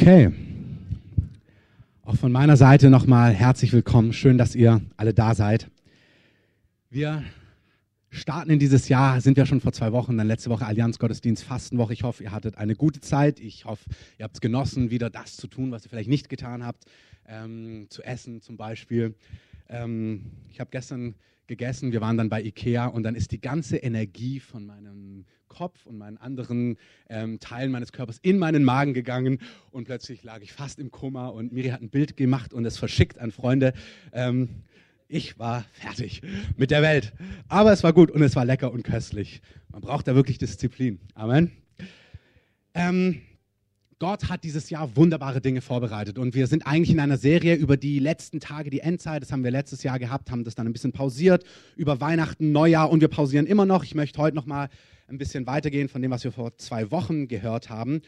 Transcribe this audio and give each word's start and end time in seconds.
Okay. 0.00 0.32
Auch 2.04 2.16
von 2.16 2.32
meiner 2.32 2.56
Seite 2.56 2.88
nochmal 2.88 3.34
herzlich 3.34 3.70
willkommen. 3.74 4.14
Schön, 4.14 4.38
dass 4.38 4.54
ihr 4.54 4.80
alle 4.96 5.12
da 5.12 5.34
seid. 5.34 5.68
Wir 6.88 7.22
starten 8.08 8.48
in 8.48 8.58
dieses 8.58 8.88
Jahr, 8.88 9.20
sind 9.20 9.36
wir 9.36 9.44
schon 9.44 9.60
vor 9.60 9.74
zwei 9.74 9.92
Wochen, 9.92 10.16
dann 10.16 10.26
letzte 10.26 10.48
Woche 10.48 10.64
Allianz 10.64 10.98
Gottesdienst 10.98 11.44
Fastenwoche. 11.44 11.92
Ich 11.92 12.02
hoffe, 12.02 12.22
ihr 12.22 12.32
hattet 12.32 12.56
eine 12.56 12.76
gute 12.76 13.02
Zeit. 13.02 13.40
Ich 13.40 13.66
hoffe, 13.66 13.90
ihr 14.16 14.24
habt 14.24 14.36
es 14.36 14.40
genossen, 14.40 14.90
wieder 14.90 15.10
das 15.10 15.36
zu 15.36 15.48
tun, 15.48 15.70
was 15.70 15.84
ihr 15.84 15.90
vielleicht 15.90 16.08
nicht 16.08 16.30
getan 16.30 16.64
habt. 16.64 16.84
Ähm, 17.28 17.84
zu 17.90 18.02
essen 18.02 18.40
zum 18.40 18.56
Beispiel. 18.56 19.14
Ähm, 19.68 20.30
ich 20.50 20.60
habe 20.60 20.70
gestern 20.70 21.14
gegessen, 21.50 21.90
wir 21.90 22.00
waren 22.00 22.16
dann 22.16 22.28
bei 22.28 22.40
Ikea 22.40 22.86
und 22.86 23.02
dann 23.02 23.16
ist 23.16 23.32
die 23.32 23.40
ganze 23.40 23.76
Energie 23.76 24.38
von 24.38 24.64
meinem 24.64 25.26
Kopf 25.48 25.84
und 25.84 25.98
meinen 25.98 26.16
anderen 26.16 26.76
ähm, 27.08 27.40
Teilen 27.40 27.72
meines 27.72 27.90
Körpers 27.90 28.18
in 28.22 28.38
meinen 28.38 28.62
Magen 28.62 28.94
gegangen 28.94 29.40
und 29.72 29.84
plötzlich 29.84 30.22
lag 30.22 30.42
ich 30.42 30.52
fast 30.52 30.78
im 30.78 30.92
Koma 30.92 31.26
und 31.26 31.52
Miri 31.52 31.70
hat 31.70 31.82
ein 31.82 31.90
Bild 31.90 32.16
gemacht 32.16 32.54
und 32.54 32.64
es 32.64 32.78
verschickt 32.78 33.18
an 33.18 33.32
Freunde. 33.32 33.72
Ähm, 34.12 34.62
ich 35.08 35.40
war 35.40 35.64
fertig 35.72 36.22
mit 36.56 36.70
der 36.70 36.82
Welt. 36.82 37.12
Aber 37.48 37.72
es 37.72 37.82
war 37.82 37.92
gut 37.92 38.12
und 38.12 38.22
es 38.22 38.36
war 38.36 38.44
lecker 38.44 38.70
und 38.70 38.84
köstlich. 38.84 39.42
Man 39.68 39.80
braucht 39.80 40.06
da 40.06 40.14
wirklich 40.14 40.38
Disziplin. 40.38 41.00
Amen. 41.14 41.50
Ähm, 42.74 43.22
Gott 44.00 44.30
hat 44.30 44.44
dieses 44.44 44.70
Jahr 44.70 44.96
wunderbare 44.96 45.42
Dinge 45.42 45.60
vorbereitet 45.60 46.18
und 46.18 46.34
wir 46.34 46.46
sind 46.46 46.66
eigentlich 46.66 46.90
in 46.90 47.00
einer 47.00 47.18
Serie 47.18 47.54
über 47.54 47.76
die 47.76 47.98
letzten 47.98 48.40
Tage, 48.40 48.70
die 48.70 48.80
Endzeit. 48.80 49.20
Das 49.20 49.30
haben 49.30 49.44
wir 49.44 49.50
letztes 49.50 49.82
Jahr 49.82 49.98
gehabt, 49.98 50.30
haben 50.30 50.42
das 50.42 50.54
dann 50.54 50.66
ein 50.66 50.72
bisschen 50.72 50.92
pausiert 50.92 51.44
über 51.76 52.00
Weihnachten, 52.00 52.50
Neujahr 52.50 52.90
und 52.90 53.02
wir 53.02 53.08
pausieren 53.08 53.44
immer 53.44 53.66
noch. 53.66 53.84
Ich 53.84 53.94
möchte 53.94 54.18
heute 54.18 54.36
noch 54.36 54.46
mal 54.46 54.70
ein 55.06 55.18
bisschen 55.18 55.46
weitergehen 55.46 55.90
von 55.90 56.00
dem, 56.00 56.10
was 56.10 56.24
wir 56.24 56.32
vor 56.32 56.56
zwei 56.56 56.90
Wochen 56.90 57.28
gehört 57.28 57.68
haben 57.68 58.00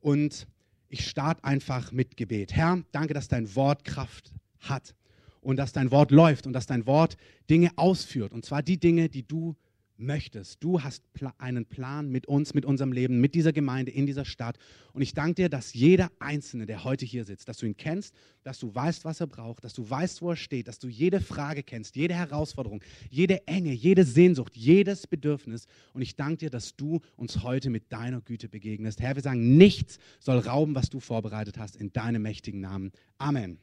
und 0.00 0.46
ich 0.88 1.08
starte 1.08 1.42
einfach 1.42 1.90
mit 1.90 2.16
Gebet. 2.16 2.54
Herr, 2.54 2.84
danke, 2.92 3.12
dass 3.12 3.26
dein 3.26 3.52
Wort 3.56 3.84
Kraft 3.84 4.32
hat 4.60 4.94
und 5.40 5.56
dass 5.56 5.72
dein 5.72 5.90
Wort 5.90 6.12
läuft 6.12 6.46
und 6.46 6.52
dass 6.52 6.66
dein 6.66 6.86
Wort 6.86 7.16
Dinge 7.50 7.72
ausführt 7.74 8.32
und 8.32 8.44
zwar 8.44 8.62
die 8.62 8.78
Dinge, 8.78 9.08
die 9.08 9.26
du 9.26 9.56
möchtest. 10.00 10.62
Du 10.62 10.82
hast 10.82 11.02
einen 11.38 11.66
Plan 11.66 12.10
mit 12.10 12.26
uns, 12.26 12.54
mit 12.54 12.64
unserem 12.64 12.92
Leben, 12.92 13.20
mit 13.20 13.34
dieser 13.34 13.52
Gemeinde, 13.52 13.92
in 13.92 14.06
dieser 14.06 14.24
Stadt. 14.24 14.58
Und 14.92 15.02
ich 15.02 15.14
danke 15.14 15.34
dir, 15.34 15.48
dass 15.48 15.74
jeder 15.74 16.10
Einzelne, 16.18 16.66
der 16.66 16.84
heute 16.84 17.04
hier 17.04 17.24
sitzt, 17.24 17.48
dass 17.48 17.58
du 17.58 17.66
ihn 17.66 17.76
kennst, 17.76 18.14
dass 18.42 18.58
du 18.58 18.74
weißt, 18.74 19.04
was 19.04 19.20
er 19.20 19.26
braucht, 19.26 19.64
dass 19.64 19.74
du 19.74 19.88
weißt, 19.88 20.22
wo 20.22 20.30
er 20.30 20.36
steht, 20.36 20.68
dass 20.68 20.78
du 20.78 20.88
jede 20.88 21.20
Frage 21.20 21.62
kennst, 21.62 21.96
jede 21.96 22.14
Herausforderung, 22.14 22.82
jede 23.08 23.46
Enge, 23.46 23.72
jede 23.72 24.04
Sehnsucht, 24.04 24.56
jedes 24.56 25.06
Bedürfnis. 25.06 25.66
Und 25.92 26.02
ich 26.02 26.16
danke 26.16 26.38
dir, 26.38 26.50
dass 26.50 26.76
du 26.76 27.00
uns 27.16 27.42
heute 27.42 27.70
mit 27.70 27.92
deiner 27.92 28.20
Güte 28.20 28.48
begegnest. 28.48 29.00
Herr, 29.00 29.14
wir 29.14 29.22
sagen, 29.22 29.56
nichts 29.56 29.98
soll 30.18 30.38
rauben, 30.38 30.74
was 30.74 30.90
du 30.90 31.00
vorbereitet 31.00 31.58
hast, 31.58 31.76
in 31.76 31.92
deinem 31.92 32.22
mächtigen 32.22 32.60
Namen. 32.60 32.92
Amen 33.18 33.58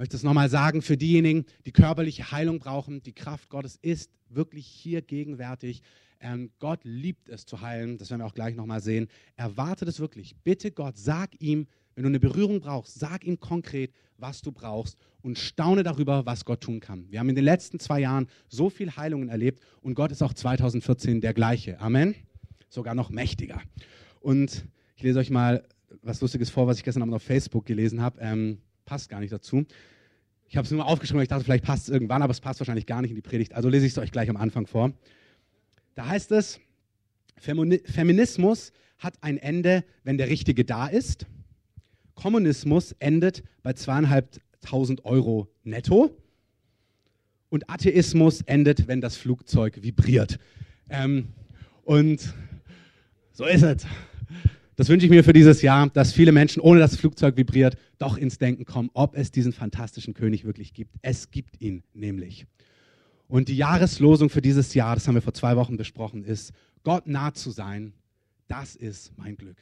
möchte 0.00 0.16
es 0.16 0.22
nochmal 0.22 0.48
sagen, 0.48 0.80
für 0.80 0.96
diejenigen, 0.96 1.44
die 1.66 1.72
körperliche 1.72 2.32
Heilung 2.32 2.58
brauchen, 2.58 3.02
die 3.02 3.12
Kraft 3.12 3.50
Gottes 3.50 3.78
ist 3.82 4.10
wirklich 4.30 4.66
hier 4.66 5.02
gegenwärtig. 5.02 5.82
Ähm, 6.20 6.52
Gott 6.58 6.80
liebt 6.84 7.28
es 7.28 7.44
zu 7.44 7.60
heilen, 7.60 7.98
das 7.98 8.08
werden 8.08 8.22
wir 8.22 8.26
auch 8.26 8.32
gleich 8.32 8.56
nochmal 8.56 8.80
sehen. 8.80 9.08
Erwarte 9.36 9.84
das 9.84 10.00
wirklich. 10.00 10.36
Bitte 10.42 10.70
Gott, 10.70 10.96
sag 10.96 11.38
ihm, 11.42 11.66
wenn 11.94 12.04
du 12.04 12.08
eine 12.08 12.18
Berührung 12.18 12.60
brauchst, 12.60 12.98
sag 12.98 13.26
ihm 13.26 13.40
konkret, 13.40 13.92
was 14.16 14.40
du 14.40 14.52
brauchst 14.52 14.96
und 15.20 15.38
staune 15.38 15.82
darüber, 15.82 16.24
was 16.24 16.46
Gott 16.46 16.62
tun 16.62 16.80
kann. 16.80 17.04
Wir 17.10 17.20
haben 17.20 17.28
in 17.28 17.34
den 17.34 17.44
letzten 17.44 17.78
zwei 17.78 18.00
Jahren 18.00 18.26
so 18.48 18.70
viel 18.70 18.96
Heilungen 18.96 19.28
erlebt 19.28 19.62
und 19.82 19.96
Gott 19.96 20.12
ist 20.12 20.22
auch 20.22 20.32
2014 20.32 21.20
der 21.20 21.34
gleiche. 21.34 21.78
Amen. 21.78 22.14
Sogar 22.70 22.94
noch 22.94 23.10
mächtiger. 23.10 23.60
Und 24.20 24.64
ich 24.96 25.02
lese 25.02 25.18
euch 25.18 25.28
mal 25.28 25.62
was 26.00 26.22
Lustiges 26.22 26.48
vor, 26.48 26.66
was 26.66 26.78
ich 26.78 26.84
gestern 26.84 27.02
Abend 27.02 27.16
auf 27.16 27.22
Facebook 27.22 27.66
gelesen 27.66 28.00
habe. 28.00 28.18
Ähm, 28.22 28.62
passt 28.90 29.08
gar 29.08 29.20
nicht 29.20 29.32
dazu. 29.32 29.64
Ich 30.48 30.56
habe 30.56 30.64
es 30.64 30.72
nur 30.72 30.84
aufgeschrieben, 30.84 31.18
weil 31.18 31.22
ich 31.22 31.28
dachte, 31.28 31.44
vielleicht 31.44 31.62
passt 31.62 31.84
es 31.84 31.90
irgendwann, 31.90 32.22
aber 32.22 32.32
es 32.32 32.40
passt 32.40 32.58
wahrscheinlich 32.58 32.86
gar 32.86 33.02
nicht 33.02 33.12
in 33.12 33.14
die 33.14 33.22
Predigt. 33.22 33.54
Also 33.54 33.68
lese 33.68 33.86
ich 33.86 33.92
es 33.92 33.98
euch 33.98 34.10
gleich 34.10 34.28
am 34.28 34.36
Anfang 34.36 34.66
vor. 34.66 34.92
Da 35.94 36.08
heißt 36.08 36.32
es, 36.32 36.58
Feminismus 37.36 38.72
hat 38.98 39.14
ein 39.20 39.38
Ende, 39.38 39.84
wenn 40.02 40.18
der 40.18 40.28
Richtige 40.28 40.64
da 40.64 40.88
ist. 40.88 41.26
Kommunismus 42.16 42.90
endet 42.98 43.44
bei 43.62 43.74
zweieinhalbtausend 43.74 45.04
Euro 45.04 45.46
netto. 45.62 46.10
Und 47.48 47.70
Atheismus 47.70 48.40
endet, 48.40 48.88
wenn 48.88 49.00
das 49.00 49.16
Flugzeug 49.16 49.84
vibriert. 49.84 50.40
Ähm, 50.88 51.28
und 51.84 52.34
so 53.30 53.44
ist 53.44 53.62
es. 53.62 53.86
Das 54.80 54.88
wünsche 54.88 55.04
ich 55.04 55.10
mir 55.10 55.22
für 55.22 55.34
dieses 55.34 55.60
Jahr, 55.60 55.90
dass 55.90 56.14
viele 56.14 56.32
Menschen, 56.32 56.62
ohne 56.62 56.80
dass 56.80 56.92
das 56.92 57.00
Flugzeug 57.00 57.36
vibriert, 57.36 57.76
doch 57.98 58.16
ins 58.16 58.38
Denken 58.38 58.64
kommen, 58.64 58.88
ob 58.94 59.14
es 59.14 59.30
diesen 59.30 59.52
fantastischen 59.52 60.14
König 60.14 60.46
wirklich 60.46 60.72
gibt. 60.72 60.94
Es 61.02 61.30
gibt 61.30 61.60
ihn 61.60 61.82
nämlich. 61.92 62.46
Und 63.28 63.48
die 63.48 63.58
Jahreslosung 63.58 64.30
für 64.30 64.40
dieses 64.40 64.72
Jahr, 64.72 64.94
das 64.94 65.06
haben 65.06 65.16
wir 65.16 65.20
vor 65.20 65.34
zwei 65.34 65.54
Wochen 65.56 65.76
besprochen, 65.76 66.24
ist, 66.24 66.54
Gott 66.82 67.06
nah 67.06 67.34
zu 67.34 67.50
sein, 67.50 67.92
das 68.48 68.74
ist 68.74 69.12
mein 69.18 69.36
Glück. 69.36 69.58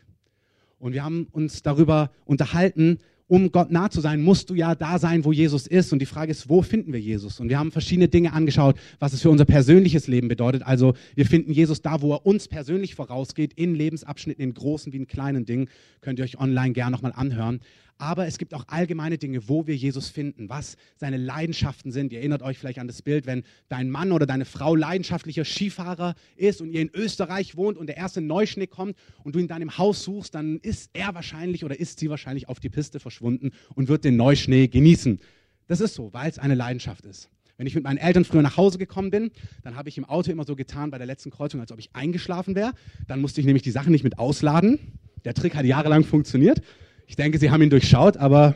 Und 0.79 0.93
wir 0.93 1.03
haben 1.03 1.27
uns 1.33 1.63
darüber 1.63 2.13
unterhalten, 2.25 2.99
um 3.29 3.53
Gott 3.53 3.71
nah 3.71 3.91
zu 3.91 4.01
sein, 4.01 4.21
musst 4.23 4.51
du 4.51 4.55
ja 4.55 4.75
da 4.75 4.99
sein, 4.99 5.25
wo 5.25 5.33
Jesus 5.33 5.67
ist. 5.67 5.93
Und 5.93 6.01
die 6.01 6.07
Frage 6.07 6.33
ist, 6.33 6.49
wo 6.49 6.63
finden 6.63 6.93
wir 6.93 7.01
Jesus? 7.01 7.39
Und 7.39 7.49
wir 7.49 7.59
haben 7.59 7.71
verschiedene 7.71 8.09
Dinge 8.09 8.33
angeschaut, 8.33 8.77
was 8.99 9.13
es 9.13 9.23
für 9.23 9.31
unser 9.31 9.45
persönliches 9.45 10.09
Leben 10.09 10.29
bedeutet. 10.29 10.63
Also 10.63 10.95
wir 11.15 11.27
finden 11.27 11.53
Jesus 11.53 11.83
da, 11.83 12.01
wo 12.01 12.15
er 12.15 12.27
uns 12.27 12.49
persönlich 12.49 12.95
vorausgeht, 12.95 13.53
in 13.55 13.75
Lebensabschnitten, 13.75 14.43
in 14.43 14.55
großen 14.55 14.93
wie 14.93 14.97
in 14.97 15.07
kleinen 15.07 15.45
Dingen. 15.45 15.69
Könnt 16.01 16.19
ihr 16.19 16.25
euch 16.25 16.41
online 16.41 16.73
gerne 16.73 16.91
nochmal 16.91 17.13
anhören 17.15 17.61
aber 17.99 18.27
es 18.27 18.39
gibt 18.39 18.55
auch 18.55 18.65
allgemeine 18.69 19.19
Dinge, 19.19 19.49
wo 19.49 19.67
wir 19.67 19.77
Jesus 19.77 20.09
finden, 20.09 20.49
was 20.49 20.77
seine 20.97 21.17
Leidenschaften 21.17 21.91
sind. 21.91 22.13
Ihr 22.13 22.21
erinnert 22.21 22.43
euch 22.43 22.59
vielleicht 22.59 22.79
an 22.79 22.87
das 22.87 23.03
Bild, 23.03 23.27
wenn 23.27 23.43
dein 23.69 23.91
Mann 23.91 24.13
oder 24.13 24.25
deine 24.25 24.45
Frau 24.45 24.75
leidenschaftlicher 24.75 25.45
Skifahrer 25.45 26.15
ist 26.37 26.61
und 26.61 26.71
ihr 26.71 26.81
in 26.81 26.91
Österreich 26.95 27.57
wohnt 27.57 27.77
und 27.77 27.89
der 27.89 27.97
erste 27.97 28.21
Neuschnee 28.21 28.69
kommt 28.69 28.97
und 29.25 29.35
du 29.35 29.41
in 29.41 29.49
deinem 29.49 29.77
Haus 29.77 30.05
suchst, 30.05 30.35
dann 30.35 30.59
ist 30.61 30.91
er 30.93 31.15
wahrscheinlich 31.15 31.65
oder 31.65 31.79
ist 31.79 31.99
sie 31.99 32.09
wahrscheinlich 32.09 32.49
auf 32.49 32.61
die 32.61 32.71
Piste 32.71 33.01
verschwunden 33.01 33.51
und 33.75 33.89
wird 33.89 34.05
den 34.05 34.17
Neuschnee 34.17 34.69
genießen. 34.69 35.21
Das 35.67 35.81
ist 35.81 35.95
so, 35.95 36.13
weil 36.13 36.31
es 36.31 36.39
eine 36.39 36.55
Leidenschaft 36.55 37.05
ist. 37.05 37.29
Wenn 37.57 37.67
ich 37.67 37.75
mit 37.75 37.83
meinen 37.83 37.99
Eltern 37.99 38.25
früher 38.25 38.43
nach 38.43 38.57
Hause 38.57 38.79
gekommen 38.79 39.11
bin, 39.11 39.33
dann 39.63 39.75
habe 39.75 39.89
ich 39.89 39.99
im 39.99 40.05
Auto 40.05 40.31
immer 40.31 40.45
so 40.45 40.55
getan 40.55 40.93
bei 40.93 40.99
der 40.99 41.09
letzten 41.09 41.31
Kreuzung, 41.31 41.61
als 41.61 41.73
ob 41.73 41.81
ich 41.81 41.91
eingeschlafen 41.93 42.55
wäre. 42.55 42.73
Dann 43.09 43.21
musste 43.21 43.41
ich 43.41 43.47
nämlich 43.47 43.65
die 43.65 43.73
Sachen 43.73 43.91
nicht 43.91 44.05
mit 44.05 44.19
ausladen. 44.21 44.79
Der 45.25 45.35
Trick 45.35 45.57
hat 45.57 45.67
jahrelang 45.67 46.05
funktioniert. 46.05 46.63
Ich 47.09 47.17
denke, 47.17 47.39
sie 47.39 47.51
haben 47.51 47.63
ihn 47.63 47.71
durchschaut, 47.71 48.19
aber 48.19 48.55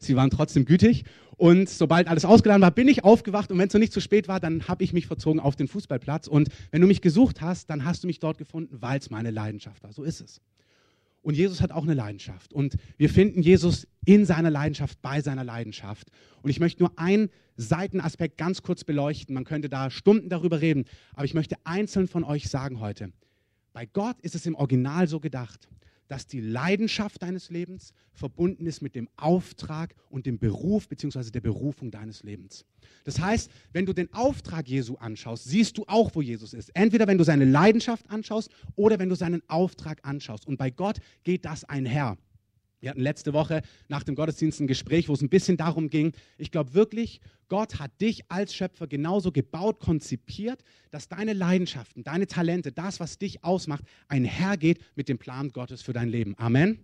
sie 0.00 0.16
waren 0.16 0.28
trotzdem 0.28 0.64
gütig. 0.64 1.04
Und 1.36 1.68
sobald 1.68 2.08
alles 2.08 2.24
ausgeladen 2.24 2.60
war, 2.60 2.72
bin 2.72 2.88
ich 2.88 3.04
aufgewacht 3.04 3.52
und 3.52 3.58
wenn 3.58 3.68
es 3.68 3.74
noch 3.74 3.80
nicht 3.80 3.92
zu 3.92 4.00
spät 4.00 4.26
war, 4.26 4.40
dann 4.40 4.66
habe 4.66 4.82
ich 4.82 4.92
mich 4.92 5.06
verzogen 5.06 5.38
auf 5.38 5.54
den 5.54 5.68
Fußballplatz. 5.68 6.26
Und 6.26 6.48
wenn 6.72 6.80
du 6.80 6.88
mich 6.88 7.00
gesucht 7.00 7.40
hast, 7.40 7.70
dann 7.70 7.84
hast 7.84 8.02
du 8.02 8.08
mich 8.08 8.18
dort 8.18 8.38
gefunden, 8.38 8.78
weil 8.80 8.98
es 8.98 9.10
meine 9.10 9.30
Leidenschaft 9.30 9.84
war. 9.84 9.92
So 9.92 10.02
ist 10.02 10.20
es. 10.20 10.40
Und 11.22 11.36
Jesus 11.36 11.60
hat 11.60 11.70
auch 11.70 11.84
eine 11.84 11.94
Leidenschaft. 11.94 12.52
Und 12.52 12.74
wir 12.96 13.08
finden 13.08 13.40
Jesus 13.40 13.86
in 14.04 14.26
seiner 14.26 14.50
Leidenschaft, 14.50 15.00
bei 15.00 15.20
seiner 15.20 15.44
Leidenschaft. 15.44 16.08
Und 16.42 16.50
ich 16.50 16.58
möchte 16.58 16.82
nur 16.82 16.98
einen 16.98 17.30
Seitenaspekt 17.56 18.36
ganz 18.36 18.62
kurz 18.62 18.82
beleuchten. 18.82 19.32
Man 19.32 19.44
könnte 19.44 19.68
da 19.68 19.90
Stunden 19.90 20.28
darüber 20.28 20.60
reden. 20.60 20.86
Aber 21.14 21.24
ich 21.24 21.34
möchte 21.34 21.54
einzeln 21.62 22.08
von 22.08 22.24
euch 22.24 22.48
sagen 22.48 22.80
heute, 22.80 23.12
bei 23.72 23.86
Gott 23.86 24.20
ist 24.22 24.34
es 24.34 24.44
im 24.44 24.56
Original 24.56 25.06
so 25.06 25.20
gedacht, 25.20 25.68
dass 26.12 26.26
die 26.26 26.42
Leidenschaft 26.42 27.22
deines 27.22 27.48
Lebens 27.48 27.94
verbunden 28.12 28.66
ist 28.66 28.82
mit 28.82 28.94
dem 28.94 29.08
Auftrag 29.16 29.94
und 30.10 30.26
dem 30.26 30.38
Beruf 30.38 30.86
bzw. 30.86 31.30
der 31.30 31.40
Berufung 31.40 31.90
deines 31.90 32.22
Lebens. 32.22 32.66
Das 33.04 33.18
heißt, 33.18 33.50
wenn 33.72 33.86
du 33.86 33.94
den 33.94 34.12
Auftrag 34.12 34.68
Jesu 34.68 34.96
anschaust, 34.96 35.44
siehst 35.44 35.78
du 35.78 35.84
auch, 35.86 36.14
wo 36.14 36.20
Jesus 36.20 36.52
ist. 36.52 36.68
Entweder 36.74 37.06
wenn 37.06 37.16
du 37.16 37.24
seine 37.24 37.46
Leidenschaft 37.46 38.10
anschaust 38.10 38.50
oder 38.76 38.98
wenn 38.98 39.08
du 39.08 39.14
seinen 39.14 39.42
Auftrag 39.48 40.00
anschaust. 40.02 40.46
Und 40.46 40.58
bei 40.58 40.68
Gott 40.68 40.98
geht 41.24 41.46
das 41.46 41.64
einher. 41.64 42.18
Wir 42.82 42.90
hatten 42.90 43.00
letzte 43.00 43.32
Woche 43.32 43.62
nach 43.88 44.02
dem 44.02 44.16
Gottesdienst 44.16 44.60
ein 44.60 44.66
Gespräch, 44.66 45.08
wo 45.08 45.12
es 45.12 45.22
ein 45.22 45.28
bisschen 45.28 45.56
darum 45.56 45.88
ging, 45.88 46.12
ich 46.36 46.50
glaube 46.50 46.74
wirklich, 46.74 47.20
Gott 47.48 47.78
hat 47.78 47.92
dich 48.00 48.28
als 48.28 48.54
Schöpfer 48.54 48.88
genauso 48.88 49.30
gebaut, 49.30 49.78
konzipiert, 49.78 50.64
dass 50.90 51.08
deine 51.08 51.32
Leidenschaften, 51.32 52.02
deine 52.02 52.26
Talente, 52.26 52.72
das, 52.72 52.98
was 52.98 53.18
dich 53.18 53.44
ausmacht, 53.44 53.84
einhergeht 54.08 54.80
mit 54.96 55.08
dem 55.08 55.18
Plan 55.18 55.52
Gottes 55.52 55.80
für 55.80 55.92
dein 55.92 56.08
Leben. 56.08 56.34
Amen. 56.38 56.80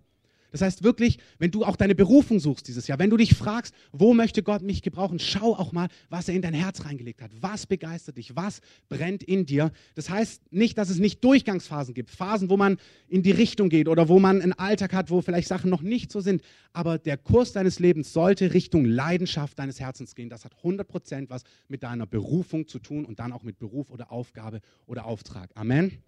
Das 0.51 0.63
heißt 0.63 0.83
wirklich, 0.83 1.19
wenn 1.39 1.51
du 1.51 1.65
auch 1.65 1.77
deine 1.77 1.95
Berufung 1.95 2.41
suchst 2.41 2.69
dieses 2.69 2.87
Jahr, 2.87 2.99
wenn 2.99 3.11
du 3.11 3.17
dich 3.17 3.35
fragst, 3.35 3.75
wo 3.93 4.15
möchte 4.15 4.43
Gott 4.43 4.63
mich 4.63 4.83
gebrauchen, 4.83 5.19
schau 5.19 5.55
auch 5.55 5.73
mal, 5.73 5.89
was 6.09 6.29
er 6.29 6.35
in 6.35 6.43
dein 6.43 6.55
Herz 6.55 6.85
reingelegt 6.85 7.21
hat. 7.21 7.31
Was 7.41 7.67
begeistert 7.67 8.17
dich? 8.17 8.35
Was 8.35 8.61
brennt 8.89 9.23
in 9.23 9.45
dir? 9.45 9.73
Das 9.95 10.09
heißt 10.09 10.53
nicht, 10.53 10.79
dass 10.79 10.89
es 10.89 10.99
nicht 10.99 11.23
Durchgangsphasen 11.23 11.93
gibt, 11.93 12.11
Phasen, 12.11 12.49
wo 12.49 12.57
man 12.57 12.79
in 13.09 13.23
die 13.23 13.31
Richtung 13.31 13.69
geht 13.69 13.89
oder 13.89 14.09
wo 14.09 14.19
man 14.19 14.41
einen 14.41 14.55
Alltag 14.55 14.95
hat, 14.95 15.11
wo 15.11 15.21
vielleicht 15.21 15.49
Sachen 15.49 15.71
noch 15.71 15.83
nicht 15.83 16.11
so 16.11 16.21
sind. 16.21 16.43
Aber 16.73 16.99
der 16.99 17.19
Kurs 17.19 17.53
deines 17.53 17.79
Lebens 17.79 18.13
sollte 18.13 18.55
Richtung 18.55 18.85
Leidenschaft 18.85 19.59
deines 19.59 19.81
Herzens 19.81 20.15
gehen. 20.15 20.31
Das 20.31 20.45
hat 20.45 20.57
100 20.57 20.89
Prozent 20.89 21.31
was 21.31 21.43
mit 21.69 21.83
deiner 21.83 22.07
Berufung 22.07 22.67
zu 22.67 22.79
tun 22.79 23.05
und 23.05 23.19
dann 23.19 23.33
auch 23.33 23.43
mit 23.43 23.59
Beruf 23.59 23.91
oder 23.91 24.11
Aufgabe 24.11 24.61
oder 24.87 25.05
Auftrag. 25.05 25.51
Amen. 25.55 25.99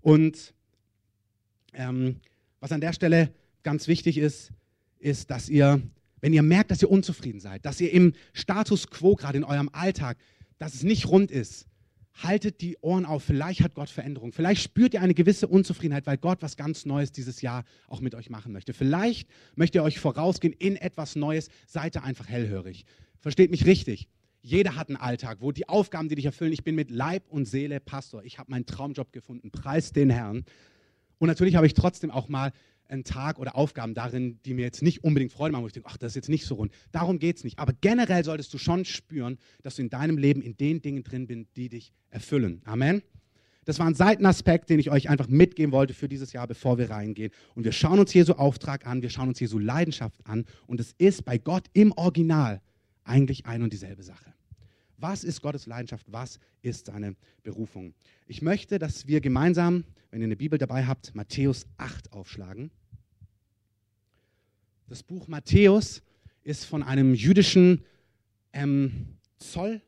Und 0.00 0.54
ähm, 1.74 2.20
was 2.60 2.72
an 2.72 2.80
der 2.80 2.92
Stelle 2.92 3.32
ganz 3.66 3.88
wichtig 3.88 4.16
ist, 4.16 4.52
ist, 5.00 5.28
dass 5.28 5.48
ihr, 5.48 5.82
wenn 6.20 6.32
ihr 6.32 6.44
merkt, 6.44 6.70
dass 6.70 6.82
ihr 6.82 6.90
unzufrieden 6.90 7.40
seid, 7.40 7.66
dass 7.66 7.80
ihr 7.80 7.92
im 7.92 8.12
Status 8.32 8.86
quo 8.86 9.16
gerade 9.16 9.38
in 9.38 9.42
eurem 9.42 9.68
Alltag, 9.72 10.18
dass 10.58 10.74
es 10.74 10.84
nicht 10.84 11.08
rund 11.08 11.32
ist, 11.32 11.66
haltet 12.22 12.60
die 12.60 12.78
Ohren 12.80 13.04
auf. 13.04 13.24
Vielleicht 13.24 13.62
hat 13.62 13.74
Gott 13.74 13.90
Veränderung. 13.90 14.30
Vielleicht 14.30 14.62
spürt 14.62 14.94
ihr 14.94 15.02
eine 15.02 15.14
gewisse 15.14 15.48
Unzufriedenheit, 15.48 16.06
weil 16.06 16.16
Gott 16.16 16.42
was 16.42 16.56
ganz 16.56 16.86
Neues 16.86 17.10
dieses 17.10 17.42
Jahr 17.42 17.64
auch 17.88 18.00
mit 18.00 18.14
euch 18.14 18.30
machen 18.30 18.52
möchte. 18.52 18.72
Vielleicht 18.72 19.28
möchte 19.56 19.78
er 19.78 19.84
euch 19.84 19.98
vorausgehen 19.98 20.54
in 20.54 20.76
etwas 20.76 21.16
Neues. 21.16 21.48
Seid 21.66 21.96
ihr 21.96 22.04
einfach 22.04 22.28
hellhörig. 22.28 22.84
Versteht 23.18 23.50
mich 23.50 23.66
richtig. 23.66 24.06
Jeder 24.42 24.76
hat 24.76 24.90
einen 24.90 24.96
Alltag, 24.96 25.38
wo 25.40 25.50
die 25.50 25.68
Aufgaben, 25.68 26.08
die 26.08 26.14
dich 26.14 26.26
erfüllen, 26.26 26.52
ich 26.52 26.62
bin 26.62 26.76
mit 26.76 26.92
Leib 26.92 27.24
und 27.30 27.46
Seele 27.46 27.80
Pastor. 27.80 28.22
Ich 28.22 28.38
habe 28.38 28.48
meinen 28.48 28.64
Traumjob 28.64 29.12
gefunden. 29.12 29.50
Preis 29.50 29.92
den 29.92 30.08
Herrn. 30.08 30.44
Und 31.18 31.28
natürlich 31.28 31.56
habe 31.56 31.66
ich 31.66 31.74
trotzdem 31.74 32.12
auch 32.12 32.28
mal 32.28 32.52
einen 32.88 33.04
Tag 33.04 33.38
oder 33.38 33.56
Aufgaben 33.56 33.94
darin, 33.94 34.40
die 34.44 34.54
mir 34.54 34.62
jetzt 34.62 34.82
nicht 34.82 35.04
unbedingt 35.04 35.32
Freude 35.32 35.52
machen, 35.52 35.62
wo 35.62 35.66
ich 35.66 35.72
denke, 35.72 35.88
ach, 35.90 35.96
das 35.96 36.12
ist 36.12 36.16
jetzt 36.16 36.28
nicht 36.28 36.46
so 36.46 36.54
rund. 36.54 36.72
Darum 36.92 37.18
geht 37.18 37.36
es 37.36 37.44
nicht. 37.44 37.58
Aber 37.58 37.72
generell 37.80 38.24
solltest 38.24 38.52
du 38.54 38.58
schon 38.58 38.84
spüren, 38.84 39.38
dass 39.62 39.76
du 39.76 39.82
in 39.82 39.90
deinem 39.90 40.18
Leben 40.18 40.42
in 40.42 40.56
den 40.56 40.82
Dingen 40.82 41.02
drin 41.02 41.26
bist, 41.26 41.56
die 41.56 41.68
dich 41.68 41.92
erfüllen. 42.10 42.62
Amen. 42.64 43.02
Das 43.64 43.80
war 43.80 43.86
ein 43.86 43.94
Seitenaspekt, 43.94 44.70
den 44.70 44.78
ich 44.78 44.90
euch 44.92 45.08
einfach 45.10 45.26
mitgeben 45.26 45.72
wollte 45.72 45.92
für 45.92 46.08
dieses 46.08 46.32
Jahr, 46.32 46.46
bevor 46.46 46.78
wir 46.78 46.88
reingehen. 46.88 47.32
Und 47.56 47.64
wir 47.64 47.72
schauen 47.72 47.98
uns 47.98 48.14
Jesu 48.14 48.34
Auftrag 48.34 48.86
an, 48.86 49.02
wir 49.02 49.10
schauen 49.10 49.28
uns 49.28 49.40
Jesu 49.40 49.58
Leidenschaft 49.58 50.24
an. 50.24 50.44
Und 50.68 50.78
es 50.78 50.94
ist 50.98 51.24
bei 51.24 51.36
Gott 51.36 51.64
im 51.72 51.92
Original 51.92 52.60
eigentlich 53.02 53.46
ein 53.46 53.62
und 53.62 53.72
dieselbe 53.72 54.04
Sache. 54.04 54.35
Was 54.98 55.24
ist 55.24 55.42
Gottes 55.42 55.66
Leidenschaft? 55.66 56.06
Was 56.10 56.38
ist 56.62 56.86
seine 56.86 57.16
Berufung? 57.42 57.94
Ich 58.26 58.42
möchte, 58.42 58.78
dass 58.78 59.06
wir 59.06 59.20
gemeinsam, 59.20 59.84
wenn 60.10 60.20
ihr 60.20 60.26
eine 60.26 60.36
Bibel 60.36 60.58
dabei 60.58 60.86
habt, 60.86 61.14
Matthäus 61.14 61.66
8 61.76 62.12
aufschlagen. 62.12 62.70
Das 64.88 65.02
Buch 65.02 65.28
Matthäus 65.28 66.02
ist 66.44 66.64
von 66.64 66.82
einem 66.82 67.14
jüdischen 67.14 67.84
ähm, 68.52 69.18
Zoll, 69.38 69.82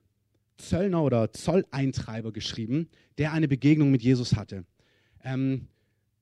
Zöllner 0.59 1.03
oder 1.03 1.33
Zolleintreiber 1.33 2.33
geschrieben, 2.33 2.89
der 3.17 3.33
eine 3.33 3.49
Begegnung 3.49 3.91
mit 3.91 4.03
Jesus 4.03 4.35
hatte. 4.35 4.65
Ähm, 5.25 5.69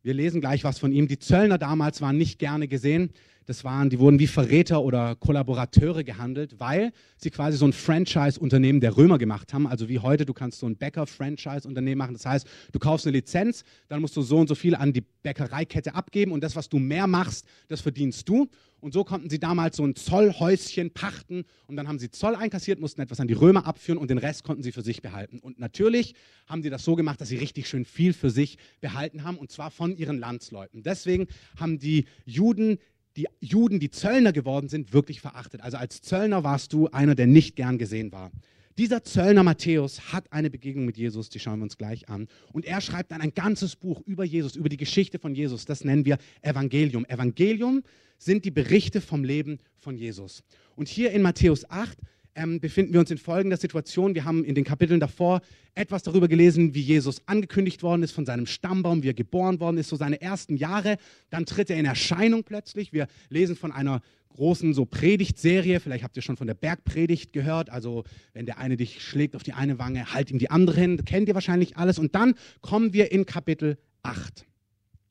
wir 0.02 0.14
lesen 0.14 0.40
gleich 0.40 0.62
was 0.62 0.78
von 0.78 0.92
ihm. 0.92 1.08
Die 1.08 1.18
Zöllner 1.18 1.58
damals 1.58 2.00
waren 2.00 2.16
nicht 2.16 2.38
gerne 2.38 2.68
gesehen. 2.68 3.10
Das 3.46 3.62
waren, 3.62 3.90
die 3.90 4.00
wurden 4.00 4.18
wie 4.18 4.26
Verräter 4.26 4.82
oder 4.82 5.14
Kollaborateure 5.14 6.02
gehandelt, 6.02 6.58
weil 6.58 6.92
sie 7.16 7.30
quasi 7.30 7.56
so 7.56 7.64
ein 7.64 7.72
Franchise-Unternehmen 7.72 8.80
der 8.80 8.96
Römer 8.96 9.18
gemacht 9.18 9.54
haben. 9.54 9.68
Also 9.68 9.88
wie 9.88 10.00
heute, 10.00 10.26
du 10.26 10.34
kannst 10.34 10.58
so 10.58 10.66
ein 10.66 10.76
Bäcker-Franchise-Unternehmen 10.76 11.98
machen. 11.98 12.14
Das 12.14 12.26
heißt, 12.26 12.46
du 12.72 12.78
kaufst 12.80 13.06
eine 13.06 13.16
Lizenz, 13.16 13.62
dann 13.88 14.00
musst 14.00 14.16
du 14.16 14.22
so 14.22 14.38
und 14.38 14.48
so 14.48 14.56
viel 14.56 14.74
an 14.74 14.92
die 14.92 15.04
Bäckereikette 15.22 15.94
abgeben 15.94 16.32
und 16.32 16.42
das, 16.42 16.56
was 16.56 16.68
du 16.68 16.80
mehr 16.80 17.06
machst, 17.06 17.46
das 17.68 17.80
verdienst 17.80 18.28
du. 18.28 18.48
Und 18.80 18.92
so 18.92 19.04
konnten 19.04 19.30
sie 19.30 19.38
damals 19.38 19.76
so 19.76 19.84
ein 19.84 19.96
Zollhäuschen 19.96 20.90
pachten 20.90 21.44
und 21.66 21.76
dann 21.76 21.88
haben 21.88 21.98
sie 21.98 22.10
Zoll 22.10 22.36
einkassiert, 22.36 22.78
mussten 22.78 23.00
etwas 23.00 23.20
an 23.20 23.26
die 23.26 23.34
Römer 23.34 23.66
abführen 23.66 23.98
und 23.98 24.10
den 24.10 24.18
Rest 24.18 24.44
konnten 24.44 24.62
sie 24.62 24.70
für 24.70 24.82
sich 24.82 25.02
behalten. 25.02 25.38
Und 25.38 25.58
natürlich 25.58 26.14
haben 26.46 26.62
die 26.62 26.70
das 26.70 26.84
so 26.84 26.94
gemacht, 26.94 27.20
dass 27.20 27.28
sie 27.28 27.36
richtig 27.36 27.68
schön 27.68 27.84
viel 27.84 28.12
für 28.12 28.30
sich 28.30 28.58
behalten 28.80 29.24
haben 29.24 29.38
und 29.38 29.50
zwar 29.50 29.70
von 29.70 29.96
ihren 29.96 30.18
Landsleuten. 30.18 30.82
Deswegen 30.82 31.26
haben 31.58 31.78
die 31.78 32.04
Juden 32.26 32.78
die 33.16 33.26
Juden, 33.40 33.80
die 33.80 33.90
Zöllner 33.90 34.32
geworden 34.32 34.68
sind, 34.68 34.92
wirklich 34.92 35.20
verachtet. 35.20 35.62
Also 35.62 35.76
als 35.76 36.02
Zöllner 36.02 36.44
warst 36.44 36.72
du 36.72 36.88
einer, 36.88 37.14
der 37.14 37.26
nicht 37.26 37.56
gern 37.56 37.78
gesehen 37.78 38.12
war. 38.12 38.30
Dieser 38.78 39.02
Zöllner 39.02 39.42
Matthäus 39.42 40.12
hat 40.12 40.30
eine 40.32 40.50
Begegnung 40.50 40.84
mit 40.84 40.98
Jesus, 40.98 41.30
die 41.30 41.38
schauen 41.38 41.60
wir 41.60 41.62
uns 41.62 41.78
gleich 41.78 42.10
an. 42.10 42.28
Und 42.52 42.66
er 42.66 42.82
schreibt 42.82 43.10
dann 43.10 43.22
ein 43.22 43.32
ganzes 43.32 43.74
Buch 43.74 44.02
über 44.04 44.22
Jesus, 44.22 44.54
über 44.54 44.68
die 44.68 44.76
Geschichte 44.76 45.18
von 45.18 45.34
Jesus. 45.34 45.64
Das 45.64 45.82
nennen 45.82 46.04
wir 46.04 46.18
Evangelium. 46.42 47.06
Evangelium 47.06 47.82
sind 48.18 48.44
die 48.44 48.50
Berichte 48.50 49.00
vom 49.00 49.24
Leben 49.24 49.58
von 49.78 49.96
Jesus. 49.96 50.42
Und 50.74 50.88
hier 50.88 51.10
in 51.12 51.22
Matthäus 51.22 51.68
8 51.70 51.96
ähm, 52.36 52.60
befinden 52.60 52.92
wir 52.92 53.00
uns 53.00 53.10
in 53.10 53.18
folgender 53.18 53.56
Situation. 53.56 54.14
Wir 54.14 54.24
haben 54.24 54.44
in 54.44 54.54
den 54.54 54.64
Kapiteln 54.64 55.00
davor 55.00 55.40
etwas 55.74 56.02
darüber 56.02 56.28
gelesen, 56.28 56.74
wie 56.74 56.80
Jesus 56.80 57.22
angekündigt 57.26 57.82
worden 57.82 58.02
ist 58.02 58.12
von 58.12 58.26
seinem 58.26 58.46
Stammbaum, 58.46 59.02
wie 59.02 59.08
er 59.08 59.14
geboren 59.14 59.58
worden 59.58 59.78
ist, 59.78 59.88
so 59.88 59.96
seine 59.96 60.20
ersten 60.20 60.56
Jahre. 60.56 60.98
Dann 61.30 61.46
tritt 61.46 61.70
er 61.70 61.76
in 61.76 61.86
Erscheinung 61.86 62.44
plötzlich. 62.44 62.92
Wir 62.92 63.08
lesen 63.30 63.56
von 63.56 63.72
einer 63.72 64.00
großen 64.28 64.74
so 64.74 64.84
Predigtserie. 64.84 65.80
Vielleicht 65.80 66.04
habt 66.04 66.16
ihr 66.16 66.22
schon 66.22 66.36
von 66.36 66.46
der 66.46 66.54
Bergpredigt 66.54 67.32
gehört. 67.32 67.70
Also 67.70 68.04
wenn 68.34 68.46
der 68.46 68.58
eine 68.58 68.76
dich 68.76 69.02
schlägt 69.02 69.34
auf 69.34 69.42
die 69.42 69.54
eine 69.54 69.78
Wange, 69.78 70.12
halt 70.12 70.30
ihm 70.30 70.38
die 70.38 70.50
andere 70.50 70.80
hin. 70.80 71.04
Kennt 71.04 71.28
ihr 71.28 71.34
wahrscheinlich 71.34 71.76
alles. 71.76 71.98
Und 71.98 72.14
dann 72.14 72.34
kommen 72.60 72.92
wir 72.92 73.10
in 73.12 73.26
Kapitel 73.26 73.78
8. 74.02 74.46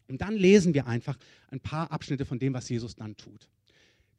Und 0.08 0.22
dann 0.22 0.36
lesen 0.36 0.76
wir 0.76 0.86
einfach 0.86 1.18
ein 1.50 1.60
paar 1.60 1.92
Abschnitte 1.92 2.26
von 2.26 2.38
dem, 2.38 2.54
was 2.54 2.70
Jesus 2.70 2.96
dann 2.96 3.18
tut. 3.18 3.50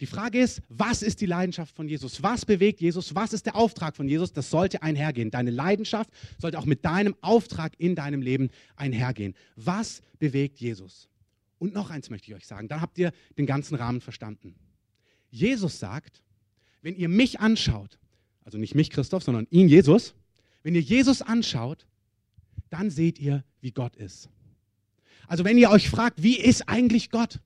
Die 0.01 0.07
Frage 0.07 0.39
ist, 0.39 0.61
was 0.69 1.03
ist 1.03 1.23
die 1.23 1.27
Leidenschaft 1.27 1.75
von 1.75 1.89
Jesus? 1.89 2.23
Was 2.23 2.45
bewegt 2.45 2.81
Jesus? 2.81 3.15
Was 3.15 3.33
ist 3.33 3.47
der 3.47 3.57
Auftrag 3.57 3.97
von 3.97 4.09
Jesus? 4.09 4.33
Das 4.33 4.51
sollte 4.51 4.83
einhergehen. 4.83 5.31
Deine 5.31 5.51
Leidenschaft 5.51 6.11
sollte 6.39 6.59
auch 6.59 6.67
mit 6.67 6.85
deinem 6.85 7.17
Auftrag 7.23 7.73
in 7.79 7.95
deinem 7.95 8.21
Leben 8.21 8.51
einhergehen. 8.77 9.35
Was 9.57 10.03
bewegt 10.19 10.61
Jesus? 10.61 11.09
Und 11.59 11.73
noch 11.73 11.91
eins 11.91 12.11
möchte 12.11 12.31
ich 12.31 12.37
euch 12.37 12.47
sagen, 12.47 12.69
dann 12.69 12.83
habt 12.83 12.99
ihr 12.99 13.13
den 13.39 13.47
ganzen 13.47 13.75
Rahmen 13.75 14.03
verstanden. 14.03 14.55
Jesus 15.31 15.79
sagt, 15.79 16.23
wenn 16.83 16.95
ihr 16.95 17.09
mich 17.09 17.41
anschaut, 17.41 17.99
also 18.45 18.59
nicht 18.59 18.75
mich, 18.75 18.91
Christoph, 18.91 19.23
sondern 19.23 19.47
ihn, 19.51 19.69
Jesus, 19.69 20.15
wenn 20.63 20.75
ihr 20.75 20.83
Jesus 20.83 21.23
anschaut, 21.23 21.87
dann 22.69 22.91
seht 22.91 23.19
ihr, 23.19 23.45
wie 23.61 23.73
Gott 23.73 23.97
ist. 23.97 24.29
Also 25.27 25.45
wenn 25.45 25.59
ihr 25.59 25.71
euch 25.71 25.89
fragt, 25.89 26.23
wie 26.23 26.39
ist 26.39 26.69
eigentlich 26.69 27.11
Gott? 27.11 27.41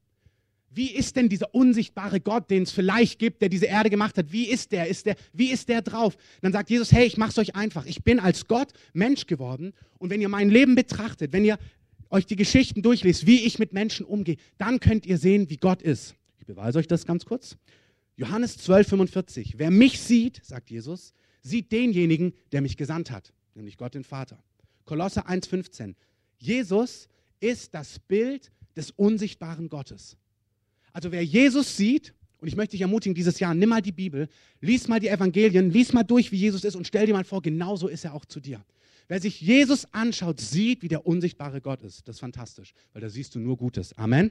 Wie 0.72 0.92
ist 0.92 1.16
denn 1.16 1.28
dieser 1.28 1.52
unsichtbare 1.52 2.20
Gott, 2.20 2.48
den 2.48 2.62
es 2.62 2.70
vielleicht 2.70 3.18
gibt, 3.18 3.42
der 3.42 3.48
diese 3.48 3.66
Erde 3.66 3.90
gemacht 3.90 4.16
hat? 4.16 4.30
Wie 4.30 4.46
ist 4.46 4.70
der? 4.70 4.86
Ist 4.86 5.06
der 5.06 5.16
wie 5.32 5.50
ist 5.50 5.68
der 5.68 5.82
drauf? 5.82 6.16
Dann 6.42 6.52
sagt 6.52 6.70
Jesus, 6.70 6.92
hey, 6.92 7.06
ich 7.06 7.16
mache 7.16 7.30
es 7.30 7.38
euch 7.38 7.56
einfach. 7.56 7.86
Ich 7.86 8.04
bin 8.04 8.20
als 8.20 8.46
Gott 8.46 8.72
Mensch 8.92 9.26
geworden 9.26 9.72
und 9.98 10.10
wenn 10.10 10.20
ihr 10.20 10.28
mein 10.28 10.48
Leben 10.48 10.76
betrachtet, 10.76 11.32
wenn 11.32 11.44
ihr 11.44 11.58
euch 12.08 12.24
die 12.26 12.36
Geschichten 12.36 12.82
durchlest, 12.82 13.26
wie 13.26 13.44
ich 13.44 13.58
mit 13.58 13.72
Menschen 13.72 14.06
umgehe, 14.06 14.36
dann 14.58 14.78
könnt 14.78 15.06
ihr 15.06 15.18
sehen, 15.18 15.50
wie 15.50 15.56
Gott 15.56 15.82
ist. 15.82 16.14
Ich 16.38 16.46
beweise 16.46 16.78
euch 16.78 16.86
das 16.86 17.04
ganz 17.04 17.24
kurz. 17.24 17.56
Johannes 18.16 18.56
12, 18.58 18.88
45. 18.88 19.54
Wer 19.58 19.70
mich 19.70 20.00
sieht, 20.00 20.40
sagt 20.44 20.70
Jesus, 20.70 21.14
sieht 21.42 21.72
denjenigen, 21.72 22.34
der 22.52 22.60
mich 22.60 22.76
gesandt 22.76 23.10
hat, 23.10 23.32
nämlich 23.54 23.76
Gott 23.76 23.94
den 23.94 24.04
Vater. 24.04 24.42
Kolosse 24.84 25.26
1, 25.26 25.46
15. 25.48 25.96
Jesus 26.38 27.08
ist 27.40 27.74
das 27.74 27.98
Bild 27.98 28.50
des 28.76 28.90
unsichtbaren 28.92 29.68
Gottes. 29.68 30.16
Also 30.92 31.12
wer 31.12 31.24
Jesus 31.24 31.76
sieht, 31.76 32.14
und 32.40 32.48
ich 32.48 32.56
möchte 32.56 32.72
dich 32.72 32.80
ermutigen, 32.80 33.14
dieses 33.14 33.38
Jahr, 33.38 33.54
nimm 33.54 33.68
mal 33.68 33.82
die 33.82 33.92
Bibel, 33.92 34.28
lies 34.60 34.88
mal 34.88 34.98
die 34.98 35.08
Evangelien, 35.08 35.70
lies 35.70 35.92
mal 35.92 36.04
durch, 36.04 36.32
wie 36.32 36.36
Jesus 36.36 36.64
ist 36.64 36.74
und 36.74 36.86
stell 36.86 37.06
dir 37.06 37.12
mal 37.12 37.24
vor, 37.24 37.42
genauso 37.42 37.88
ist 37.88 38.04
er 38.04 38.14
auch 38.14 38.24
zu 38.24 38.40
dir. 38.40 38.64
Wer 39.08 39.20
sich 39.20 39.40
Jesus 39.40 39.92
anschaut, 39.92 40.40
sieht, 40.40 40.82
wie 40.82 40.88
der 40.88 41.06
unsichtbare 41.06 41.60
Gott 41.60 41.82
ist. 41.82 42.06
Das 42.06 42.16
ist 42.16 42.20
fantastisch, 42.20 42.72
weil 42.92 43.02
da 43.02 43.10
siehst 43.10 43.34
du 43.34 43.40
nur 43.40 43.56
Gutes. 43.56 43.92
Amen. 43.98 44.30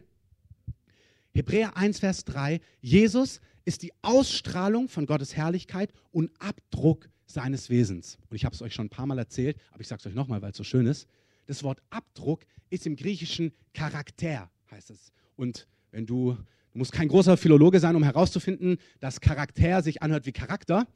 Hebräer 1.33 1.77
1, 1.77 1.99
Vers 1.99 2.25
3. 2.25 2.59
Jesus 2.81 3.41
ist 3.65 3.83
die 3.83 3.91
Ausstrahlung 4.01 4.87
von 4.87 5.05
Gottes 5.05 5.35
Herrlichkeit 5.35 5.91
und 6.11 6.31
Abdruck 6.39 7.09
seines 7.27 7.69
Wesens. 7.69 8.17
Und 8.29 8.35
ich 8.35 8.45
habe 8.45 8.55
es 8.55 8.61
euch 8.61 8.73
schon 8.73 8.87
ein 8.87 8.89
paar 8.89 9.05
Mal 9.05 9.19
erzählt, 9.19 9.57
aber 9.71 9.81
ich 9.81 9.87
sage 9.87 9.99
es 9.99 10.07
euch 10.07 10.15
nochmal, 10.15 10.41
weil 10.41 10.51
es 10.51 10.57
so 10.57 10.63
schön 10.63 10.87
ist. 10.87 11.07
Das 11.45 11.63
Wort 11.63 11.81
Abdruck 11.89 12.45
ist 12.69 12.87
im 12.87 12.95
Griechischen 12.95 13.51
Charakter, 13.73 14.49
heißt 14.71 14.89
es. 14.91 15.11
Und 15.35 15.67
wenn 15.91 16.05
du, 16.05 16.33
du 16.33 16.77
musst 16.77 16.91
kein 16.91 17.07
großer 17.07 17.37
Philologe 17.37 17.79
sein, 17.79 17.95
um 17.95 18.03
herauszufinden, 18.03 18.77
dass 18.99 19.21
Charakter 19.21 19.81
sich 19.81 20.01
anhört 20.01 20.25
wie 20.25 20.31
Charakter. 20.31 20.87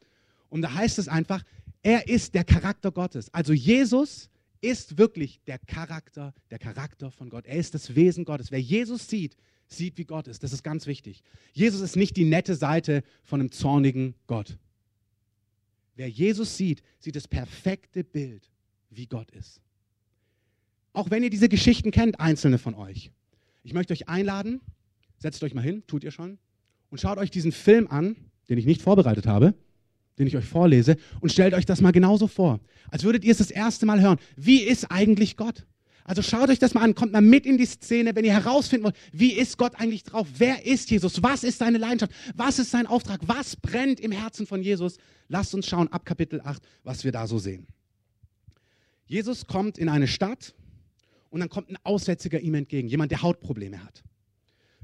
Und 0.50 0.62
da 0.62 0.74
heißt 0.74 1.00
es 1.00 1.08
einfach, 1.08 1.44
er 1.82 2.08
ist 2.08 2.34
der 2.34 2.44
Charakter 2.44 2.92
Gottes. 2.92 3.34
Also 3.34 3.54
Jesus 3.54 4.30
ist 4.62 4.98
wirklich 4.98 5.42
der 5.46 5.60
Charakter, 5.60 6.34
der 6.50 6.60
Charakter 6.60 7.12
von 7.12 7.30
Gott. 7.30 7.46
Er 7.46 7.58
ist 7.58 7.74
das 7.74 7.96
Wesen 7.96 8.24
Gottes. 8.24 8.52
Wer 8.52 8.62
Jesus 8.62 9.10
sieht, 9.10 9.36
sieht, 9.68 9.98
wie 9.98 10.06
Gott 10.06 10.28
ist. 10.28 10.44
Das 10.44 10.54
ist 10.54 10.64
ganz 10.64 10.88
wichtig. 10.88 11.22
Jesus 11.52 11.82
ist 11.82 11.96
nicht 11.98 12.16
die 12.16 12.26
nette 12.26 12.56
Seite 12.56 13.04
von 13.24 13.42
einem 13.42 13.52
zornigen 13.52 14.16
Gott. 14.28 14.58
Wer 15.96 16.10
Jesus 16.10 16.56
sieht, 16.56 16.82
sieht 17.00 17.16
das 17.16 17.28
perfekte 17.28 18.04
Bild, 18.04 18.50
wie 18.90 19.06
Gott 19.06 19.30
ist. 19.32 19.62
Auch 20.94 21.10
wenn 21.10 21.24
ihr 21.24 21.30
diese 21.30 21.50
Geschichten 21.50 21.92
kennt, 21.92 22.20
einzelne 22.20 22.58
von 22.58 22.76
euch. 22.76 23.12
Ich 23.64 23.74
möchte 23.74 23.94
euch 23.94 24.08
einladen, 24.08 24.62
Setzt 25.24 25.42
euch 25.42 25.54
mal 25.54 25.62
hin, 25.62 25.84
tut 25.88 26.04
ihr 26.04 26.12
schon, 26.12 26.38
und 26.90 27.00
schaut 27.00 27.18
euch 27.18 27.32
diesen 27.32 27.54
Film 27.54 27.88
an, 27.88 28.18
den 28.50 28.58
ich 28.58 28.66
nicht 28.66 28.82
vorbereitet 28.82 29.26
habe, 29.26 29.54
den 30.20 30.28
ich 30.28 30.36
euch 30.36 30.44
vorlese, 30.44 30.98
und 31.22 31.32
stellt 31.32 31.54
euch 31.54 31.66
das 31.66 31.80
mal 31.80 31.94
genauso 31.94 32.28
vor, 32.28 32.60
als 32.92 33.06
würdet 33.06 33.24
ihr 33.24 33.32
es 33.32 33.38
das 33.38 33.50
erste 33.50 33.86
Mal 33.86 34.02
hören. 34.02 34.18
Wie 34.36 34.62
ist 34.62 34.92
eigentlich 34.92 35.38
Gott? 35.38 35.66
Also 36.04 36.22
schaut 36.22 36.50
euch 36.50 36.60
das 36.60 36.74
mal 36.74 36.82
an, 36.82 36.94
kommt 36.94 37.14
mal 37.14 37.22
mit 37.22 37.46
in 37.46 37.58
die 37.58 37.66
Szene, 37.66 38.14
wenn 38.18 38.26
ihr 38.26 38.34
herausfinden 38.34 38.84
wollt, 38.84 38.98
wie 39.14 39.32
ist 39.32 39.58
Gott 39.58 39.80
eigentlich 39.80 40.04
drauf? 40.04 40.28
Wer 40.40 40.66
ist 40.66 40.92
Jesus? 40.92 41.24
Was 41.24 41.46
ist 41.46 41.60
seine 41.60 41.78
Leidenschaft? 41.78 42.12
Was 42.36 42.60
ist 42.60 42.72
sein 42.72 42.86
Auftrag? 42.86 43.22
Was 43.26 43.56
brennt 43.56 44.02
im 44.02 44.12
Herzen 44.12 44.46
von 44.46 44.62
Jesus? 44.62 44.98
Lasst 45.30 45.56
uns 45.56 45.68
schauen 45.68 45.88
ab 45.88 46.04
Kapitel 46.04 46.42
8, 46.42 46.62
was 46.84 47.06
wir 47.06 47.14
da 47.14 47.28
so 47.28 47.40
sehen. 47.40 47.66
Jesus 49.06 49.48
kommt 49.48 49.78
in 49.78 49.88
eine 49.88 50.08
Stadt 50.08 50.54
und 51.30 51.40
dann 51.40 51.48
kommt 51.48 51.70
ein 51.70 51.78
Aussätziger 51.84 52.42
ihm 52.42 52.56
entgegen, 52.56 52.90
jemand, 52.90 53.12
der 53.12 53.22
Hautprobleme 53.22 53.82
hat. 53.82 54.04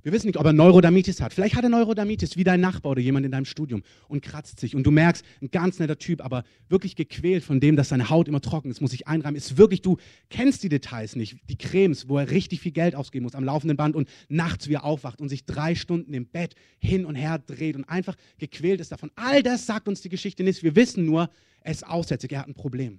Wir 0.09 0.13
wissen 0.13 0.25
nicht, 0.25 0.39
ob 0.39 0.45
er 0.47 0.53
Neurodermitis 0.53 1.21
hat. 1.21 1.35
Vielleicht 1.35 1.55
hat 1.55 1.63
er 1.63 1.69
Neurodermitis, 1.69 2.35
wie 2.35 2.43
dein 2.43 2.61
Nachbar 2.61 2.93
oder 2.93 2.99
jemand 2.99 3.27
in 3.27 3.31
deinem 3.31 3.45
Studium 3.45 3.83
und 4.07 4.23
kratzt 4.23 4.59
sich. 4.59 4.75
Und 4.75 4.81
du 4.81 4.89
merkst, 4.89 5.23
ein 5.39 5.51
ganz 5.51 5.77
netter 5.77 5.99
Typ, 5.99 6.25
aber 6.25 6.45
wirklich 6.67 6.95
gequält 6.95 7.43
von 7.43 7.59
dem, 7.59 7.75
dass 7.75 7.89
seine 7.89 8.09
Haut 8.09 8.27
immer 8.27 8.41
trocken 8.41 8.71
ist, 8.71 8.81
muss 8.81 8.89
sich 8.89 9.07
einreiben. 9.07 9.35
Ist 9.35 9.57
wirklich, 9.57 9.83
du 9.83 9.97
kennst 10.31 10.63
die 10.63 10.69
Details 10.69 11.15
nicht, 11.15 11.37
die 11.47 11.59
Cremes, 11.59 12.09
wo 12.09 12.17
er 12.17 12.31
richtig 12.31 12.59
viel 12.59 12.71
Geld 12.71 12.95
ausgeben 12.95 13.25
muss 13.25 13.35
am 13.35 13.43
laufenden 13.43 13.77
Band 13.77 13.95
und 13.95 14.09
nachts 14.29 14.67
wie 14.67 14.73
er 14.73 14.83
aufwacht 14.83 15.21
und 15.21 15.29
sich 15.29 15.45
drei 15.45 15.75
Stunden 15.75 16.15
im 16.15 16.25
Bett 16.25 16.55
hin 16.79 17.05
und 17.05 17.13
her 17.13 17.37
dreht 17.37 17.75
und 17.75 17.83
einfach 17.83 18.15
gequält 18.39 18.81
ist 18.81 18.91
davon. 18.91 19.11
All 19.15 19.43
das 19.43 19.67
sagt 19.67 19.87
uns 19.87 20.01
die 20.01 20.09
Geschichte 20.09 20.43
nicht. 20.43 20.63
Wir 20.63 20.75
wissen 20.75 21.05
nur, 21.05 21.29
er 21.61 21.71
ist 21.71 21.85
aussätzig, 21.85 22.31
er 22.31 22.39
hat 22.39 22.47
ein 22.47 22.55
Problem. 22.55 22.97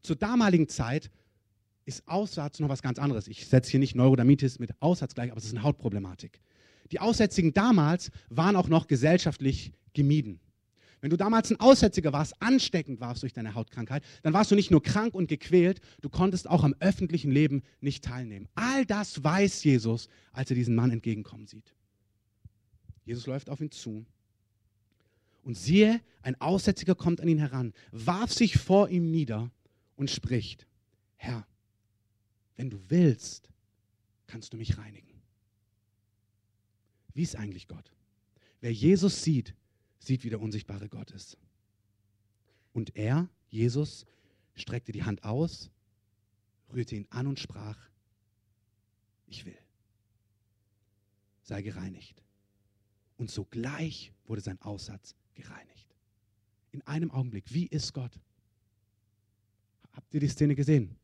Zur 0.00 0.16
damaligen 0.16 0.68
Zeit 0.70 1.10
ist 1.86 2.06
Aussatz 2.06 2.58
noch 2.58 2.68
was 2.68 2.82
ganz 2.82 2.98
anderes. 2.98 3.28
Ich 3.28 3.46
setze 3.46 3.70
hier 3.70 3.80
nicht 3.80 3.94
Neurodermitis 3.94 4.58
mit 4.58 4.70
Aussatz 4.82 5.14
gleich, 5.14 5.30
aber 5.30 5.38
es 5.38 5.46
ist 5.46 5.52
eine 5.52 5.62
Hautproblematik. 5.62 6.40
Die 6.92 7.00
Aussätzigen 7.00 7.54
damals 7.54 8.10
waren 8.28 8.56
auch 8.56 8.68
noch 8.68 8.86
gesellschaftlich 8.88 9.72
gemieden. 9.94 10.40
Wenn 11.00 11.10
du 11.10 11.16
damals 11.16 11.50
ein 11.50 11.60
Aussätziger 11.60 12.12
warst, 12.12 12.40
ansteckend 12.42 13.00
warst 13.00 13.22
durch 13.22 13.32
deine 13.32 13.54
Hautkrankheit, 13.54 14.02
dann 14.22 14.32
warst 14.32 14.50
du 14.50 14.56
nicht 14.56 14.70
nur 14.70 14.82
krank 14.82 15.14
und 15.14 15.28
gequält, 15.28 15.80
du 16.00 16.08
konntest 16.08 16.48
auch 16.48 16.64
am 16.64 16.74
öffentlichen 16.80 17.30
Leben 17.30 17.62
nicht 17.80 18.02
teilnehmen. 18.02 18.48
All 18.54 18.84
das 18.84 19.22
weiß 19.22 19.62
Jesus, 19.62 20.08
als 20.32 20.50
er 20.50 20.56
diesen 20.56 20.74
Mann 20.74 20.90
entgegenkommen 20.90 21.46
sieht. 21.46 21.74
Jesus 23.04 23.26
läuft 23.26 23.48
auf 23.48 23.60
ihn 23.60 23.70
zu 23.70 24.04
und 25.44 25.56
siehe, 25.56 26.00
ein 26.22 26.40
Aussätziger 26.40 26.96
kommt 26.96 27.20
an 27.20 27.28
ihn 27.28 27.38
heran, 27.38 27.72
warf 27.92 28.32
sich 28.32 28.58
vor 28.58 28.88
ihm 28.88 29.10
nieder 29.10 29.50
und 29.94 30.10
spricht, 30.10 30.66
Herr, 31.16 31.46
wenn 32.56 32.70
du 32.70 32.78
willst, 32.90 33.50
kannst 34.26 34.52
du 34.52 34.56
mich 34.56 34.78
reinigen. 34.78 35.22
Wie 37.14 37.22
ist 37.22 37.36
eigentlich 37.36 37.68
Gott? 37.68 37.92
Wer 38.60 38.72
Jesus 38.72 39.22
sieht, 39.22 39.54
sieht, 39.98 40.24
wie 40.24 40.30
der 40.30 40.40
unsichtbare 40.40 40.88
Gott 40.88 41.10
ist. 41.10 41.38
Und 42.72 42.96
er, 42.96 43.28
Jesus, 43.48 44.06
streckte 44.54 44.92
die 44.92 45.04
Hand 45.04 45.24
aus, 45.24 45.70
rührte 46.72 46.96
ihn 46.96 47.06
an 47.10 47.26
und 47.26 47.40
sprach, 47.40 47.78
ich 49.26 49.44
will. 49.44 49.58
Sei 51.42 51.62
gereinigt. 51.62 52.22
Und 53.16 53.30
sogleich 53.30 54.12
wurde 54.26 54.40
sein 54.40 54.60
Aussatz 54.60 55.14
gereinigt. 55.34 55.94
In 56.72 56.82
einem 56.82 57.10
Augenblick. 57.10 57.52
Wie 57.52 57.66
ist 57.66 57.92
Gott? 57.92 58.20
Habt 59.92 60.12
ihr 60.12 60.20
die 60.20 60.28
Szene 60.28 60.54
gesehen? 60.54 60.96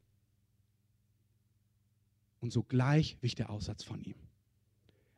Und 2.43 2.53
sogleich 2.53 3.17
wich 3.21 3.37
der 3.37 3.51
Aussatz 3.51 3.85
von 3.85 4.03
ihm. 4.03 4.17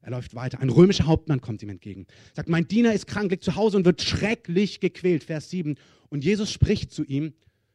Er 0.03 0.11
läuft 0.11 0.35
weiter. 0.35 0.61
Ein 0.61 0.69
römischer 0.69 1.07
Hauptmann 1.07 1.41
kommt 1.41 1.63
ihm 1.63 1.71
entgegen. 1.71 2.07
Sagt, 2.35 2.51
mein 2.51 2.69
Diener 2.69 2.93
ist 2.93 3.07
krank, 3.07 3.31
liegt 3.31 3.43
zu 3.43 3.55
Hause 3.57 3.79
und 3.79 3.87
wird 3.87 4.03
schrecklich 4.03 4.81
gequält. 4.81 5.25
Vers 5.25 5.49
7. 5.49 5.77
Und 6.11 6.23
Jesus 6.23 6.53
spricht 6.53 6.93
zu 6.93 7.03
ihm, 7.03 7.33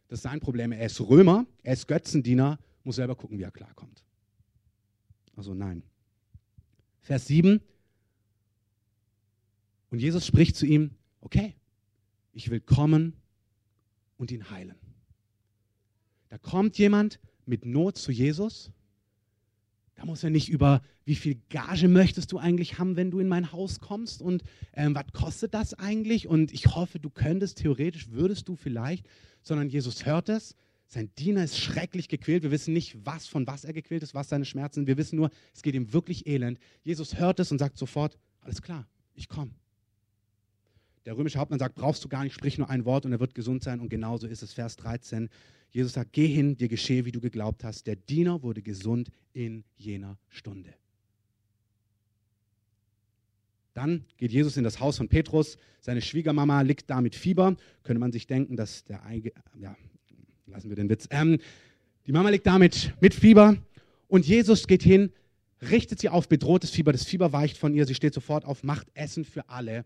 das 0.08 0.20
ist 0.20 0.24
sein 0.24 0.40
Problem. 0.40 0.72
Er 0.72 0.86
ist 0.86 1.02
Römer, 1.02 1.48
er 1.64 1.74
ist 1.74 1.88
Götzendiener, 1.88 2.60
muss 2.84 2.98
selber 2.98 3.16
gucken, 3.16 3.40
wie 3.40 3.44
er 3.44 3.52
klarkommt. 3.52 4.04
Also 5.36 5.56
nein. 5.56 5.82
Vers 7.02 7.26
7. 7.26 7.60
Und 9.90 10.00
Jesus 10.00 10.28
spricht 10.28 10.56
zu 10.56 10.68
ihm, 10.68 10.92
okay, 11.22 11.56
ich 12.34 12.52
will 12.52 12.60
kommen 12.60 13.14
und 14.18 14.30
ihn 14.30 14.52
heilen. 14.52 14.76
Da 16.30 16.38
kommt 16.38 16.78
jemand 16.78 17.20
mit 17.48 17.66
Not 17.66 17.98
zu 17.98 18.12
Jesus 18.12 18.72
da 20.00 20.06
muss 20.06 20.24
er 20.24 20.30
nicht 20.30 20.48
über, 20.48 20.82
wie 21.04 21.16
viel 21.16 21.42
Gage 21.50 21.90
möchtest 21.90 22.32
du 22.32 22.38
eigentlich 22.38 22.80
haben, 22.80 22.96
wenn 22.96 23.12
du 23.12 23.20
in 23.20 23.28
mein 23.28 23.52
Haus 23.52 23.82
kommst 23.82 24.22
und 24.22 24.44
ähm, 24.74 24.96
was 24.96 25.08
kostet 25.12 25.54
das 25.54 25.74
eigentlich? 25.74 26.26
Und 26.26 26.54
ich 26.54 26.68
hoffe, 26.68 27.00
du 27.00 27.10
könntest, 27.10 27.58
theoretisch 27.58 28.10
würdest 28.10 28.48
du 28.48 28.56
vielleicht, 28.56 29.06
sondern 29.42 29.68
Jesus 29.68 30.06
hört 30.06 30.30
es. 30.30 30.56
Sein 30.88 31.10
Diener 31.18 31.44
ist 31.44 31.58
schrecklich 31.58 32.08
gequält. 32.08 32.44
Wir 32.44 32.52
wissen 32.52 32.74
nicht, 32.74 33.06
was 33.06 33.28
von 33.28 33.46
was 33.46 33.66
er 33.66 33.74
gequält 33.74 34.02
ist, 34.02 34.14
was 34.14 34.30
seine 34.30 34.46
Schmerzen 34.46 34.76
sind. 34.76 34.88
Wir 34.88 34.98
wissen 34.98 35.18
nur, 35.18 35.32
es 35.54 35.64
geht 35.64 35.76
ihm 35.76 35.92
wirklich 35.92 36.26
elend. 36.28 36.60
Jesus 36.82 37.20
hört 37.20 37.42
es 37.42 37.52
und 37.52 37.58
sagt 37.58 37.78
sofort, 37.78 38.18
alles 38.40 38.62
klar, 38.62 38.88
ich 39.16 39.28
komme. 39.28 39.52
Der 41.06 41.18
römische 41.18 41.40
Hauptmann 41.40 41.60
sagt, 41.60 41.76
brauchst 41.76 42.04
du 42.04 42.10
gar 42.10 42.24
nicht, 42.24 42.34
sprich 42.34 42.58
nur 42.58 42.70
ein 42.70 42.86
Wort 42.86 43.06
und 43.06 43.12
er 43.12 43.20
wird 43.20 43.36
gesund 43.36 43.64
sein. 43.64 43.80
Und 43.80 43.90
genauso 43.90 44.28
ist 44.28 44.44
es, 44.44 44.54
Vers 44.54 44.76
13. 44.78 45.30
Jesus 45.72 45.94
sagt, 45.94 46.14
geh 46.14 46.28
hin, 46.28 46.58
dir 46.58 46.68
geschehe, 46.68 47.06
wie 47.06 47.12
du 47.12 47.22
geglaubt 47.22 47.64
hast. 47.64 47.88
Der 47.88 47.96
Diener 47.96 48.44
wurde 48.44 48.62
gesund 48.62 49.10
in 49.34 49.64
jener 49.78 50.18
Stunde. 50.30 50.74
Dann 53.74 54.04
geht 54.18 54.32
Jesus 54.32 54.58
in 54.58 54.64
das 54.64 54.80
Haus 54.80 54.98
von 54.98 55.08
Petrus. 55.08 55.58
Seine 55.80 56.02
Schwiegermama 56.02 56.62
liegt 56.62 56.90
da 56.90 57.02
mit 57.02 57.16
Fieber. 57.16 57.56
Könnte 57.84 58.00
man 58.00 58.12
sich 58.12 58.28
denken, 58.28 58.58
dass 58.58 58.84
der 58.84 59.06
Eige, 59.06 59.32
ja, 59.58 59.76
lassen 60.48 60.70
wir 60.70 60.76
den 60.76 60.90
Witz. 60.90 61.08
Ähm, 61.12 61.40
die 62.06 62.12
Mama 62.12 62.30
liegt 62.30 62.48
da 62.48 62.58
mit, 62.58 62.94
mit 63.00 63.14
Fieber 63.14 63.56
und 64.08 64.26
Jesus 64.26 64.68
geht 64.68 64.84
hin, 64.84 65.14
richtet 65.62 66.00
sie 66.00 66.10
auf, 66.10 66.28
bedrohtes 66.28 66.72
Fieber. 66.72 66.92
Das 66.92 67.06
Fieber 67.06 67.32
weicht 67.32 67.58
von 67.58 67.74
ihr. 67.74 67.86
Sie 67.86 67.96
steht 67.96 68.14
sofort 68.14 68.46
auf, 68.46 68.64
macht 68.64 68.88
Essen 68.96 69.24
für 69.24 69.48
alle. 69.48 69.86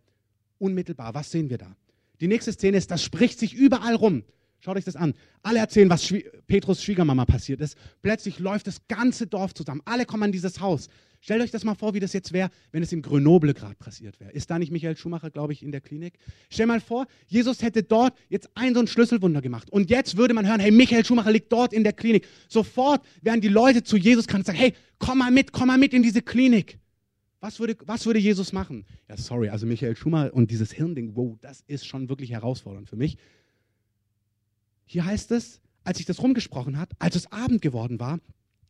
Unmittelbar. 0.63 1.13
Was 1.13 1.29
sehen 1.29 1.50
wir 1.50 1.58
da? 1.58 1.75
Die 2.22 2.27
nächste 2.29 2.53
Szene 2.53 2.77
ist, 2.77 2.89
das 2.89 3.03
spricht 3.03 3.38
sich 3.38 3.53
überall 3.53 3.96
rum. 3.96 4.24
Schaut 4.62 4.77
euch 4.77 4.86
das 4.86 4.96
an. 4.96 5.13
Alle 5.41 5.60
erzählen, 5.60 5.89
was 5.89 6.05
Schwie 6.05 6.24
Petrus 6.48 6.82
Schwiegermama 6.82 7.25
passiert 7.25 7.60
ist. 7.60 7.75
Plötzlich 8.01 8.39
läuft 8.39 8.67
das 8.67 8.88
ganze 8.88 9.27
Dorf 9.27 9.53
zusammen. 9.53 9.82
Alle 9.84 10.05
kommen 10.05 10.24
an 10.24 10.32
dieses 10.32 10.62
Haus. 10.62 10.88
Stellt 11.20 11.41
euch 11.41 11.51
das 11.51 11.65
mal 11.65 11.75
vor, 11.75 11.93
wie 11.93 12.00
das 12.00 12.13
jetzt 12.13 12.32
wäre, 12.32 12.50
wenn 12.72 12.82
es 12.82 12.93
in 12.93 13.01
Grenoble 13.01 13.53
gerade 13.53 13.75
passiert 13.75 14.22
wäre. 14.22 14.32
Ist 14.32 14.50
da 14.50 14.58
nicht 14.58 14.72
Michael 14.72 14.96
Schumacher, 14.96 15.32
glaube 15.32 15.51
ich, 15.51 15.63
in 15.63 15.74
der 15.74 15.82
Klinik? 15.82 16.13
Stell 16.50 16.65
mal 16.65 16.79
vor, 16.79 17.08
Jesus 17.27 17.62
hätte 17.62 17.84
dort 17.84 18.17
jetzt 18.29 18.50
ein 18.55 18.74
so 18.74 18.79
ein 18.79 18.88
Schlüsselwunder 18.88 19.41
gemacht. 19.41 19.70
Und 19.70 19.89
jetzt 19.89 20.15
würde 20.15 20.34
man 20.34 20.48
hören, 20.48 20.62
hey, 20.62 20.72
Michael 20.72 21.03
Schumacher 21.03 21.32
liegt 21.32 21.51
dort 21.51 21.74
in 21.74 21.84
der 21.84 21.91
Klinik. 21.91 22.25
Sofort 22.48 23.01
wären 23.22 23.41
die 23.41 23.50
Leute 23.50 23.84
zu 23.84 23.98
Jesus 23.98 24.27
gekommen 24.27 24.43
und 24.43 24.46
sagen, 24.46 24.60
hey, 24.60 24.74
komm 24.98 25.17
mal 25.17 25.32
mit, 25.32 25.51
komm 25.51 25.67
mal 25.67 25.77
mit 25.77 25.93
in 25.93 26.03
diese 26.03 26.22
Klinik. 26.22 26.79
Was 27.43 27.59
würde, 27.59 27.75
was 27.85 28.05
würde 28.05 28.19
Jesus 28.19 28.53
machen? 28.53 28.85
Ja, 29.09 29.17
sorry, 29.17 29.50
also 29.50 29.65
Michael 29.65 29.97
Schumacher 29.97 30.33
und 30.33 30.50
dieses 30.50 30.71
Hirnding, 30.71 31.13
wow, 31.17 31.38
das 31.41 31.62
ist 31.67 31.85
schon 31.85 32.07
wirklich 32.07 32.31
herausfordernd 32.31 32.88
für 32.88 32.95
mich. 32.95 33.17
Hier 34.85 35.03
heißt 35.03 35.29
es, 35.31 35.59
als 35.83 35.97
sich 35.97 36.05
das 36.05 36.23
rumgesprochen 36.23 36.79
hat, 36.79 36.91
als 37.00 37.17
es 37.17 37.29
Abend 37.33 37.62
geworden 37.62 38.00
war, 38.00 38.21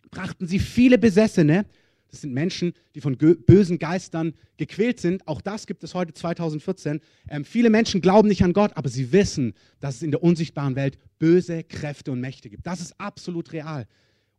brachten 0.09 0.47
sie 0.47 0.57
viele 0.57 0.97
Besessene, 0.97 1.67
das 2.09 2.21
sind 2.21 2.33
Menschen, 2.33 2.73
die 2.95 3.01
von 3.01 3.15
bösen 3.15 3.77
Geistern 3.77 4.33
gequält 4.57 4.99
sind. 4.99 5.27
Auch 5.27 5.41
das 5.41 5.67
gibt 5.67 5.83
es 5.83 5.93
heute 5.93 6.13
2014. 6.15 6.99
Ähm, 7.29 7.45
viele 7.45 7.69
Menschen 7.69 8.01
glauben 8.01 8.27
nicht 8.27 8.43
an 8.43 8.53
Gott, 8.53 8.71
aber 8.75 8.89
sie 8.89 9.11
wissen, 9.11 9.53
dass 9.81 9.97
es 9.97 10.01
in 10.01 10.09
der 10.09 10.23
unsichtbaren 10.23 10.75
Welt 10.75 10.97
böse 11.19 11.63
Kräfte 11.63 12.11
und 12.11 12.21
Mächte 12.21 12.49
gibt. 12.49 12.65
Das 12.65 12.81
ist 12.81 12.99
absolut 12.99 13.53
real. 13.53 13.85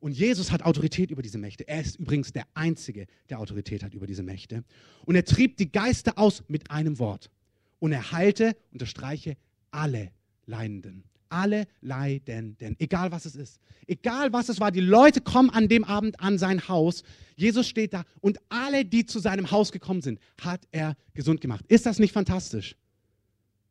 Und 0.04 0.12
Jesus 0.12 0.52
hat 0.52 0.60
Autorität 0.64 1.10
über 1.10 1.22
diese 1.22 1.38
Mächte. 1.38 1.66
Er 1.66 1.80
ist 1.80 1.96
übrigens 1.96 2.30
der 2.30 2.44
Einzige, 2.52 3.06
der 3.30 3.40
Autorität 3.40 3.82
hat 3.82 3.94
über 3.94 4.06
diese 4.06 4.22
Mächte. 4.22 4.62
Und 5.06 5.14
er 5.14 5.24
trieb 5.24 5.56
die 5.56 5.72
Geister 5.72 6.18
aus 6.18 6.44
mit 6.46 6.70
einem 6.70 6.98
Wort. 6.98 7.30
Und 7.78 7.92
er 7.92 8.12
heilte, 8.12 8.54
unterstreiche, 8.70 9.38
alle 9.70 10.10
Leidenden 10.44 11.04
alle 11.30 11.66
Leidenden, 11.80 12.76
egal 12.78 13.10
was 13.10 13.24
es 13.24 13.34
ist. 13.34 13.58
Egal 13.88 14.32
was 14.32 14.48
es 14.48 14.60
war, 14.60 14.70
die 14.70 14.78
Leute 14.78 15.20
kommen 15.20 15.50
an 15.50 15.66
dem 15.66 15.82
Abend 15.82 16.20
an 16.20 16.38
sein 16.38 16.68
Haus. 16.68 17.02
Jesus 17.34 17.66
steht 17.66 17.92
da 17.92 18.04
und 18.20 18.38
alle, 18.50 18.84
die 18.84 19.04
zu 19.04 19.18
seinem 19.18 19.50
Haus 19.50 19.72
gekommen 19.72 20.00
sind, 20.00 20.20
hat 20.40 20.60
er 20.70 20.96
gesund 21.14 21.40
gemacht. 21.40 21.64
Ist 21.66 21.86
das 21.86 21.98
nicht 21.98 22.12
fantastisch? 22.12 22.76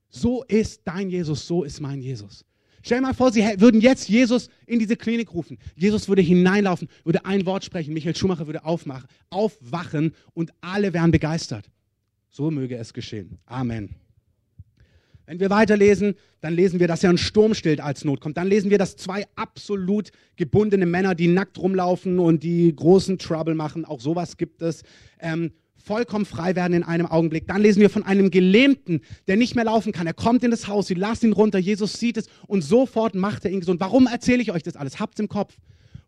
So 0.09 0.43
ist 0.43 0.81
dein 0.83 1.09
Jesus, 1.09 1.47
so 1.47 1.63
ist 1.63 1.79
mein 1.79 2.01
Jesus. 2.01 2.43
Stell 2.85 2.97
dir 2.97 3.07
mal 3.07 3.13
vor, 3.13 3.31
sie 3.31 3.41
würden 3.57 3.79
jetzt 3.79 4.09
Jesus 4.09 4.49
in 4.67 4.77
diese 4.77 4.97
Klinik 4.97 5.33
rufen. 5.33 5.57
Jesus 5.75 6.09
würde 6.09 6.21
hineinlaufen, 6.21 6.89
würde 7.05 7.25
ein 7.25 7.45
Wort 7.45 7.63
sprechen. 7.63 7.93
Michael 7.93 8.15
Schumacher 8.15 8.45
würde 8.45 8.65
aufmachen, 8.65 9.07
aufwachen 9.29 10.13
und 10.33 10.51
alle 10.59 10.93
wären 10.93 11.11
begeistert. 11.11 11.71
So 12.29 12.51
möge 12.51 12.75
es 12.75 12.93
geschehen. 12.93 13.39
Amen. 13.45 13.95
Wenn 15.25 15.39
wir 15.39 15.49
weiterlesen, 15.49 16.15
dann 16.41 16.53
lesen 16.53 16.81
wir, 16.81 16.89
dass 16.89 17.05
er 17.05 17.11
ein 17.11 17.17
Sturm 17.17 17.53
stillt 17.53 17.79
als 17.79 18.03
Not 18.03 18.19
kommt. 18.19 18.35
Dann 18.35 18.47
lesen 18.47 18.69
wir, 18.69 18.77
dass 18.77 18.97
zwei 18.97 19.25
absolut 19.35 20.11
gebundene 20.35 20.85
Männer, 20.85 21.15
die 21.15 21.29
nackt 21.29 21.57
rumlaufen 21.57 22.19
und 22.19 22.43
die 22.43 22.75
großen 22.75 23.17
Trouble 23.17 23.55
machen, 23.55 23.85
auch 23.85 24.01
sowas 24.01 24.35
gibt 24.35 24.61
es, 24.61 24.83
ähm, 25.21 25.53
vollkommen 25.83 26.25
frei 26.25 26.55
werden 26.55 26.73
in 26.73 26.83
einem 26.83 27.05
Augenblick. 27.05 27.47
Dann 27.47 27.61
lesen 27.61 27.81
wir 27.81 27.89
von 27.89 28.03
einem 28.03 28.31
Gelähmten, 28.31 29.01
der 29.27 29.35
nicht 29.35 29.55
mehr 29.55 29.65
laufen 29.65 29.91
kann. 29.91 30.07
Er 30.07 30.13
kommt 30.13 30.43
in 30.43 30.51
das 30.51 30.67
Haus, 30.67 30.87
sie 30.87 30.93
lassen 30.93 31.27
ihn 31.27 31.33
runter, 31.33 31.59
Jesus 31.59 31.93
sieht 31.93 32.17
es 32.17 32.27
und 32.47 32.61
sofort 32.61 33.15
macht 33.15 33.45
er 33.45 33.51
ihn 33.51 33.59
gesund. 33.59 33.79
Warum 33.79 34.07
erzähle 34.07 34.41
ich 34.41 34.51
euch 34.51 34.63
das 34.63 34.75
alles? 34.75 34.99
Habt's 34.99 35.19
im 35.19 35.27
Kopf. 35.27 35.55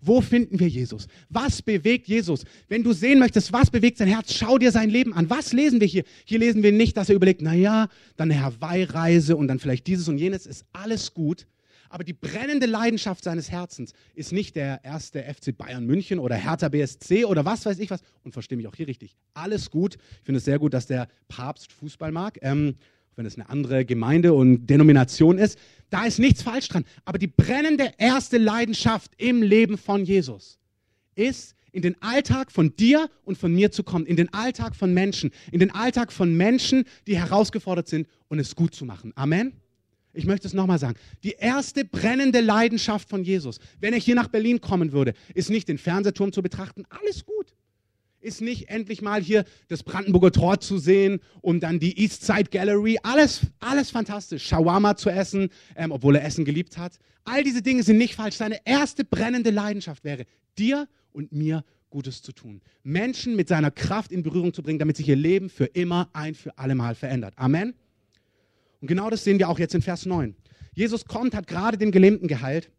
Wo 0.02 0.22
finden 0.22 0.60
wir 0.60 0.68
Jesus? 0.68 1.08
Was 1.30 1.62
bewegt 1.62 2.08
Jesus? 2.08 2.44
Wenn 2.68 2.84
du 2.84 2.94
sehen 2.94 3.18
möchtest, 3.18 3.52
was 3.52 3.72
bewegt 3.72 3.98
sein 3.98 4.08
Herz, 4.08 4.34
schau 4.34 4.58
dir 4.58 4.72
sein 4.72 4.90
Leben 4.90 5.14
an. 5.14 5.30
Was 5.30 5.52
lesen 5.52 5.82
wir 5.82 5.88
hier? 5.88 6.04
Hier 6.26 6.38
lesen 6.38 6.62
wir 6.62 6.72
nicht, 6.72 6.96
dass 6.96 7.10
er 7.10 7.16
überlegt, 7.16 7.42
naja, 7.42 7.88
dann 8.16 8.32
eine 8.32 8.42
Hawaii-Reise 8.42 9.36
und 9.36 9.48
dann 9.48 9.58
vielleicht 9.58 9.88
dieses 9.88 10.08
und 10.08 10.20
jenes, 10.20 10.46
ist 10.46 10.66
alles 10.74 11.14
gut. 11.14 11.48
Aber 11.96 12.04
die 12.04 12.12
brennende 12.12 12.66
Leidenschaft 12.66 13.24
seines 13.24 13.50
Herzens 13.50 13.94
ist 14.16 14.34
nicht 14.34 14.58
der 14.58 14.84
erste 14.84 15.24
FC 15.24 15.58
Bayern 15.58 15.86
München 15.86 16.20
oder 16.20 16.36
Hertha 16.36 16.68
BSC 16.68 17.24
oder 17.24 17.46
was 17.46 17.66
weiß 17.66 17.80
ich 17.80 17.90
was. 17.90 18.02
Und 18.26 18.34
verstehe 18.34 18.58
mich 18.58 18.68
auch 18.68 18.76
hier 18.76 18.90
richtig. 18.90 19.16
Alles 19.34 19.72
gut. 19.72 19.96
Ich 19.96 20.26
finde 20.26 20.40
es 20.40 20.44
sehr 20.44 20.60
gut, 20.60 20.74
dass 20.74 20.88
der 20.88 21.08
Papst 21.30 21.72
Fußball 21.72 22.12
mag. 22.12 22.38
Ähm, 22.42 22.76
wenn 23.16 23.26
es 23.26 23.36
eine 23.36 23.48
andere 23.50 23.86
Gemeinde 23.86 24.34
und 24.34 24.68
Denomination 24.68 25.38
ist, 25.38 25.58
da 25.90 26.04
ist 26.04 26.20
nichts 26.20 26.42
falsch 26.42 26.68
dran. 26.68 26.84
Aber 27.06 27.18
die 27.18 27.28
brennende 27.28 27.94
erste 27.98 28.40
Leidenschaft 28.40 29.14
im 29.18 29.42
Leben 29.42 29.78
von 29.78 30.04
Jesus 30.04 30.60
ist, 31.16 31.56
in 31.72 31.82
den 31.82 31.96
Alltag 32.02 32.52
von 32.52 32.76
dir 32.76 33.10
und 33.24 33.38
von 33.38 33.54
mir 33.54 33.72
zu 33.72 33.84
kommen, 33.84 34.06
in 34.06 34.18
den 34.18 34.34
Alltag 34.34 34.76
von 34.76 34.94
Menschen, 34.94 35.32
in 35.50 35.62
den 35.62 35.72
Alltag 35.72 36.12
von 36.12 36.36
Menschen, 36.36 36.84
die 37.08 37.18
herausgefordert 37.18 37.88
sind 37.88 38.10
und 38.28 38.40
es 38.40 38.54
gut 38.54 38.76
zu 38.76 38.84
machen. 38.84 39.14
Amen. 39.16 39.54
Ich 40.16 40.26
möchte 40.26 40.48
es 40.48 40.54
nochmal 40.54 40.80
sagen. 40.80 40.98
Die 41.24 41.36
erste 41.38 41.86
brennende 41.86 42.42
Leidenschaft 42.42 43.10
von 43.10 43.24
Jesus, 43.24 43.60
wenn 43.80 43.94
er 43.94 44.00
hier 44.00 44.16
nach 44.16 44.28
Berlin 44.28 44.62
kommen 44.62 44.92
würde, 44.92 45.14
ist 45.34 45.50
nicht 45.50 45.68
den 45.68 45.78
Fernsehturm 45.78 46.32
zu 46.32 46.42
betrachten. 46.42 46.84
Alles 46.90 47.26
gut 47.26 47.36
ist 48.26 48.42
nicht 48.42 48.70
endlich 48.70 49.02
mal 49.02 49.22
hier 49.22 49.46
das 49.68 49.84
Brandenburger 49.84 50.32
Tor 50.32 50.60
zu 50.60 50.78
sehen 50.78 51.20
und 51.42 51.62
dann 51.62 51.80
die 51.80 51.98
East 52.02 52.26
Side 52.26 52.50
Gallery. 52.52 52.98
Alles, 53.04 53.42
alles 53.60 53.92
fantastisch. 53.92 54.46
Shawarma 54.48 54.98
zu 54.98 55.10
essen, 55.10 55.50
ähm, 55.76 55.92
obwohl 55.92 56.16
er 56.16 56.26
Essen 56.26 56.44
geliebt 56.44 56.78
hat. 56.78 56.98
All 57.24 57.44
diese 57.44 57.62
Dinge 57.62 57.84
sind 57.84 57.98
nicht 57.98 58.16
falsch. 58.16 58.36
Seine 58.36 58.60
erste 58.66 59.06
brennende 59.06 59.52
Leidenschaft 59.52 60.04
wäre, 60.04 60.26
dir 60.58 60.88
und 61.14 61.32
mir 61.32 61.64
Gutes 61.90 62.22
zu 62.22 62.34
tun. 62.34 62.62
Menschen 62.84 63.36
mit 63.36 63.48
seiner 63.48 63.72
Kraft 63.72 64.12
in 64.12 64.24
Berührung 64.24 64.54
zu 64.54 64.62
bringen, 64.64 64.80
damit 64.80 64.98
sich 64.98 65.08
ihr 65.08 65.16
Leben 65.16 65.50
für 65.50 65.66
immer 65.66 66.10
ein 66.12 66.36
für 66.36 66.58
alle 66.58 66.76
Mal 66.76 66.96
verändert. 66.96 67.36
Amen. 67.38 67.74
Und 68.82 68.88
genau 68.88 69.10
das 69.10 69.24
sehen 69.24 69.40
wir 69.40 69.50
auch 69.50 69.60
jetzt 69.60 69.76
in 69.76 69.82
Vers 69.82 70.06
9. 70.06 70.36
Jesus 70.74 71.06
kommt, 71.06 71.36
hat 71.36 71.48
gerade 71.48 71.78
den 71.78 71.92
Gelähmten 71.92 72.28
geheilt 72.28 72.70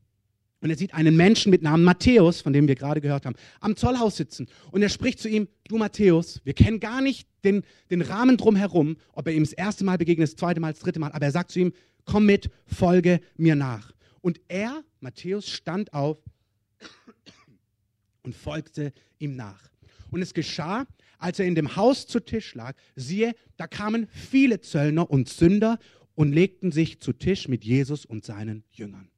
und 0.61 0.71
er 0.71 0.77
sieht 0.77 0.95
einen 0.95 1.17
Menschen 1.17 1.51
mit 1.51 1.63
Namen 1.63 1.85
Matthäus, 1.85 2.41
von 2.41 2.53
dem 2.53 2.67
wir 2.67 2.75
gerade 2.75 3.01
gehört 3.01 3.27
haben, 3.27 3.37
am 3.61 3.77
Zollhaus 3.77 4.17
sitzen. 4.17 4.49
Und 4.71 4.83
er 4.83 4.89
spricht 4.89 5.19
zu 5.19 5.29
ihm, 5.29 5.49
du 5.69 5.77
Matthäus, 5.79 6.41
wir 6.45 6.55
kennen 6.55 6.81
gar 6.81 7.01
nicht 7.01 7.29
den, 7.45 7.63
den 7.91 8.03
Rahmen 8.03 8.37
drumherum, 8.37 8.97
ob 9.13 9.27
er 9.27 9.35
ihm 9.35 9.45
das 9.45 9.53
erste 9.53 9.85
Mal 9.85 9.99
begegnet, 9.99 10.29
das 10.29 10.37
zweite 10.37 10.61
Mal, 10.61 10.73
das 10.73 10.81
dritte 10.81 10.99
Mal, 10.99 11.13
aber 11.13 11.25
er 11.25 11.33
sagt 11.33 11.53
zu 11.53 11.61
ihm, 11.61 11.73
komm 12.05 12.27
mit, 12.27 12.51
folge 12.67 13.21
mir 13.37 13.55
nach. 13.55 13.93
Und 14.23 14.41
er, 14.49 14.83
Matthäus, 15.01 15.49
stand 15.49 15.93
auf 15.93 16.19
und 18.23 18.35
folgte 18.35 18.93
ihm 19.19 19.37
nach. 19.37 19.71
Und 20.11 20.23
es 20.23 20.35
geschah, 20.35 20.87
als 21.19 21.39
er 21.39 21.47
in 21.47 21.55
dem 21.55 21.77
Haus 21.77 22.07
zu 22.07 22.21
Tisch 22.21 22.55
lag, 22.55 22.75
siehe, 22.95 23.35
da 23.57 23.67
kamen 23.67 24.09
viele 24.11 24.61
Zöllner 24.61 25.11
und 25.11 25.29
Sünder 25.29 25.79
und 26.15 26.33
legten 26.33 26.73
sich 26.73 27.01
zu 27.01 27.13
Tisch 27.13 27.49
mit 27.49 27.65
Jesus 27.65 28.05
und 28.05 28.25
seinen 28.25 28.65
Jüngern. 28.73 29.09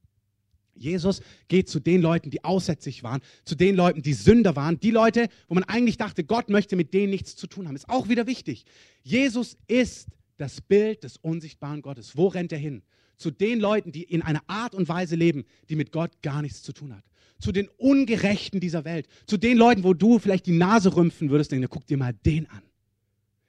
Jesus 0.75 1.21
geht 1.49 1.69
zu 1.69 1.81
den 1.81 2.01
Leuten, 2.01 2.31
die 2.31 2.45
aussätzlich 2.45 3.03
waren, 3.03 3.21
zu 3.45 3.55
den 3.55 3.75
Leuten, 3.75 4.03
die 4.03 4.13
Sünder 4.13 4.57
waren, 4.57 4.79
die 4.81 4.91
Leute, 4.91 5.29
wo 5.49 5.55
man 5.55 5.65
eigentlich 5.65 5.97
dachte, 5.97 6.25
Gott 6.25 6.51
möchte 6.51 6.77
mit 6.77 6.95
denen 6.95 7.11
nichts 7.11 7.37
zu 7.37 7.47
tun 7.47 7.67
haben. 7.67 7.77
Ist 7.77 7.89
auch 7.89 8.09
wieder 8.09 8.27
wichtig. 8.27 8.65
Jesus 9.03 9.57
ist 9.67 10.09
das 10.37 10.61
Bild 10.61 11.05
des 11.05 11.17
unsichtbaren 11.17 11.83
Gottes. 11.83 12.17
Wo 12.17 12.29
rennt 12.29 12.53
er 12.53 12.59
hin? 12.59 12.83
Zu 13.17 13.31
den 13.33 13.59
Leuten, 13.59 13.91
die 13.91 14.05
in 14.05 14.23
einer 14.23 14.43
Art 14.47 14.75
und 14.75 14.89
Weise 14.89 15.17
leben, 15.17 15.45
die 15.69 15.77
mit 15.77 15.91
Gott 15.91 16.23
gar 16.23 16.43
nichts 16.43 16.63
zu 16.63 16.73
tun 16.73 16.95
hat. 16.95 17.05
Zu 17.41 17.53
den 17.53 17.69
Ungerechten 17.77 18.61
dieser 18.61 18.85
Welt. 18.85 19.07
Zu 19.27 19.37
den 19.37 19.57
Leuten, 19.57 19.85
wo 19.85 19.95
du 19.95 20.19
vielleicht 20.19 20.47
die 20.47 20.57
Nase 20.57 20.97
rümpfen 20.97 21.31
würdest, 21.31 21.53
denken, 21.53 21.69
guck 21.71 21.87
dir 21.87 21.97
mal 21.97 22.15
den 22.25 22.49
an. 22.51 22.63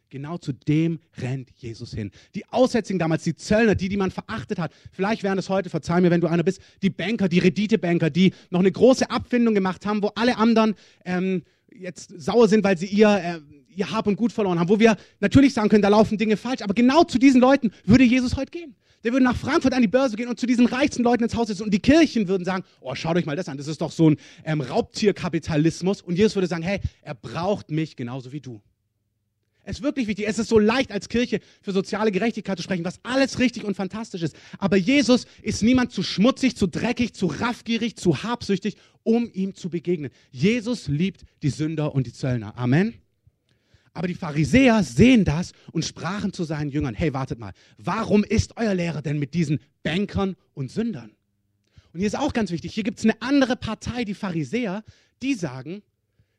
Genau 0.09 0.39
zu 0.39 0.53
dem 0.53 0.99
rennt 1.17 1.51
Jesus 1.57 1.93
hin. 1.93 2.11
Die 2.33 2.45
Aussätzigen 2.49 2.97
damals, 2.97 3.23
die 3.23 3.35
Zöllner, 3.35 3.75
die, 3.75 3.89
die 3.89 3.97
man 3.97 4.09
verachtet 4.09 4.57
hat. 4.57 4.73
Vielleicht 4.91 5.21
wären 5.21 5.37
es 5.37 5.49
heute, 5.49 5.69
verzeih 5.69 6.01
mir, 6.01 6.09
wenn 6.09 6.21
du 6.21 6.27
einer 6.27 6.43
bist, 6.43 6.61
die 6.81 6.89
Banker, 6.89 7.29
die 7.29 7.39
Renditebanker, 7.39 8.09
die 8.09 8.33
noch 8.49 8.59
eine 8.59 8.71
große 8.71 9.09
Abfindung 9.09 9.53
gemacht 9.53 9.85
haben, 9.85 10.01
wo 10.01 10.07
alle 10.15 10.37
anderen 10.37 10.73
ähm, 11.05 11.43
jetzt 11.71 12.11
sauer 12.19 12.47
sind, 12.47 12.63
weil 12.63 12.77
sie 12.77 12.87
ihr, 12.87 13.09
äh, 13.09 13.39
ihr 13.75 13.91
Hab 13.91 14.07
und 14.07 14.15
Gut 14.15 14.31
verloren 14.31 14.59
haben. 14.59 14.69
Wo 14.69 14.79
wir 14.79 14.97
natürlich 15.19 15.53
sagen 15.53 15.69
können, 15.69 15.81
da 15.81 15.89
laufen 15.89 16.17
Dinge 16.17 16.37
falsch. 16.37 16.61
Aber 16.61 16.73
genau 16.73 17.03
zu 17.03 17.17
diesen 17.17 17.41
Leuten 17.41 17.71
würde 17.85 18.03
Jesus 18.03 18.35
heute 18.35 18.51
gehen. 18.51 18.75
Der 19.03 19.13
würde 19.13 19.23
nach 19.23 19.35
Frankfurt 19.35 19.73
an 19.73 19.81
die 19.81 19.87
Börse 19.87 20.17
gehen 20.17 20.27
und 20.27 20.39
zu 20.39 20.45
diesen 20.45 20.65
reichsten 20.65 21.03
Leuten 21.03 21.23
ins 21.23 21.35
Haus 21.35 21.47
sitzen. 21.47 21.63
Und 21.63 21.73
die 21.73 21.79
Kirchen 21.79 22.27
würden 22.27 22.43
sagen, 22.43 22.65
oh, 22.81 22.95
schaut 22.95 23.15
euch 23.15 23.25
mal 23.25 23.35
das 23.35 23.47
an, 23.47 23.57
das 23.57 23.67
ist 23.67 23.81
doch 23.81 23.91
so 23.91 24.09
ein 24.09 24.17
ähm, 24.43 24.61
Raubtierkapitalismus. 24.61 26.01
Und 26.01 26.17
Jesus 26.17 26.35
würde 26.35 26.47
sagen, 26.47 26.63
hey, 26.63 26.81
er 27.01 27.15
braucht 27.15 27.71
mich 27.71 27.95
genauso 27.95 28.31
wie 28.31 28.41
du. 28.41 28.61
Es 29.63 29.77
ist 29.77 29.83
wirklich 29.83 30.07
wichtig. 30.07 30.27
Es 30.27 30.39
ist 30.39 30.49
so 30.49 30.57
leicht 30.57 30.91
als 30.91 31.09
Kirche 31.09 31.39
für 31.61 31.71
soziale 31.71 32.11
Gerechtigkeit 32.11 32.57
zu 32.57 32.63
sprechen, 32.63 32.83
was 32.83 32.99
alles 33.03 33.39
richtig 33.39 33.63
und 33.63 33.75
fantastisch 33.75 34.23
ist. 34.23 34.35
Aber 34.57 34.77
Jesus 34.77 35.27
ist 35.43 35.61
niemand 35.61 35.91
zu 35.91 36.01
schmutzig, 36.01 36.57
zu 36.57 36.67
dreckig, 36.67 37.13
zu 37.13 37.27
raffgierig, 37.27 37.95
zu 37.95 38.23
habsüchtig, 38.23 38.77
um 39.03 39.29
ihm 39.31 39.53
zu 39.53 39.69
begegnen. 39.69 40.11
Jesus 40.31 40.87
liebt 40.87 41.23
die 41.43 41.49
Sünder 41.49 41.93
und 41.93 42.07
die 42.07 42.13
Zöllner. 42.13 42.57
Amen. 42.57 42.95
Aber 43.99 44.07
die 44.07 44.15
Pharisäer 44.15 44.81
sehen 44.81 45.25
das 45.25 45.51
und 45.73 45.83
sprachen 45.83 46.31
zu 46.31 46.45
seinen 46.45 46.69
Jüngern, 46.69 46.93
hey, 46.93 47.13
wartet 47.13 47.37
mal, 47.37 47.51
warum 47.77 48.23
ist 48.23 48.55
euer 48.55 48.73
Lehrer 48.73 49.01
denn 49.01 49.19
mit 49.19 49.33
diesen 49.33 49.59
Bankern 49.83 50.37
und 50.53 50.71
Sündern? 50.71 51.11
Und 51.91 51.99
hier 51.99 52.07
ist 52.07 52.17
auch 52.17 52.31
ganz 52.31 52.49
wichtig, 52.51 52.73
hier 52.73 52.85
gibt 52.85 52.99
es 52.99 53.03
eine 53.03 53.21
andere 53.21 53.57
Partei, 53.57 54.05
die 54.05 54.13
Pharisäer, 54.13 54.85
die 55.21 55.33
sagen, 55.33 55.81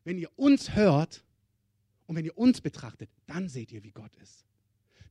wenn 0.05 0.17
ihr 0.17 0.31
uns 0.37 0.75
hört, 0.75 1.23
und 2.07 2.15
wenn 2.15 2.25
ihr 2.25 2.35
uns 2.35 2.61
betrachtet, 2.61 3.11
dann 3.27 3.47
seht 3.47 3.71
ihr, 3.71 3.83
wie 3.83 3.91
Gott 3.91 4.11
ist. 4.23 4.43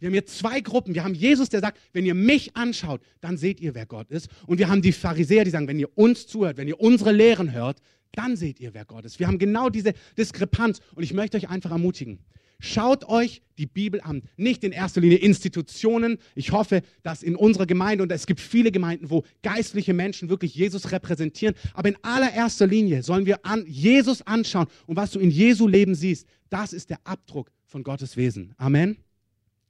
Wir 0.00 0.08
haben 0.08 0.12
hier 0.14 0.26
zwei 0.26 0.60
Gruppen. 0.60 0.92
Wir 0.92 1.04
haben 1.04 1.14
Jesus, 1.14 1.50
der 1.50 1.60
sagt, 1.60 1.78
wenn 1.92 2.04
ihr 2.04 2.16
mich 2.16 2.56
anschaut, 2.56 3.00
dann 3.20 3.36
seht 3.36 3.60
ihr, 3.60 3.76
wer 3.76 3.86
Gott 3.86 4.10
ist. 4.10 4.28
Und 4.48 4.58
wir 4.58 4.68
haben 4.68 4.82
die 4.82 4.90
Pharisäer, 4.90 5.44
die 5.44 5.50
sagen, 5.50 5.68
wenn 5.68 5.78
ihr 5.78 5.96
uns 5.96 6.26
zuhört, 6.26 6.56
wenn 6.56 6.66
ihr 6.66 6.80
unsere 6.80 7.12
Lehren 7.12 7.52
hört, 7.52 7.80
dann 8.12 8.36
seht 8.36 8.60
ihr, 8.60 8.74
wer 8.74 8.84
Gott 8.84 9.04
ist. 9.04 9.18
Wir 9.18 9.26
haben 9.26 9.38
genau 9.38 9.68
diese 9.68 9.94
Diskrepanz. 10.18 10.80
Und 10.94 11.02
ich 11.02 11.12
möchte 11.12 11.36
euch 11.36 11.48
einfach 11.48 11.70
ermutigen. 11.70 12.18
Schaut 12.62 13.04
euch 13.08 13.40
die 13.56 13.66
Bibel 13.66 14.02
an. 14.02 14.22
Nicht 14.36 14.64
in 14.64 14.72
erster 14.72 15.00
Linie 15.00 15.18
Institutionen. 15.18 16.18
Ich 16.34 16.52
hoffe, 16.52 16.82
dass 17.02 17.22
in 17.22 17.34
unserer 17.34 17.66
Gemeinde, 17.66 18.02
und 18.02 18.12
es 18.12 18.26
gibt 18.26 18.40
viele 18.40 18.70
Gemeinden, 18.70 19.08
wo 19.08 19.24
geistliche 19.42 19.94
Menschen 19.94 20.28
wirklich 20.28 20.54
Jesus 20.54 20.92
repräsentieren, 20.92 21.54
aber 21.72 21.88
in 21.88 21.96
allererster 22.02 22.66
Linie 22.66 23.02
sollen 23.02 23.24
wir 23.24 23.46
an 23.46 23.64
Jesus 23.66 24.20
anschauen. 24.22 24.66
Und 24.86 24.96
was 24.96 25.12
du 25.12 25.20
in 25.20 25.30
Jesu 25.30 25.66
Leben 25.66 25.94
siehst, 25.94 26.26
das 26.50 26.74
ist 26.74 26.90
der 26.90 26.98
Abdruck 27.04 27.50
von 27.64 27.82
Gottes 27.82 28.18
Wesen. 28.18 28.52
Amen. 28.58 28.98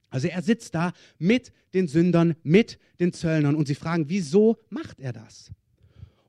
Also 0.09 0.27
er 0.27 0.43
sitzt 0.43 0.75
da 0.75 0.93
mit 1.19 1.53
den 1.73 1.87
Sündern, 1.87 2.35
mit 2.43 2.81
den 2.99 3.13
Zöllnern 3.13 3.55
und 3.55 3.69
sie 3.69 3.77
fragen, 3.77 4.09
wieso 4.09 4.59
macht 4.69 4.99
er 4.99 5.13
das? 5.13 5.53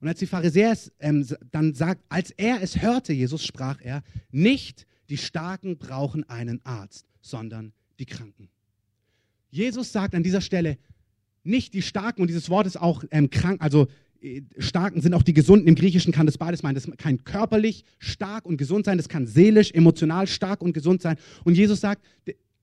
Und 0.02 0.08
als 0.08 0.20
die 0.20 0.26
Pharisäer 0.26 0.72
es 0.72 0.92
ähm, 1.00 1.26
dann 1.52 1.74
sagt, 1.74 2.04
als 2.10 2.32
er 2.32 2.62
es 2.62 2.82
hörte, 2.82 3.14
Jesus 3.14 3.46
sprach 3.46 3.80
er, 3.82 4.04
nicht 4.32 4.88
die 5.10 5.18
Starken 5.18 5.78
brauchen 5.78 6.28
einen 6.28 6.60
Arzt, 6.66 7.06
sondern 7.22 7.72
die 8.00 8.06
Kranken. 8.06 8.50
Jesus 9.52 9.92
sagt 9.92 10.16
an 10.16 10.24
dieser 10.24 10.42
Stelle, 10.42 10.78
nicht 11.44 11.74
die 11.74 11.82
Starken, 11.82 12.22
und 12.22 12.30
dieses 12.30 12.50
Wort 12.50 12.66
ist 12.66 12.78
auch 12.78 13.04
ähm, 13.12 13.30
krank, 13.30 13.62
also 13.62 13.88
äh, 14.22 14.42
Starken 14.58 15.02
sind 15.02 15.14
auch 15.14 15.24
die 15.24 15.34
Gesunden. 15.34 15.68
Im 15.68 15.76
Griechischen 15.76 16.12
kann 16.12 16.26
das 16.26 16.38
beides 16.38 16.64
meinen. 16.64 16.76
Das 16.76 16.90
kann 16.98 17.24
körperlich 17.24 17.84
stark 18.00 18.46
und 18.46 18.58
gesund 18.58 18.86
sein, 18.86 18.98
das 18.98 19.10
kann 19.10 19.28
seelisch, 19.28 19.72
emotional 19.72 20.26
stark 20.28 20.62
und 20.62 20.74
gesund 20.74 21.02
sein. 21.02 21.18
Und 21.44 21.56
Jesus 21.56 21.80
sagt, 21.80 22.04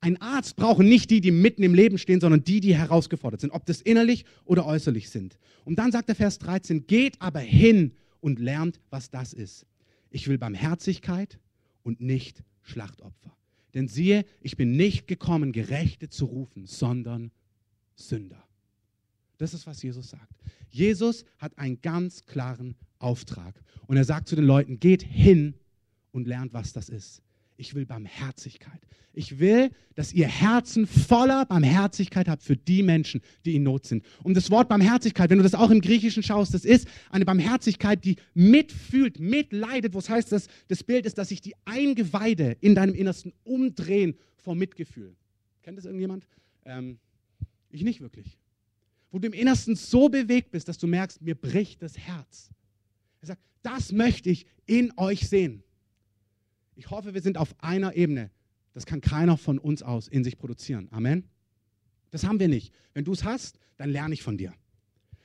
ein 0.00 0.20
Arzt 0.20 0.56
braucht 0.56 0.80
nicht 0.80 1.11
die, 1.11 1.20
die 1.20 1.30
mitten 1.30 1.62
im 1.62 1.74
Leben 1.74 1.98
stehen, 1.98 2.20
sondern 2.20 2.44
die, 2.44 2.61
die 2.61 2.74
herausgefordert 2.74 3.40
sind, 3.40 3.50
ob 3.50 3.66
das 3.66 3.80
innerlich 3.80 4.24
oder 4.44 4.64
äußerlich 4.66 5.11
sind. 5.11 5.38
Und 5.64 5.78
dann 5.78 5.92
sagt 5.92 6.08
der 6.08 6.14
Vers 6.14 6.38
13, 6.38 6.87
geht 6.87 7.20
aber 7.20 7.40
hin 7.40 7.92
und 8.20 8.38
lernt, 8.38 8.80
was 8.90 9.11
das 9.11 9.32
ist. 9.32 9.66
Ich 10.11 10.28
will 10.28 10.38
Barmherzigkeit, 10.38 11.38
und 11.88 12.02
nicht 12.02 12.44
Schlachtopfer. 12.61 13.34
Denn 13.72 13.88
siehe, 13.88 14.26
ich 14.42 14.58
bin 14.58 14.76
nicht 14.76 15.06
gekommen, 15.06 15.52
Gerechte 15.52 16.11
zu 16.11 16.26
rufen, 16.26 16.66
sondern 16.66 17.30
Sünder. 17.96 18.44
Das 19.38 19.54
ist, 19.54 19.66
was 19.66 19.82
Jesus 19.82 20.11
sagt. 20.11 20.34
Jesus 20.68 21.24
hat 21.38 21.56
einen 21.58 21.80
ganz 21.80 22.26
klaren 22.26 22.76
Auftrag. 22.98 23.58
Und 23.87 23.96
er 23.96 24.04
sagt 24.04 24.28
zu 24.28 24.37
den 24.37 24.44
Leuten, 24.44 24.80
geht 24.80 25.02
hin 25.02 25.54
und 26.12 26.26
lernt, 26.26 26.52
was 26.52 26.74
das 26.74 26.90
ist. 26.90 27.22
Ich 27.60 27.74
will 27.74 27.86
Barmherzigkeit. 27.86 28.80
Ich 29.12 29.40
will, 29.40 29.72
dass 29.96 30.12
ihr 30.12 30.28
Herzen 30.28 30.86
voller 30.86 31.44
Barmherzigkeit 31.44 32.28
habt 32.28 32.44
für 32.44 32.56
die 32.56 32.84
Menschen, 32.84 33.20
die 33.44 33.56
in 33.56 33.64
Not 33.64 33.84
sind. 33.84 34.04
Und 34.22 34.36
das 34.36 34.52
Wort 34.52 34.68
Barmherzigkeit, 34.68 35.28
wenn 35.28 35.38
du 35.38 35.42
das 35.42 35.56
auch 35.56 35.70
im 35.70 35.80
Griechischen 35.80 36.22
schaust, 36.22 36.54
das 36.54 36.64
ist 36.64 36.86
eine 37.10 37.24
Barmherzigkeit, 37.24 38.04
die 38.04 38.14
mitfühlt, 38.32 39.18
mitleidet. 39.18 39.92
Was 39.94 40.08
heißt 40.08 40.30
das? 40.30 40.46
Das 40.68 40.84
Bild 40.84 41.04
ist, 41.04 41.18
dass 41.18 41.30
sich 41.30 41.40
die 41.40 41.54
Eingeweide 41.64 42.56
in 42.60 42.76
deinem 42.76 42.94
Innersten 42.94 43.32
umdrehen 43.42 44.16
vor 44.36 44.54
Mitgefühl. 44.54 45.16
Kennt 45.62 45.78
das 45.78 45.84
irgendjemand? 45.84 46.28
Ähm, 46.64 47.00
ich 47.70 47.82
nicht 47.82 48.00
wirklich. 48.00 48.38
Wo 49.10 49.18
du 49.18 49.26
im 49.26 49.32
Innersten 49.32 49.74
so 49.74 50.08
bewegt 50.08 50.52
bist, 50.52 50.68
dass 50.68 50.78
du 50.78 50.86
merkst, 50.86 51.22
mir 51.22 51.34
bricht 51.34 51.82
das 51.82 51.98
Herz. 51.98 52.50
Er 53.20 53.26
sagt, 53.26 53.42
das 53.62 53.90
möchte 53.90 54.30
ich 54.30 54.46
in 54.64 54.92
euch 54.96 55.28
sehen. 55.28 55.64
Ich 56.78 56.90
hoffe, 56.90 57.12
wir 57.12 57.22
sind 57.22 57.38
auf 57.38 57.56
einer 57.58 57.96
Ebene. 57.96 58.30
Das 58.72 58.86
kann 58.86 59.00
keiner 59.00 59.36
von 59.36 59.58
uns 59.58 59.82
aus 59.82 60.06
in 60.06 60.22
sich 60.22 60.38
produzieren. 60.38 60.86
Amen. 60.92 61.24
Das 62.12 62.22
haben 62.22 62.38
wir 62.38 62.46
nicht. 62.46 62.72
Wenn 62.94 63.04
du 63.04 63.12
es 63.12 63.24
hast, 63.24 63.58
dann 63.78 63.90
lerne 63.90 64.14
ich 64.14 64.22
von 64.22 64.38
dir. 64.38 64.54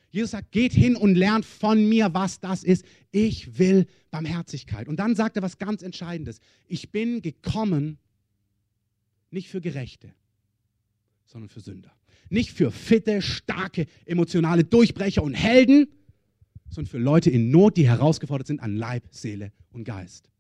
Jesus 0.10 0.32
sagt, 0.32 0.52
geht 0.52 0.74
hin 0.74 0.96
und 0.96 1.14
lernt 1.14 1.46
von 1.46 1.88
mir, 1.88 2.12
was 2.16 2.40
das 2.40 2.64
ist. 2.64 2.84
Ich 3.12 3.60
will 3.60 3.86
Barmherzigkeit. 4.10 4.88
Und 4.88 4.98
dann 4.98 5.16
sagt 5.16 5.36
er 5.36 5.44
was 5.44 5.60
ganz 5.60 5.84
Entscheidendes. 5.84 6.40
Ich 6.68 6.92
bin 6.92 7.22
gekommen, 7.22 8.00
nicht 9.30 9.48
für 9.48 9.62
Gerechte, 9.62 10.12
sondern 11.28 11.50
für 11.50 11.60
Sünder. 11.62 11.92
Nicht 12.30 12.52
für 12.52 12.72
fitte, 12.72 13.22
starke, 13.22 13.86
emotionale 14.06 14.64
Durchbrecher 14.64 15.22
und 15.22 15.36
Helden, 15.36 15.88
sondern 16.72 16.90
für 16.90 16.98
Leute 16.98 17.30
in 17.30 17.52
Not, 17.52 17.78
die 17.78 17.88
herausgefordert 17.88 18.48
sind 18.48 18.60
an 18.60 18.76
Leib, 18.76 19.04
Seele 19.12 19.52
und 19.72 19.84
Geist. 19.84 20.33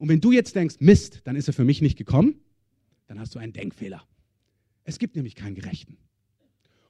Und 0.00 0.08
wenn 0.08 0.22
du 0.22 0.32
jetzt 0.32 0.56
denkst, 0.56 0.76
Mist, 0.80 1.20
dann 1.24 1.36
ist 1.36 1.46
er 1.46 1.52
für 1.52 1.64
mich 1.66 1.82
nicht 1.82 1.98
gekommen, 1.98 2.40
dann 3.06 3.20
hast 3.20 3.34
du 3.34 3.38
einen 3.38 3.52
Denkfehler. 3.52 4.02
Es 4.82 4.98
gibt 4.98 5.14
nämlich 5.14 5.34
keinen 5.34 5.54
Gerechten. 5.54 5.98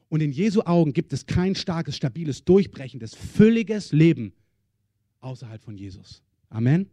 Und 0.08 0.20
in 0.20 0.30
Jesu 0.30 0.62
Augen 0.62 0.92
gibt 0.92 1.12
es 1.12 1.26
kein 1.26 1.56
starkes, 1.56 1.96
stabiles, 1.96 2.44
durchbrechendes, 2.44 3.16
fülliges 3.16 3.90
Leben 3.90 4.32
außerhalb 5.18 5.60
von 5.60 5.76
Jesus. 5.76 6.22
Amen. 6.50 6.88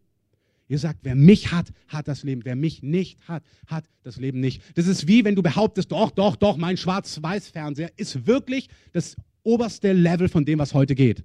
Ihr 0.68 0.80
sagt, 0.80 1.02
wer 1.04 1.14
mich 1.14 1.52
hat, 1.52 1.72
hat 1.88 2.08
das 2.08 2.24
Leben. 2.24 2.44
Wer 2.46 2.56
mich 2.56 2.82
nicht 2.82 3.20
hat, 3.28 3.44
hat 3.68 3.86
das 4.02 4.18
Leben 4.18 4.40
nicht. 4.40 4.64
Das 4.76 4.88
ist 4.88 5.08
wie 5.08 5.24
wenn 5.24 5.36
du 5.36 5.44
behauptest, 5.44 5.92
doch, 5.92 6.10
doch, 6.10 6.36
doch, 6.36 6.58
mein 6.58 6.78
Schwarz-Weiß-Fernseher 6.78 7.92
ist 7.96 8.26
wirklich 8.26 8.70
das 8.92 9.16
oberste 9.44 9.94
Level 9.94 10.30
von 10.30 10.46
dem, 10.46 10.58
was 10.58 10.74
heute 10.74 10.96
geht. 10.96 11.24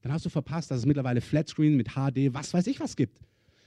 Dann 0.00 0.12
hast 0.12 0.24
du 0.24 0.30
verpasst, 0.30 0.70
dass 0.70 0.78
es 0.78 0.86
mittlerweile 0.86 1.20
Flatscreen 1.20 1.76
mit 1.76 1.90
HD, 1.90 2.32
was 2.32 2.54
weiß 2.54 2.66
ich 2.68 2.80
was 2.80 2.96
gibt. 2.96 3.20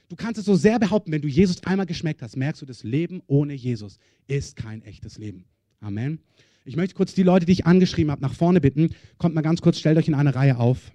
Du 0.08 0.16
kannst 0.16 0.38
es 0.38 0.46
so 0.46 0.54
sehr 0.54 0.78
behaupten, 0.78 1.12
wenn 1.12 1.22
du 1.22 1.28
Jesus 1.28 1.62
einmal 1.64 1.86
geschmeckt 1.86 2.22
hast, 2.22 2.36
merkst 2.36 2.62
du, 2.62 2.66
das 2.66 2.82
Leben 2.82 3.22
ohne 3.26 3.52
Jesus 3.52 3.98
ist 4.26 4.56
kein 4.56 4.82
echtes 4.82 5.18
Leben. 5.18 5.44
Amen. 5.80 6.20
Ich 6.64 6.76
möchte 6.76 6.94
kurz 6.94 7.14
die 7.14 7.22
Leute, 7.22 7.46
die 7.46 7.52
ich 7.52 7.66
angeschrieben 7.66 8.10
habe, 8.10 8.22
nach 8.22 8.34
vorne 8.34 8.60
bitten. 8.60 8.90
Kommt 9.18 9.34
mal 9.34 9.42
ganz 9.42 9.60
kurz, 9.60 9.78
stellt 9.78 9.98
euch 9.98 10.08
in 10.08 10.14
eine 10.14 10.34
Reihe 10.34 10.58
auf. 10.58 10.92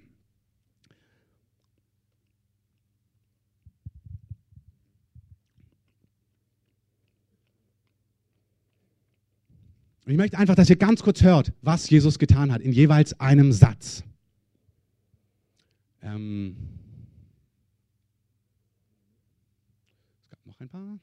Und 10.04 10.12
ich 10.12 10.18
möchte 10.18 10.38
einfach, 10.38 10.54
dass 10.54 10.68
ihr 10.68 10.76
ganz 10.76 11.02
kurz 11.02 11.22
hört, 11.22 11.52
was 11.62 11.88
Jesus 11.88 12.18
getan 12.18 12.52
hat, 12.52 12.60
in 12.60 12.72
jeweils 12.72 13.18
einem 13.20 13.52
Satz. 13.52 14.04
Ähm 16.02 16.56
es 20.22 20.30
gab 20.30 20.43
noch 20.54 20.60
ein 20.60 20.68
paar. 20.68 21.00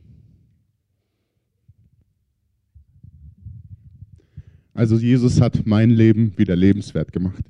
Also 4.73 4.97
Jesus 4.97 5.41
hat 5.41 5.65
mein 5.65 5.89
Leben 5.89 6.37
wieder 6.37 6.55
lebenswert 6.55 7.11
gemacht. 7.11 7.43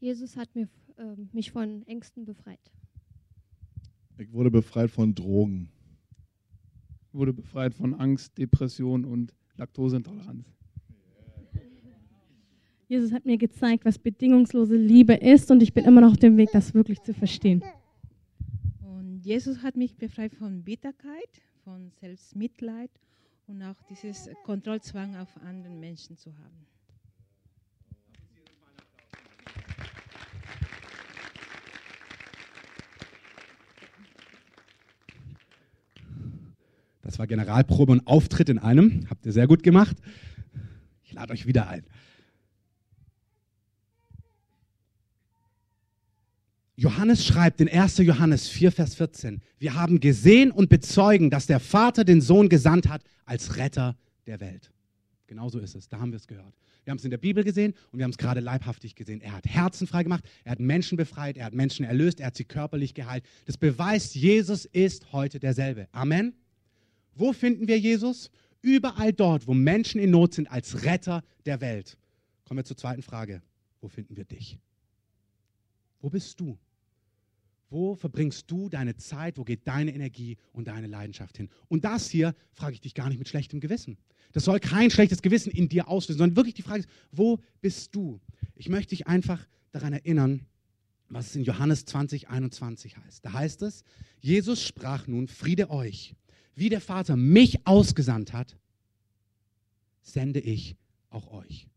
Jesus 0.00 0.36
hat 0.36 0.54
mir, 0.54 0.68
äh, 0.96 1.16
mich 1.32 1.50
von 1.52 1.86
Ängsten 1.86 2.24
befreit. 2.24 2.60
Ich 4.16 4.32
wurde 4.32 4.50
befreit 4.50 4.90
von 4.90 5.14
Drogen. 5.14 5.70
wurde 7.12 7.32
befreit 7.32 7.74
von 7.74 7.94
Angst, 7.94 8.36
Depression 8.38 9.04
und 9.04 9.34
Laktoseintoleranz. 9.56 10.44
Jesus 12.86 13.12
hat 13.12 13.26
mir 13.26 13.36
gezeigt, 13.38 13.84
was 13.84 13.98
bedingungslose 13.98 14.76
Liebe 14.76 15.14
ist 15.14 15.50
und 15.50 15.62
ich 15.62 15.74
bin 15.74 15.84
immer 15.84 16.00
noch 16.00 16.12
auf 16.12 16.18
dem 16.18 16.36
Weg, 16.36 16.50
das 16.52 16.74
wirklich 16.74 17.02
zu 17.02 17.12
verstehen. 17.12 17.62
Jesus 19.28 19.62
hat 19.62 19.76
mich 19.76 19.94
befreit 19.94 20.34
von 20.34 20.62
Bitterkeit, 20.64 21.42
von 21.62 21.90
Selbstmitleid 22.00 22.90
und 23.46 23.62
auch 23.62 23.76
dieses 23.90 24.30
Kontrollzwang 24.42 25.16
auf 25.16 25.28
anderen 25.44 25.78
Menschen 25.78 26.16
zu 26.16 26.32
haben. 26.38 26.66
Das 37.02 37.18
war 37.18 37.26
Generalprobe 37.26 37.92
und 37.92 38.06
Auftritt 38.06 38.48
in 38.48 38.58
einem. 38.58 39.10
Habt 39.10 39.26
ihr 39.26 39.32
sehr 39.32 39.46
gut 39.46 39.62
gemacht. 39.62 39.98
Ich 41.04 41.12
lade 41.12 41.34
euch 41.34 41.44
wieder 41.44 41.68
ein. 41.68 41.84
Johannes 46.78 47.26
schreibt 47.26 47.60
in 47.60 47.68
1. 47.68 47.98
Johannes 47.98 48.48
4, 48.48 48.70
Vers 48.70 48.94
14, 48.94 49.40
wir 49.58 49.74
haben 49.74 49.98
gesehen 49.98 50.52
und 50.52 50.68
bezeugen, 50.68 51.28
dass 51.28 51.46
der 51.46 51.58
Vater 51.58 52.04
den 52.04 52.20
Sohn 52.20 52.48
gesandt 52.48 52.88
hat 52.88 53.02
als 53.24 53.56
Retter 53.56 53.96
der 54.28 54.38
Welt. 54.38 54.70
Genauso 55.26 55.58
ist 55.58 55.74
es, 55.74 55.88
da 55.88 55.98
haben 55.98 56.12
wir 56.12 56.18
es 56.18 56.28
gehört. 56.28 56.54
Wir 56.84 56.92
haben 56.92 56.98
es 56.98 57.04
in 57.04 57.10
der 57.10 57.18
Bibel 57.18 57.42
gesehen 57.42 57.74
und 57.90 57.98
wir 57.98 58.04
haben 58.04 58.12
es 58.12 58.16
gerade 58.16 58.38
leibhaftig 58.38 58.94
gesehen. 58.94 59.20
Er 59.20 59.32
hat 59.32 59.44
Herzen 59.44 59.88
freigemacht, 59.88 60.22
er 60.44 60.52
hat 60.52 60.60
Menschen 60.60 60.96
befreit, 60.96 61.36
er 61.36 61.46
hat 61.46 61.52
Menschen 61.52 61.84
erlöst, 61.84 62.20
er 62.20 62.28
hat 62.28 62.36
sie 62.36 62.44
körperlich 62.44 62.94
geheilt. 62.94 63.24
Das 63.46 63.56
beweist, 63.56 64.14
Jesus 64.14 64.64
ist 64.64 65.12
heute 65.12 65.40
derselbe. 65.40 65.88
Amen. 65.90 66.32
Wo 67.12 67.32
finden 67.32 67.66
wir 67.66 67.80
Jesus? 67.80 68.30
Überall 68.62 69.12
dort, 69.12 69.48
wo 69.48 69.52
Menschen 69.52 70.00
in 70.00 70.12
Not 70.12 70.34
sind, 70.34 70.48
als 70.48 70.84
Retter 70.84 71.24
der 71.44 71.60
Welt. 71.60 71.98
Kommen 72.44 72.58
wir 72.58 72.64
zur 72.64 72.76
zweiten 72.76 73.02
Frage. 73.02 73.42
Wo 73.80 73.88
finden 73.88 74.16
wir 74.16 74.24
dich? 74.24 74.60
Wo 76.00 76.08
bist 76.08 76.38
du? 76.38 76.56
Wo 77.70 77.94
verbringst 77.94 78.50
du 78.50 78.68
deine 78.68 78.96
Zeit? 78.96 79.36
Wo 79.36 79.44
geht 79.44 79.66
deine 79.66 79.94
Energie 79.94 80.38
und 80.52 80.68
deine 80.68 80.86
Leidenschaft 80.86 81.36
hin? 81.36 81.50
Und 81.68 81.84
das 81.84 82.08
hier 82.08 82.34
frage 82.54 82.74
ich 82.74 82.80
dich 82.80 82.94
gar 82.94 83.08
nicht 83.08 83.18
mit 83.18 83.28
schlechtem 83.28 83.60
Gewissen. 83.60 83.98
Das 84.32 84.44
soll 84.44 84.60
kein 84.60 84.90
schlechtes 84.90 85.22
Gewissen 85.22 85.50
in 85.50 85.68
dir 85.68 85.88
auslösen, 85.88 86.18
sondern 86.18 86.36
wirklich 86.36 86.54
die 86.54 86.62
Frage 86.62 86.80
ist, 86.80 86.88
wo 87.12 87.40
bist 87.60 87.94
du? 87.94 88.20
Ich 88.54 88.68
möchte 88.68 88.90
dich 88.90 89.06
einfach 89.06 89.46
daran 89.72 89.92
erinnern, 89.92 90.46
was 91.08 91.28
es 91.28 91.36
in 91.36 91.44
Johannes 91.44 91.84
20, 91.84 92.28
21 92.28 92.96
heißt. 92.96 93.24
Da 93.24 93.32
heißt 93.32 93.62
es, 93.62 93.84
Jesus 94.20 94.62
sprach 94.62 95.06
nun, 95.06 95.28
Friede 95.28 95.70
euch. 95.70 96.14
Wie 96.54 96.68
der 96.68 96.80
Vater 96.80 97.16
mich 97.16 97.66
ausgesandt 97.66 98.32
hat, 98.32 98.56
sende 100.02 100.40
ich 100.40 100.76
auch 101.10 101.32
euch. 101.32 101.68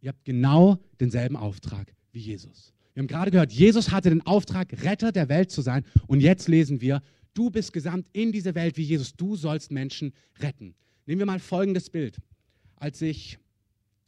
Ihr 0.00 0.10
habt 0.10 0.24
genau 0.24 0.78
denselben 0.98 1.36
Auftrag 1.36 1.92
wie 2.12 2.20
Jesus. 2.20 2.72
Wir 2.94 3.02
haben 3.02 3.08
gerade 3.08 3.30
gehört, 3.30 3.52
Jesus 3.52 3.90
hatte 3.90 4.10
den 4.10 4.26
Auftrag, 4.26 4.82
Retter 4.82 5.12
der 5.12 5.28
Welt 5.28 5.50
zu 5.50 5.62
sein. 5.62 5.84
Und 6.06 6.20
jetzt 6.20 6.48
lesen 6.48 6.80
wir, 6.80 7.02
du 7.34 7.50
bist 7.50 7.72
gesamt 7.72 8.08
in 8.12 8.32
diese 8.32 8.54
Welt 8.54 8.76
wie 8.76 8.82
Jesus. 8.82 9.14
Du 9.14 9.36
sollst 9.36 9.70
Menschen 9.70 10.12
retten. 10.40 10.74
Nehmen 11.06 11.20
wir 11.20 11.26
mal 11.26 11.38
folgendes 11.38 11.90
Bild. 11.90 12.18
Als 12.76 13.00
ich 13.02 13.38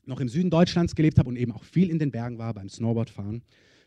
noch 0.04 0.20
im 0.20 0.28
Süden 0.28 0.50
Deutschlands 0.50 0.94
gelebt 0.94 1.18
habe 1.18 1.28
und 1.28 1.36
eben 1.36 1.52
auch 1.52 1.64
viel 1.64 1.90
in 1.90 1.98
den 1.98 2.10
Bergen 2.10 2.38
war 2.38 2.54
beim 2.54 2.68
Snowboardfahren, 2.68 3.42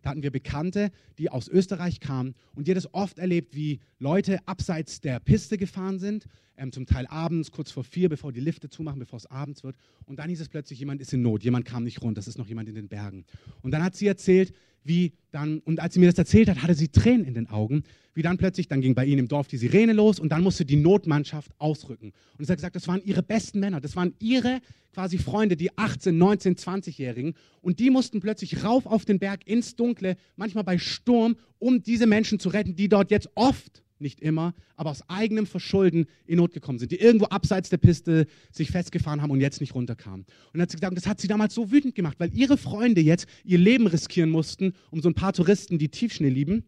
da 0.05 0.11
hatten 0.11 0.21
wir 0.21 0.29
Bekannte, 0.29 0.91
die 1.17 1.31
aus 1.31 1.47
Österreich 1.47 1.99
kamen 1.99 2.35
und 2.53 2.67
die 2.67 2.71
hat 2.71 2.77
es 2.77 2.93
oft 2.93 3.17
erlebt, 3.17 3.55
wie 3.55 3.79
Leute 3.97 4.37
abseits 4.47 5.01
der 5.01 5.19
Piste 5.19 5.57
gefahren 5.57 5.97
sind, 5.97 6.27
ähm, 6.57 6.71
zum 6.71 6.85
Teil 6.85 7.07
abends, 7.07 7.51
kurz 7.51 7.71
vor 7.71 7.83
vier, 7.83 8.07
bevor 8.07 8.31
die 8.31 8.39
Lifte 8.39 8.69
zumachen, 8.69 8.99
bevor 8.99 9.17
es 9.17 9.25
abends 9.25 9.63
wird. 9.63 9.75
Und 10.05 10.19
dann 10.19 10.29
hieß 10.29 10.41
es 10.41 10.49
plötzlich, 10.49 10.77
jemand 10.77 11.01
ist 11.01 11.11
in 11.11 11.23
Not, 11.23 11.43
jemand 11.43 11.65
kam 11.65 11.83
nicht 11.83 12.03
runter, 12.03 12.19
es 12.19 12.27
ist 12.27 12.37
noch 12.37 12.47
jemand 12.47 12.69
in 12.69 12.75
den 12.75 12.87
Bergen. 12.87 13.25
Und 13.63 13.71
dann 13.71 13.83
hat 13.83 13.95
sie 13.95 14.05
erzählt, 14.05 14.53
wie 14.83 15.13
dann, 15.35 15.59
und 15.59 15.79
als 15.79 15.93
sie 15.93 15.99
mir 15.99 16.07
das 16.07 16.17
erzählt 16.17 16.49
hat, 16.49 16.63
hatte 16.63 16.73
sie 16.73 16.87
Tränen 16.87 17.25
in 17.25 17.33
den 17.33 17.49
Augen, 17.49 17.83
wie 18.13 18.21
dann 18.21 18.37
plötzlich, 18.37 18.67
dann 18.69 18.79
ging 18.81 18.95
bei 18.95 19.05
ihnen 19.05 19.19
im 19.19 19.27
Dorf 19.27 19.47
die 19.47 19.57
Sirene 19.57 19.91
los 19.91 20.19
und 20.19 20.29
dann 20.29 20.41
musste 20.41 20.63
die 20.65 20.77
Notmannschaft 20.77 21.51
ausrücken. 21.57 22.13
Und 22.37 22.45
sie 22.45 22.51
hat 22.51 22.57
gesagt, 22.57 22.75
das 22.75 22.87
waren 22.87 23.01
ihre 23.03 23.21
besten 23.21 23.59
Männer, 23.59 23.81
das 23.81 23.95
waren 23.97 24.13
ihre 24.19 24.61
quasi 24.93 25.17
Freunde, 25.17 25.57
die 25.57 25.77
18, 25.77 26.17
19, 26.17 26.55
20-Jährigen. 26.55 27.33
Und 27.61 27.79
die 27.79 27.89
mussten 27.89 28.21
plötzlich 28.21 28.63
rauf 28.63 28.85
auf 28.85 29.03
den 29.03 29.19
Berg 29.19 29.45
ins 29.45 29.75
Dunkle, 29.75 30.15
manchmal 30.37 30.63
bei 30.63 30.77
Sturm, 30.77 31.35
um 31.59 31.83
diese 31.83 32.07
Menschen 32.07 32.39
zu 32.39 32.47
retten, 32.49 32.77
die 32.77 32.87
dort 32.87 33.11
jetzt 33.11 33.29
oft 33.35 33.83
nicht 33.99 34.19
immer, 34.19 34.53
aber 34.75 34.91
aus 34.91 35.07
eigenem 35.09 35.45
Verschulden 35.45 36.07
in 36.25 36.37
Not 36.37 36.53
gekommen 36.53 36.79
sind, 36.79 36.91
die 36.91 36.99
irgendwo 36.99 37.25
abseits 37.25 37.69
der 37.69 37.77
Piste 37.77 38.27
sich 38.51 38.71
festgefahren 38.71 39.21
haben 39.21 39.31
und 39.31 39.41
jetzt 39.41 39.61
nicht 39.61 39.75
runterkamen. 39.75 40.25
Und 40.53 40.61
hat 40.61 40.71
sie 40.71 40.77
gesagt, 40.77 40.97
das 40.97 41.07
hat 41.07 41.21
sie 41.21 41.27
damals 41.27 41.53
so 41.53 41.71
wütend 41.71 41.95
gemacht, 41.95 42.19
weil 42.19 42.33
ihre 42.33 42.57
Freunde 42.57 43.01
jetzt 43.01 43.27
ihr 43.43 43.57
Leben 43.57 43.87
riskieren 43.87 44.29
mussten, 44.29 44.73
um 44.91 45.01
so 45.01 45.09
ein 45.09 45.15
paar 45.15 45.33
Touristen, 45.33 45.77
die 45.77 45.89
Tiefschnee 45.89 46.29
lieben, 46.29 46.63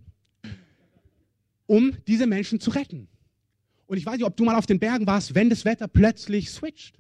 um 1.66 1.94
diese 2.08 2.28
Menschen 2.28 2.60
zu 2.60 2.72
retten. 2.72 3.08
Und 3.88 3.98
ich 3.98 4.06
weiß 4.06 4.18
nicht, 4.18 4.26
ob 4.26 4.36
du 4.36 4.44
mal 4.44 4.56
auf 4.56 4.66
den 4.66 4.80
Bergen 4.80 5.08
warst, 5.08 5.36
wenn 5.36 5.50
das 5.50 5.66
Wetter 5.66 5.88
plötzlich 5.88 6.50
switcht. 6.50 7.00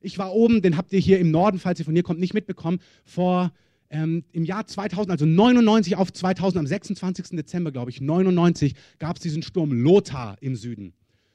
Ich 0.00 0.18
war 0.18 0.32
oben, 0.32 0.62
den 0.62 0.76
habt 0.76 0.92
ihr 0.92 1.00
hier 1.00 1.18
im 1.18 1.30
Norden, 1.30 1.58
falls 1.58 1.80
ihr 1.80 1.84
von 1.84 1.94
hier 1.94 2.04
kommt, 2.04 2.20
nicht 2.20 2.34
mitbekommen, 2.34 2.80
vor 3.04 3.52
ähm, 3.90 4.24
im 4.32 4.44
Jahr 4.44 4.66
2000, 4.66 5.10
also 5.10 5.26
99 5.26 5.96
auf 5.96 6.12
2000, 6.12 6.58
am 6.60 6.66
26. 6.66 7.36
Dezember, 7.36 7.72
glaube 7.72 7.90
ich, 7.90 8.00
99, 8.00 8.74
gab 8.98 9.16
es 9.16 9.22
diesen 9.22 9.42
Sturm 9.42 9.72
Lothar 9.72 10.36
im 10.40 10.56
Süden. 10.56 10.92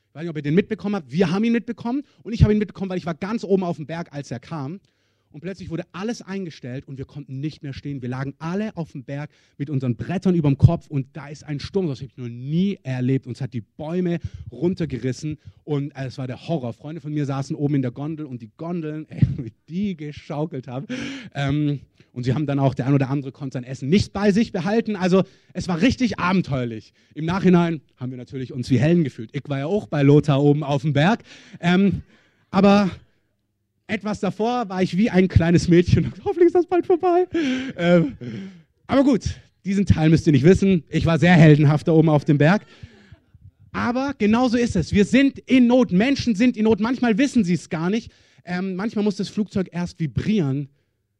Ich 0.10 0.16
weiß 0.16 0.22
nicht, 0.24 0.30
ob 0.30 0.36
ihr 0.36 0.44
den 0.44 0.56
mitbekommen 0.56 0.96
habt. 0.96 1.12
Wir 1.12 1.32
haben 1.32 1.44
ihn 1.44 1.54
mitbekommen 1.54 2.04
und 2.22 2.34
ich 2.34 2.44
habe 2.44 2.54
ihn 2.54 2.60
mitbekommen, 2.60 2.90
weil 2.90 3.00
ich 3.00 3.06
war 3.06 3.16
ganz 3.16 3.44
oben 3.44 3.64
auf 3.64 3.78
dem 3.78 3.88
Berg, 3.88 4.14
als 4.14 4.30
er 4.30 4.40
kam. 4.40 4.80
Und 5.34 5.42
plötzlich 5.42 5.72
wurde 5.72 5.84
alles 5.94 6.22
eingestellt 6.22 6.88
und 6.88 7.00
wir 7.00 7.06
konnten 7.06 7.40
nicht 7.40 7.64
mehr 7.64 7.74
stehen. 7.74 8.04
Wir 8.04 8.10
lagen 8.10 8.36
alle 8.38 8.78
auf 8.78 8.92
dem 8.92 9.04
Berg 9.04 9.32
mit 9.58 9.72
unseren 9.72 9.96
Brettern 9.96 10.36
über 10.36 10.48
dem 10.48 10.60
Kopf 10.60 10.88
und 10.88 11.08
da 11.14 11.28
ist 11.28 11.44
ein 11.44 11.60
Sturm, 11.60 11.88
das 11.88 12.00
habe 12.00 12.06
ich 12.06 12.18
noch 12.18 12.30
nie 12.30 12.78
erlebt. 12.84 13.26
Uns 13.26 13.42
hat 13.42 13.54
die 13.54 13.62
Bäume 13.62 14.20
runtergerissen 14.52 15.40
und 15.64 15.90
äh, 15.96 16.06
es 16.06 16.20
war 16.20 16.28
der 16.28 16.48
Horror. 16.48 16.74
Freunde 16.74 17.02
von 17.02 17.12
mir 17.12 17.26
saßen 17.26 17.56
oben 17.56 17.76
in 17.76 17.82
der 17.82 17.90
Gondel 17.90 18.28
und 18.28 18.44
die 18.44 18.52
Gondeln, 18.58 19.08
ey, 19.10 19.52
die 19.68 19.98
geschaukelt 19.98 20.68
haben. 20.68 20.86
Ähm, 21.34 21.80
und 22.12 22.26
sie 22.26 22.36
haben 22.36 22.46
dann 22.46 22.60
auch, 22.60 22.76
der 22.76 22.86
ein 22.86 22.94
oder 22.94 23.10
andere 23.10 23.32
konnte 23.32 23.56
sein 23.56 23.64
Essen 23.64 23.90
nicht 23.90 24.14
bei 24.14 24.32
sich 24.32 24.52
behalten. 24.52 24.96
Also 24.96 25.24
es 25.54 25.68
war 25.68 25.82
richtig 25.82 26.20
abenteuerlich. 26.20 26.94
Im 27.16 27.26
Nachhinein 27.26 27.82
haben 27.98 28.12
wir 28.12 28.20
natürlich 28.20 28.54
uns 28.54 28.70
wie 28.70 28.78
Hellen 28.78 29.04
gefühlt. 29.04 29.32
Ich 29.34 29.50
war 29.50 29.58
ja 29.58 29.66
auch 29.66 29.88
bei 29.88 30.04
Lothar 30.04 30.44
oben 30.44 30.64
auf 30.64 30.84
dem 30.84 30.94
Berg. 30.94 31.24
Ähm, 31.60 32.04
aber 32.52 32.92
etwas 33.88 34.20
davor 34.20 34.70
war 34.70 34.82
ich 34.82 34.98
wie 34.98 35.10
ein 35.10 35.28
kleines 35.28 35.68
Mädchen. 35.68 36.14
Hoffentlich 36.26 36.48
ist 36.48 36.56
das 36.56 36.66
bald 36.66 36.86
vorbei. 36.86 37.28
Ähm, 37.78 38.18
aber 38.88 39.04
gut, 39.04 39.24
diesen 39.66 39.86
Teil 39.86 40.10
müsst 40.10 40.28
ihr 40.28 40.34
nicht 40.34 40.46
wissen. 40.46 40.84
Ich 40.90 41.06
war 41.06 41.20
sehr 41.20 41.34
heldenhaft 41.34 41.88
da 41.88 41.92
oben 41.92 42.10
auf 42.10 42.26
dem 42.26 42.38
Berg. 42.38 42.66
Aber 43.72 44.14
genauso 44.18 44.58
ist 44.58 44.76
es. 44.76 44.94
Wir 44.94 45.06
sind 45.06 45.40
in 45.40 45.68
Not. 45.68 45.92
Menschen 45.92 46.36
sind 46.36 46.58
in 46.58 46.66
Not. 46.66 46.80
Manchmal 46.80 47.18
wissen 47.18 47.44
sie 47.44 47.54
es 47.54 47.70
gar 47.70 47.90
nicht. 47.90 48.12
Ähm, 48.46 48.76
manchmal 48.76 49.04
muss 49.04 49.16
das 49.16 49.30
Flugzeug 49.30 49.70
erst 49.72 50.00
vibrieren, 50.00 50.70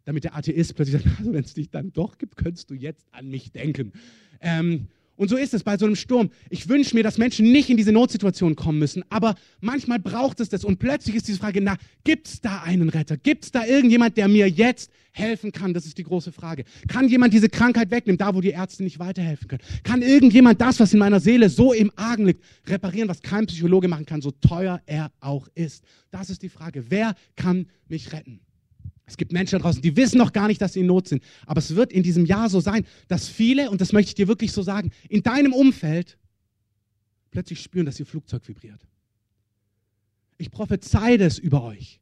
damit 0.06 0.24
der 0.24 0.36
Atheist 0.36 0.76
plötzlich 0.76 1.02
sagt, 1.02 1.16
also 1.20 1.34
wenn 1.34 1.44
es 1.44 1.54
dich 1.54 1.70
dann 1.70 1.92
doch 1.94 2.18
gibt, 2.18 2.38
könntest 2.38 2.70
du 2.70 2.76
jetzt 2.76 3.08
an 3.12 3.30
mich 3.30 3.52
denken. 3.52 3.94
Ähm, 4.42 4.88
und 5.16 5.30
so 5.30 5.38
ist 5.38 5.54
es 5.54 5.64
bei 5.64 5.78
so 5.78 5.86
einem 5.86 5.96
Sturm. 5.96 6.32
Ich 6.50 6.68
wünsche 6.70 6.96
mir, 6.96 7.04
dass 7.04 7.18
Menschen 7.18 7.52
nicht 7.52 7.70
in 7.70 7.78
diese 7.78 7.92
Notsituation 7.92 8.56
kommen 8.56 8.80
müssen, 8.80 9.04
aber 9.10 9.36
manchmal 9.62 10.00
braucht 10.00 10.40
es 10.40 10.50
das. 10.50 10.66
Und 10.66 10.80
plötzlich 10.80 11.16
ist 11.16 11.28
diese 11.28 11.40
Frage, 11.40 11.62
na, 11.62 11.78
gibt 12.04 12.28
es 12.28 12.42
da 12.42 12.62
einen 12.64 12.90
Retter? 12.90 13.18
Gibt 13.18 13.46
es 13.46 13.52
da 13.52 13.64
irgendjemand, 13.66 14.18
der 14.18 14.28
mir 14.28 14.50
jetzt 14.50 14.92
helfen 15.12 15.52
kann? 15.52 15.74
Das 15.74 15.86
ist 15.86 16.00
die 16.00 16.04
große 16.04 16.32
Frage. 16.32 16.64
Kann 16.88 17.08
jemand 17.10 17.34
diese 17.34 17.48
Krankheit 17.48 17.92
wegnehmen, 17.92 18.18
da 18.18 18.34
wo 18.34 18.42
die 18.42 18.50
Ärzte 18.50 18.84
nicht 18.84 18.98
weiterhelfen 18.98 19.48
können? 19.48 19.62
Kann 19.84 20.02
irgendjemand 20.02 20.60
das, 20.60 20.80
was 20.80 20.94
in 20.94 21.00
meiner 21.00 21.20
Seele 21.20 21.50
so 21.50 21.74
im 21.74 21.92
Argen 21.96 22.26
liegt, 22.26 22.44
reparieren, 22.68 23.08
was 23.08 23.22
kein 23.22 23.46
Psychologe 23.46 23.88
machen 23.88 24.08
kann, 24.08 24.22
so 24.22 24.32
teuer 24.32 24.82
er 24.88 25.12
auch 25.20 25.48
ist? 25.54 25.84
Das 26.10 26.32
ist 26.32 26.42
die 26.42 26.50
Frage. 26.50 26.86
Wer 26.90 27.14
kann 27.36 27.68
mich 27.88 28.14
retten? 28.14 28.40
Es 29.06 29.18
gibt 29.18 29.34
Menschen 29.34 29.58
da 29.58 29.64
draußen, 29.64 29.82
die 29.82 29.96
wissen 29.98 30.18
noch 30.18 30.32
gar 30.32 30.48
nicht, 30.48 30.62
dass 30.62 30.74
sie 30.74 30.80
in 30.80 30.86
Not 30.86 31.08
sind. 31.08 31.24
Aber 31.46 31.60
es 31.60 31.76
wird 31.76 31.92
in 31.92 32.04
diesem 32.04 32.26
Jahr 32.26 32.50
so 32.50 32.60
sein, 32.60 32.86
dass 33.08 33.28
viele, 33.28 33.70
und 33.70 33.82
das 33.82 33.92
möchte 33.92 34.10
ich 34.10 34.16
dir 34.16 34.28
wirklich 34.28 34.52
so 34.52 34.62
sagen, 34.62 34.92
in 35.10 35.24
deinem 35.24 35.54
Umfeld 35.54 36.18
plötzlich 37.32 37.62
spüren, 37.62 37.86
dass 37.86 38.00
ihr 38.00 38.06
Flugzeug 38.06 38.48
vibriert. 38.48 38.88
Ich 40.38 40.52
prophezei 40.52 41.18
das 41.18 41.38
über 41.38 41.64
euch. 41.64 42.00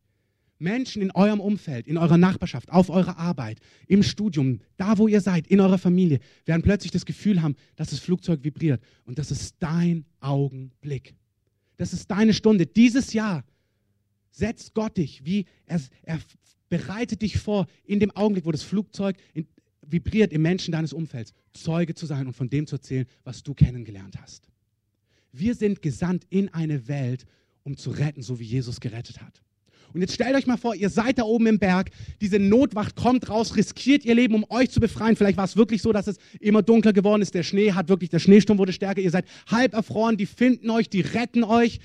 Menschen 0.59 1.01
in 1.01 1.11
eurem 1.11 1.39
Umfeld, 1.39 1.87
in 1.87 1.97
eurer 1.97 2.17
Nachbarschaft, 2.17 2.71
auf 2.71 2.89
eurer 2.89 3.17
Arbeit, 3.17 3.59
im 3.87 4.03
Studium, 4.03 4.59
da 4.77 4.99
wo 4.99 5.07
ihr 5.07 5.19
seid, 5.19 5.47
in 5.47 5.59
eurer 5.59 5.79
Familie, 5.79 6.19
werden 6.45 6.61
plötzlich 6.61 6.91
das 6.91 7.05
Gefühl 7.05 7.41
haben, 7.41 7.55
dass 7.75 7.89
das 7.89 7.99
Flugzeug 7.99 8.43
vibriert. 8.43 8.81
Und 9.03 9.17
das 9.17 9.31
ist 9.31 9.55
dein 9.59 10.05
Augenblick. 10.19 11.15
Das 11.77 11.93
ist 11.93 12.11
deine 12.11 12.35
Stunde. 12.35 12.67
Dieses 12.67 13.13
Jahr 13.13 13.43
setzt 14.29 14.75
Gott 14.75 14.97
dich, 14.97 15.25
wie 15.25 15.45
er, 15.65 15.81
er 16.03 16.19
Bereite 16.71 17.17
dich 17.17 17.37
vor, 17.37 17.67
in 17.83 17.99
dem 17.99 18.11
Augenblick, 18.11 18.45
wo 18.45 18.51
das 18.51 18.63
Flugzeug 18.63 19.17
in, 19.33 19.45
vibriert 19.85 20.31
im 20.31 20.41
Menschen 20.41 20.71
deines 20.71 20.93
Umfelds, 20.93 21.33
Zeuge 21.51 21.95
zu 21.95 22.05
sein 22.05 22.27
und 22.27 22.33
von 22.33 22.49
dem 22.49 22.65
zu 22.65 22.77
erzählen, 22.77 23.05
was 23.25 23.43
du 23.43 23.53
kennengelernt 23.53 24.15
hast. 24.21 24.47
Wir 25.33 25.53
sind 25.53 25.81
gesandt 25.81 26.25
in 26.29 26.47
eine 26.53 26.87
Welt, 26.87 27.25
um 27.63 27.75
zu 27.75 27.89
retten, 27.89 28.21
so 28.21 28.39
wie 28.39 28.45
Jesus 28.45 28.79
gerettet 28.79 29.21
hat. 29.21 29.41
Und 29.93 29.99
jetzt 29.99 30.13
stellt 30.13 30.33
euch 30.33 30.47
mal 30.47 30.55
vor, 30.55 30.73
ihr 30.73 30.89
seid 30.89 31.19
da 31.19 31.23
oben 31.23 31.47
im 31.47 31.59
Berg, 31.59 31.91
diese 32.21 32.39
Notwacht 32.39 32.95
kommt 32.95 33.27
raus, 33.27 33.57
riskiert 33.57 34.05
ihr 34.05 34.15
Leben, 34.15 34.35
um 34.35 34.45
euch 34.49 34.69
zu 34.69 34.79
befreien. 34.79 35.17
Vielleicht 35.17 35.35
war 35.35 35.43
es 35.43 35.57
wirklich 35.57 35.81
so, 35.81 35.91
dass 35.91 36.07
es 36.07 36.19
immer 36.39 36.61
dunkler 36.61 36.93
geworden 36.93 37.21
ist, 37.21 37.33
der 37.33 37.43
Schnee 37.43 37.73
hat 37.73 37.89
wirklich, 37.89 38.09
der 38.09 38.19
Schneesturm 38.19 38.57
wurde 38.57 38.71
stärker, 38.71 39.01
ihr 39.01 39.11
seid 39.11 39.25
halb 39.47 39.73
erfroren, 39.73 40.15
die 40.15 40.25
finden 40.25 40.69
euch, 40.69 40.87
die 40.87 41.01
retten 41.01 41.43
euch 41.43 41.81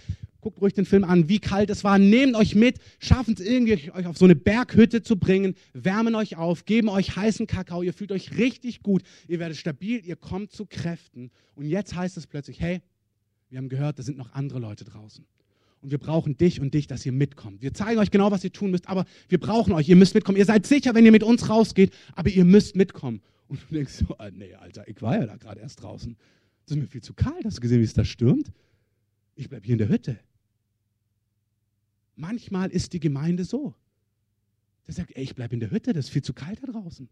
guckt 0.46 0.62
ruhig 0.62 0.74
den 0.74 0.84
Film 0.84 1.02
an, 1.02 1.28
wie 1.28 1.40
kalt 1.40 1.70
es 1.70 1.82
war. 1.82 1.98
Nehmt 1.98 2.36
euch 2.36 2.54
mit, 2.54 2.78
schaffen 3.00 3.34
es 3.36 3.44
irgendwie, 3.44 3.90
euch 3.90 4.06
auf 4.06 4.16
so 4.16 4.26
eine 4.26 4.36
Berghütte 4.36 5.02
zu 5.02 5.16
bringen, 5.16 5.56
wärmen 5.72 6.14
euch 6.14 6.36
auf, 6.36 6.64
geben 6.64 6.88
euch 6.88 7.16
heißen 7.16 7.48
Kakao, 7.48 7.82
ihr 7.82 7.92
fühlt 7.92 8.12
euch 8.12 8.38
richtig 8.38 8.84
gut, 8.84 9.02
ihr 9.26 9.40
werdet 9.40 9.56
stabil, 9.56 10.06
ihr 10.06 10.14
kommt 10.14 10.52
zu 10.52 10.64
Kräften. 10.64 11.32
Und 11.56 11.66
jetzt 11.66 11.96
heißt 11.96 12.16
es 12.16 12.28
plötzlich, 12.28 12.60
hey, 12.60 12.80
wir 13.50 13.58
haben 13.58 13.68
gehört, 13.68 13.98
da 13.98 14.04
sind 14.04 14.18
noch 14.18 14.34
andere 14.34 14.60
Leute 14.60 14.84
draußen. 14.84 15.26
Und 15.80 15.90
wir 15.90 15.98
brauchen 15.98 16.36
dich 16.36 16.60
und 16.60 16.72
dich, 16.74 16.86
dass 16.86 17.04
ihr 17.04 17.10
mitkommt. 17.10 17.60
Wir 17.60 17.74
zeigen 17.74 17.98
euch 17.98 18.12
genau, 18.12 18.30
was 18.30 18.44
ihr 18.44 18.52
tun 18.52 18.70
müsst, 18.70 18.88
aber 18.88 19.04
wir 19.28 19.40
brauchen 19.40 19.72
euch, 19.72 19.88
ihr 19.88 19.96
müsst 19.96 20.14
mitkommen. 20.14 20.38
Ihr 20.38 20.44
seid 20.44 20.64
sicher, 20.64 20.94
wenn 20.94 21.04
ihr 21.04 21.12
mit 21.12 21.24
uns 21.24 21.48
rausgeht, 21.48 21.92
aber 22.14 22.30
ihr 22.30 22.44
müsst 22.44 22.76
mitkommen. 22.76 23.20
Und 23.48 23.58
du 23.68 23.74
denkst 23.74 23.94
so, 23.94 24.16
ah, 24.18 24.30
nee, 24.30 24.54
Alter, 24.54 24.86
ich 24.86 25.02
war 25.02 25.18
ja 25.18 25.26
da 25.26 25.34
gerade 25.34 25.60
erst 25.60 25.82
draußen. 25.82 26.16
Das 26.66 26.76
ist 26.76 26.80
mir 26.80 26.86
viel 26.86 27.02
zu 27.02 27.14
kalt. 27.14 27.44
Hast 27.44 27.56
du 27.56 27.62
gesehen, 27.62 27.80
wie 27.80 27.84
es 27.84 27.94
da 27.94 28.04
stürmt? 28.04 28.52
Ich 29.36 29.50
bleibe 29.50 29.66
hier 29.66 29.74
in 29.74 29.78
der 29.78 29.88
Hütte. 29.88 30.18
Manchmal 32.16 32.70
ist 32.70 32.92
die 32.92 33.00
Gemeinde 33.00 33.44
so. 33.44 33.74
Der 34.86 34.94
sagt, 34.94 35.16
ey, 35.16 35.22
ich 35.22 35.34
bleibe 35.34 35.54
in 35.54 35.60
der 35.60 35.70
Hütte, 35.70 35.92
das 35.92 36.06
ist 36.06 36.10
viel 36.10 36.22
zu 36.22 36.32
kalt 36.32 36.62
da 36.62 36.72
draußen. 36.72 37.08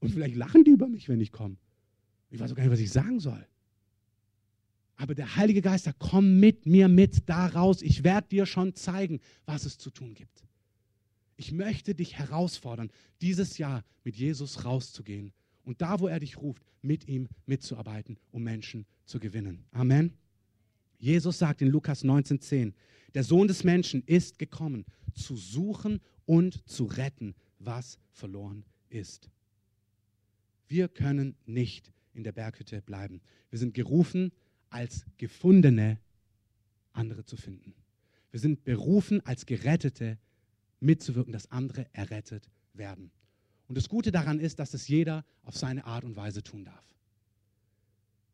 Und 0.00 0.10
vielleicht 0.10 0.34
lachen 0.34 0.64
die 0.64 0.70
über 0.70 0.88
mich, 0.88 1.08
wenn 1.08 1.20
ich 1.20 1.32
komme. 1.32 1.56
Ich 2.30 2.40
weiß 2.40 2.52
auch 2.52 2.56
gar 2.56 2.64
nicht, 2.64 2.72
was 2.72 2.80
ich 2.80 2.90
sagen 2.90 3.20
soll. 3.20 3.46
Aber 4.96 5.14
der 5.14 5.36
Heilige 5.36 5.60
Geist 5.60 5.84
sagt, 5.84 5.98
komm 5.98 6.40
mit 6.40 6.66
mir 6.66 6.88
mit 6.88 7.28
da 7.28 7.46
raus. 7.46 7.82
Ich 7.82 8.02
werde 8.02 8.28
dir 8.28 8.46
schon 8.46 8.74
zeigen, 8.74 9.20
was 9.44 9.64
es 9.64 9.78
zu 9.78 9.90
tun 9.90 10.14
gibt. 10.14 10.44
Ich 11.36 11.52
möchte 11.52 11.94
dich 11.94 12.18
herausfordern, 12.18 12.90
dieses 13.20 13.58
Jahr 13.58 13.84
mit 14.04 14.16
Jesus 14.16 14.64
rauszugehen 14.64 15.32
und 15.64 15.82
da, 15.82 16.00
wo 16.00 16.06
er 16.06 16.20
dich 16.20 16.38
ruft, 16.38 16.62
mit 16.80 17.08
ihm 17.08 17.28
mitzuarbeiten, 17.44 18.16
um 18.30 18.42
Menschen 18.42 18.86
zu 19.04 19.18
gewinnen. 19.18 19.64
Amen. 19.72 20.14
Jesus 20.98 21.38
sagt 21.38 21.62
in 21.62 21.68
Lukas 21.68 22.04
19,10, 22.04 22.72
der 23.14 23.24
Sohn 23.24 23.48
des 23.48 23.64
Menschen 23.64 24.02
ist 24.06 24.38
gekommen, 24.38 24.84
zu 25.14 25.36
suchen 25.36 26.00
und 26.26 26.66
zu 26.68 26.84
retten, 26.84 27.34
was 27.58 27.98
verloren 28.12 28.64
ist. 28.88 29.30
Wir 30.68 30.88
können 30.88 31.36
nicht 31.46 31.92
in 32.12 32.24
der 32.24 32.32
Berghütte 32.32 32.82
bleiben. 32.82 33.20
Wir 33.50 33.58
sind 33.58 33.74
gerufen, 33.74 34.32
als 34.70 35.06
Gefundene 35.16 35.98
andere 36.92 37.24
zu 37.24 37.36
finden. 37.36 37.74
Wir 38.30 38.40
sind 38.40 38.64
berufen, 38.64 39.24
als 39.24 39.46
Gerettete 39.46 40.18
mitzuwirken, 40.80 41.32
dass 41.32 41.50
andere 41.50 41.86
errettet 41.92 42.50
werden. 42.74 43.10
Und 43.68 43.76
das 43.76 43.88
Gute 43.88 44.12
daran 44.12 44.40
ist, 44.40 44.58
dass 44.58 44.74
es 44.74 44.88
jeder 44.88 45.24
auf 45.42 45.56
seine 45.56 45.84
Art 45.84 46.04
und 46.04 46.16
Weise 46.16 46.42
tun 46.42 46.64
darf. 46.64 46.95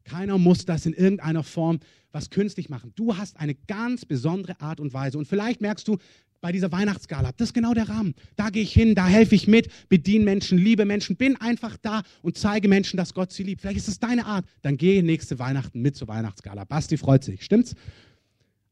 Keiner 0.05 0.39
muss 0.39 0.65
das 0.65 0.87
in 0.87 0.95
irgendeiner 0.95 1.43
Form 1.43 1.81
was 2.13 2.31
künstlich 2.31 2.69
machen. 2.69 2.93
Du 2.95 3.17
hast 3.17 3.39
eine 3.39 3.55
ganz 3.55 4.05
besondere 4.05 4.61
Art 4.61 4.81
und 4.81 4.93
Weise. 4.93 5.19
Und 5.19 5.27
vielleicht 5.27 5.61
merkst 5.61 5.89
du 5.89 5.99
bei 6.43 6.53
dieser 6.53 6.73
Weihnachtsgala, 6.73 7.31
das 7.37 7.49
ist 7.49 7.55
genau 7.55 7.73
der 7.73 7.89
Rahmen. 7.89 8.15
Da 8.37 8.51
gehe 8.51 8.65
ich 8.65 8.73
hin, 8.73 8.95
da 8.95 9.07
helfe 9.07 9.35
ich 9.35 9.47
mit, 9.47 9.71
bediene 9.89 10.25
Menschen, 10.25 10.59
liebe 10.59 10.85
Menschen, 10.85 11.17
bin 11.17 11.41
einfach 11.41 11.77
da 11.81 12.03
und 12.21 12.37
zeige 12.37 12.69
Menschen, 12.69 12.97
dass 12.97 13.15
Gott 13.15 13.33
sie 13.33 13.45
liebt. 13.45 13.61
Vielleicht 13.61 13.79
ist 13.79 13.89
es 13.89 14.01
deine 14.01 14.27
Art. 14.27 14.45
Dann 14.61 14.77
gehe 14.77 15.03
nächste 15.03 15.39
Weihnachten 15.39 15.81
mit 15.81 15.97
zur 15.97 16.09
Weihnachtsgala. 16.09 16.65
Basti 16.65 16.97
freut 16.97 17.23
sich, 17.23 17.45
stimmt's? 17.45 17.75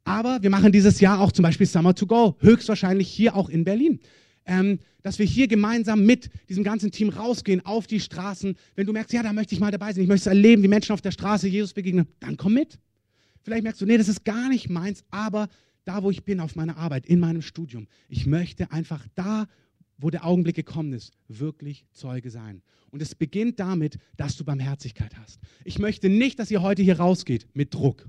Aber 0.02 0.42
wir 0.42 0.50
machen 0.50 0.72
dieses 0.72 0.98
Jahr 1.00 1.20
auch 1.20 1.30
zum 1.30 1.44
Beispiel 1.44 1.66
Summer 1.66 1.94
to 1.94 2.06
Go, 2.06 2.36
höchstwahrscheinlich 2.40 3.08
hier 3.08 3.36
auch 3.36 3.48
in 3.48 3.64
Berlin 3.64 4.00
ähm, 4.50 4.80
dass 5.02 5.20
wir 5.20 5.26
hier 5.26 5.46
gemeinsam 5.46 6.04
mit 6.04 6.28
diesem 6.48 6.64
ganzen 6.64 6.90
Team 6.90 7.08
rausgehen 7.08 7.64
auf 7.64 7.86
die 7.86 8.00
Straßen. 8.00 8.56
Wenn 8.74 8.86
du 8.86 8.92
merkst, 8.92 9.12
ja, 9.12 9.22
da 9.22 9.32
möchte 9.32 9.54
ich 9.54 9.60
mal 9.60 9.70
dabei 9.70 9.92
sein, 9.92 10.02
ich 10.02 10.08
möchte 10.08 10.28
es 10.28 10.34
erleben, 10.34 10.64
wie 10.64 10.68
Menschen 10.68 10.92
auf 10.92 11.00
der 11.00 11.12
Straße 11.12 11.46
Jesus 11.46 11.72
begegnen, 11.72 12.08
dann 12.18 12.36
komm 12.36 12.54
mit. 12.54 12.80
Vielleicht 13.42 13.62
merkst 13.62 13.80
du, 13.80 13.86
nee, 13.86 13.96
das 13.96 14.08
ist 14.08 14.24
gar 14.24 14.48
nicht 14.48 14.68
meins, 14.68 15.04
aber 15.10 15.48
da, 15.84 16.02
wo 16.02 16.10
ich 16.10 16.24
bin, 16.24 16.40
auf 16.40 16.56
meiner 16.56 16.76
Arbeit, 16.76 17.06
in 17.06 17.20
meinem 17.20 17.42
Studium, 17.42 17.86
ich 18.08 18.26
möchte 18.26 18.72
einfach 18.72 19.06
da, 19.14 19.46
wo 19.98 20.10
der 20.10 20.26
Augenblick 20.26 20.56
gekommen 20.56 20.94
ist, 20.94 21.12
wirklich 21.28 21.86
Zeuge 21.92 22.30
sein. 22.30 22.60
Und 22.90 23.02
es 23.02 23.14
beginnt 23.14 23.60
damit, 23.60 23.98
dass 24.16 24.36
du 24.36 24.44
Barmherzigkeit 24.44 25.16
hast. 25.16 25.38
Ich 25.64 25.78
möchte 25.78 26.08
nicht, 26.08 26.40
dass 26.40 26.50
ihr 26.50 26.60
heute 26.60 26.82
hier 26.82 26.98
rausgeht 26.98 27.46
mit 27.54 27.72
Druck. 27.72 28.08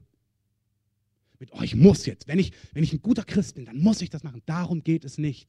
Mit, 1.38 1.52
oh, 1.54 1.62
ich 1.62 1.76
muss 1.76 2.08
jetzt. 2.08 2.28
Wenn 2.28 2.40
ich, 2.40 2.52
wenn 2.74 2.84
ich 2.84 2.94
ein 2.94 3.02
guter 3.02 3.24
Christ 3.24 3.56
bin, 3.56 3.66
dann 3.66 3.78
muss 3.78 4.02
ich 4.02 4.10
das 4.10 4.24
machen. 4.24 4.42
Darum 4.48 4.84
geht 4.84 5.06
es 5.06 5.20
nicht. 5.20 5.48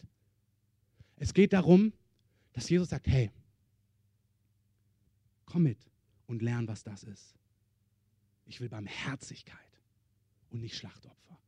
Es 1.23 1.35
geht 1.35 1.53
darum, 1.53 1.93
dass 2.53 2.69
Jesus 2.69 2.89
sagt, 2.89 3.07
hey, 3.07 3.31
komm 5.47 5.63
mit 5.63 5.79
und 6.27 6.43
lern, 6.43 6.67
was 6.67 6.83
das 6.83 7.05
ist. 7.05 7.37
Ich 8.45 8.61
will 8.61 8.69
Barmherzigkeit 8.69 9.57
und 10.51 10.61
nicht 10.61 10.75
Schlachtopfer. 10.75 11.39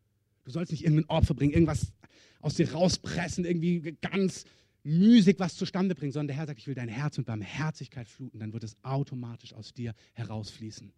Du 0.44 0.52
sollst 0.52 0.70
nicht 0.70 0.84
irgendein 0.84 1.08
Opfer 1.08 1.34
bringen, 1.34 1.52
irgendwas 1.52 1.92
aus 2.40 2.54
dir 2.54 2.70
rauspressen, 2.70 3.44
irgendwie 3.44 3.96
ganz 4.00 4.44
müßig 4.84 5.40
was 5.40 5.56
zustande 5.56 5.96
bringen, 5.96 6.12
sondern 6.12 6.28
der 6.28 6.36
Herr 6.36 6.46
sagt, 6.46 6.60
ich 6.60 6.68
will 6.68 6.76
dein 6.76 6.88
Herz 6.88 7.18
mit 7.18 7.26
Barmherzigkeit 7.26 8.06
fluten, 8.06 8.38
dann 8.38 8.52
wird 8.52 8.62
es 8.62 8.76
automatisch 8.84 9.54
aus 9.54 9.74
dir 9.74 9.92
herausfließen. 10.12 10.92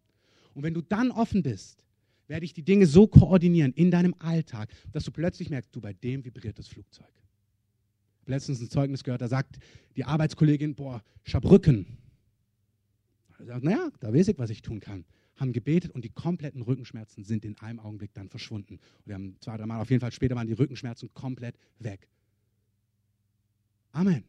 Und 0.52 0.62
wenn 0.62 0.74
du 0.74 0.82
dann 0.82 1.10
offen 1.12 1.42
bist, 1.42 1.82
werde 2.26 2.44
ich 2.44 2.52
die 2.52 2.62
Dinge 2.62 2.86
so 2.86 3.06
koordinieren 3.06 3.72
in 3.72 3.90
deinem 3.90 4.14
Alltag, 4.18 4.70
dass 4.92 5.04
du 5.04 5.12
plötzlich 5.12 5.48
merkst, 5.48 5.74
du 5.74 5.80
bei 5.80 5.94
dem 5.94 6.26
vibriert 6.26 6.58
das 6.58 6.68
Flugzeug 6.68 7.08
habe 8.26 8.32
letztens 8.32 8.60
ein 8.60 8.68
Zeugnis 8.68 9.04
gehört, 9.04 9.20
da 9.20 9.28
sagt 9.28 9.58
die 9.94 10.04
Arbeitskollegin, 10.04 10.74
boah, 10.74 11.02
ich 11.24 11.34
habe 11.36 11.48
Rücken. 11.48 11.86
Sagt, 13.38 13.62
naja, 13.62 13.90
da 14.00 14.12
weiß 14.12 14.28
ich, 14.28 14.38
was 14.38 14.50
ich 14.50 14.62
tun 14.62 14.80
kann. 14.80 15.04
Haben 15.36 15.52
gebetet 15.52 15.92
und 15.92 16.04
die 16.04 16.08
kompletten 16.10 16.62
Rückenschmerzen 16.62 17.22
sind 17.22 17.44
in 17.44 17.56
einem 17.58 17.78
Augenblick 17.78 18.12
dann 18.14 18.28
verschwunden. 18.28 18.74
Und 18.74 19.06
wir 19.06 19.14
haben 19.14 19.36
zwei, 19.40 19.56
drei 19.56 19.66
Mal, 19.66 19.80
auf 19.80 19.90
jeden 19.90 20.00
Fall 20.00 20.10
später 20.10 20.34
waren 20.34 20.48
die 20.48 20.54
Rückenschmerzen 20.54 21.12
komplett 21.14 21.56
weg. 21.78 22.08
Amen. 23.92 24.24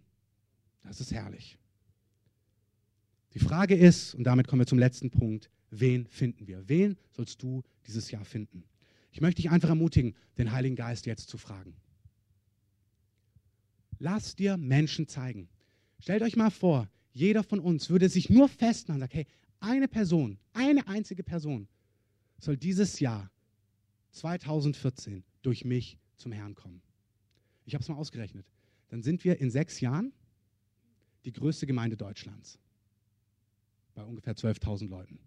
Das 0.84 1.02
ist 1.02 1.12
herrlich. 1.12 1.58
Die 3.34 3.40
Frage 3.40 3.76
ist, 3.76 4.14
und 4.14 4.26
damit 4.26 4.48
kommen 4.48 4.62
wir 4.62 4.68
zum 4.68 4.80
letzten 4.80 5.10
Punkt, 5.10 5.50
wen 5.72 6.06
finden 6.08 6.48
wir? 6.48 6.70
Wen 6.70 6.98
sollst 7.12 7.42
du 7.42 7.64
dieses 7.88 8.12
Jahr 8.12 8.26
finden? 8.26 8.64
Ich 9.12 9.22
möchte 9.22 9.42
dich 9.42 9.50
einfach 9.50 9.70
ermutigen, 9.70 10.14
den 10.38 10.52
Heiligen 10.52 10.76
Geist 10.76 11.08
jetzt 11.08 11.30
zu 11.30 11.40
fragen. 11.40 11.76
Lass 14.00 14.36
dir 14.36 14.58
Menschen 14.58 15.08
zeigen. 15.08 15.50
Stellt 16.00 16.22
euch 16.22 16.36
mal 16.36 16.52
vor, 16.52 16.90
jeder 17.14 17.44
von 17.44 17.60
uns 17.60 17.90
würde 17.90 18.10
sich 18.10 18.30
nur 18.30 18.48
festmachen 18.48 19.02
und 19.02 19.10
sagen, 19.10 19.14
hey, 19.14 19.28
eine 19.60 19.88
Person, 19.88 20.38
eine 20.54 20.88
einzige 20.88 21.24
Person 21.24 21.68
soll 22.40 22.58
dieses 22.58 23.00
Jahr 23.00 23.32
2014 24.12 25.24
durch 25.42 25.66
mich 25.66 25.98
zum 26.16 26.32
Herrn 26.32 26.56
kommen. 26.56 26.82
Ich 27.66 27.74
habe 27.74 27.82
es 27.82 27.90
mal 27.90 27.96
ausgerechnet. 27.96 28.46
Dann 28.90 29.02
sind 29.02 29.24
wir 29.24 29.40
in 29.40 29.50
sechs 29.50 29.82
Jahren 29.82 30.14
die 31.26 31.34
größte 31.34 31.66
Gemeinde 31.66 31.98
Deutschlands. 31.98 32.60
Bei 33.96 34.04
ungefähr 34.04 34.36
12.000 34.36 34.88
Leuten. 34.88 35.20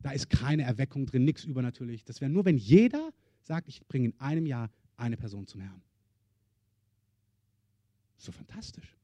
Da 0.00 0.10
ist 0.10 0.28
keine 0.28 0.64
Erweckung 0.64 1.06
drin, 1.06 1.24
nichts 1.24 1.44
übernatürlich. 1.44 2.04
Das 2.04 2.20
wäre 2.20 2.30
nur, 2.30 2.44
wenn 2.44 2.58
jeder 2.58 3.12
sagt, 3.40 3.68
ich 3.68 3.86
bringe 3.86 4.08
in 4.08 4.20
einem 4.20 4.46
Jahr 4.46 4.70
eine 4.96 5.16
Person 5.16 5.46
zum 5.46 5.60
Herrn. 5.60 5.82
So 8.22 8.30
fantastisch. 8.30 8.96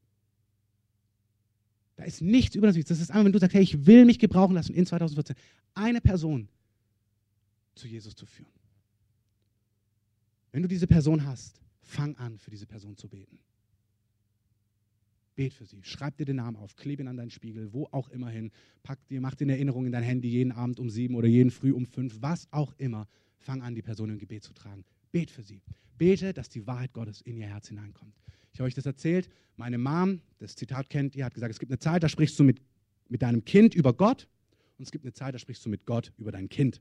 Da 1.97 2.05
ist 2.05 2.23
nichts 2.23 2.55
übernatürliches. 2.55 2.89
Das 2.89 3.01
ist 3.01 3.11
einfach, 3.11 3.25
wenn 3.25 3.33
du 3.33 3.41
sagst, 3.41 3.55
hey, 3.55 3.63
ich 3.63 3.85
will 3.85 4.05
mich 4.05 4.21
gebrauchen 4.21 4.55
lassen, 4.55 4.73
in 4.75 4.87
2014 4.87 5.35
eine 5.75 6.01
Person 6.01 6.49
zu 7.75 7.89
Jesus 7.89 8.15
zu 8.15 8.27
führen. 8.27 8.53
Wenn 10.53 10.63
du 10.63 10.69
diese 10.69 10.87
Person 10.87 11.27
hast, 11.27 11.61
fang 11.81 12.15
an, 12.17 12.39
für 12.39 12.53
diese 12.53 12.67
Person 12.67 12.97
zu 12.97 13.09
beten. 13.09 13.41
Bet 15.35 15.53
für 15.53 15.67
sie. 15.67 15.83
Schreib 15.83 16.17
dir 16.17 16.25
den 16.25 16.37
Namen 16.37 16.57
auf, 16.57 16.77
klebe 16.77 17.03
ihn 17.03 17.09
an 17.09 17.17
deinen 17.17 17.31
Spiegel, 17.31 17.73
wo 17.73 17.89
auch 17.91 18.11
immer 18.11 18.31
hin. 18.31 18.53
Pack 18.85 19.05
dir, 19.09 19.21
mach 19.21 19.35
dir 19.35 19.47
eine 19.47 19.55
Erinnerung 19.55 19.85
in 19.85 19.91
dein 19.93 20.05
Handy 20.05 20.29
jeden 20.29 20.53
Abend 20.53 20.79
um 20.79 20.91
sieben 20.91 21.17
oder 21.17 21.27
jeden 21.27 21.51
Früh 21.51 21.73
um 21.73 21.87
fünf, 21.87 22.19
was 22.21 22.47
auch 22.53 22.73
immer. 22.79 23.09
Fang 23.39 23.63
an, 23.63 23.75
die 23.75 23.83
Person 23.83 24.11
im 24.11 24.19
Gebet 24.19 24.45
zu 24.45 24.53
tragen. 24.53 24.85
Bet 25.11 25.33
für 25.33 25.43
sie. 25.43 25.61
Bete, 25.97 26.33
dass 26.33 26.49
die 26.49 26.69
Wahrheit 26.69 26.93
Gottes 26.93 27.21
in 27.23 27.37
ihr 27.37 27.49
Herz 27.49 27.67
hineinkommt. 27.67 28.15
Ich 28.59 28.61
habe 28.61 28.67
euch 28.67 28.75
das 28.75 28.87
erzählt. 28.87 29.29
Meine 29.57 29.79
Mom, 29.79 30.21
das 30.41 30.57
Zitat 30.57 30.91
kennt 30.91 31.15
ihr, 31.15 31.25
hat 31.25 31.33
gesagt, 31.33 31.53
es 31.53 31.61
gibt 31.61 31.71
eine 31.71 31.79
Zeit, 31.79 32.03
da 32.03 32.09
sprichst 32.09 32.37
du 32.41 32.43
mit, 32.43 32.61
mit 33.09 33.23
deinem 33.23 33.45
Kind 33.45 33.73
über 33.73 33.93
Gott 33.93 34.27
und 34.79 34.83
es 34.83 34.91
gibt 34.91 35.05
eine 35.05 35.13
Zeit, 35.13 35.33
da 35.33 35.39
sprichst 35.39 35.65
du 35.65 35.69
mit 35.69 35.87
Gott 35.87 36.13
über 36.19 36.33
dein 36.33 36.49
Kind. 36.49 36.81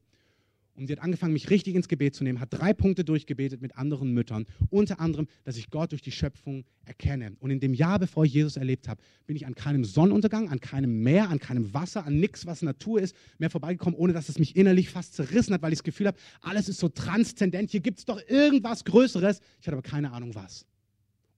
Und 0.74 0.88
sie 0.88 0.94
hat 0.94 1.04
angefangen, 1.04 1.34
mich 1.34 1.52
richtig 1.52 1.76
ins 1.76 1.88
Gebet 1.88 2.16
zu 2.16 2.24
nehmen, 2.24 2.40
hat 2.40 2.52
drei 2.52 2.74
Punkte 2.74 3.04
durchgebetet 3.04 3.62
mit 3.62 3.78
anderen 3.78 4.12
Müttern. 4.12 4.48
Unter 4.72 5.00
anderem, 5.00 5.28
dass 5.44 5.56
ich 5.56 5.70
Gott 5.70 5.92
durch 5.92 6.02
die 6.02 6.12
Schöpfung 6.12 6.66
erkenne. 6.84 7.36
Und 7.42 7.52
in 7.52 7.60
dem 7.60 7.76
Jahr, 7.76 8.00
bevor 8.00 8.26
ich 8.26 8.34
Jesus 8.34 8.58
erlebt 8.58 8.88
habe, 8.88 9.00
bin 9.28 9.36
ich 9.36 9.46
an 9.46 9.54
keinem 9.54 9.86
Sonnenuntergang, 9.86 10.50
an 10.50 10.60
keinem 10.60 11.04
Meer, 11.04 11.30
an 11.30 11.38
keinem 11.38 11.76
Wasser, 11.76 12.08
an 12.08 12.20
nichts, 12.20 12.48
was 12.48 12.64
Natur 12.64 13.02
ist, 13.02 13.16
mehr 13.38 13.52
vorbeigekommen, 13.52 14.00
ohne 14.00 14.14
dass 14.14 14.30
es 14.30 14.40
mich 14.40 14.56
innerlich 14.56 14.90
fast 14.90 15.14
zerrissen 15.14 15.54
hat, 15.54 15.62
weil 15.62 15.74
ich 15.74 15.80
das 15.80 15.84
Gefühl 15.84 16.08
habe, 16.08 16.18
alles 16.42 16.70
ist 16.70 16.80
so 16.80 16.90
transzendent, 16.90 17.70
hier 17.70 17.82
gibt 17.82 18.00
es 18.00 18.06
doch 18.06 18.20
irgendwas 18.28 18.84
Größeres. 18.84 19.42
Ich 19.62 19.68
hatte 19.68 19.78
aber 19.78 19.88
keine 19.88 20.12
Ahnung 20.12 20.34
was. 20.34 20.66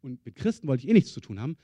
Und 0.01 0.25
mit 0.25 0.35
Christen 0.35 0.67
wollte 0.67 0.83
ich 0.83 0.89
eh 0.89 0.93
nichts 0.93 1.13
zu 1.13 1.19
tun 1.19 1.39
haben. 1.39 1.57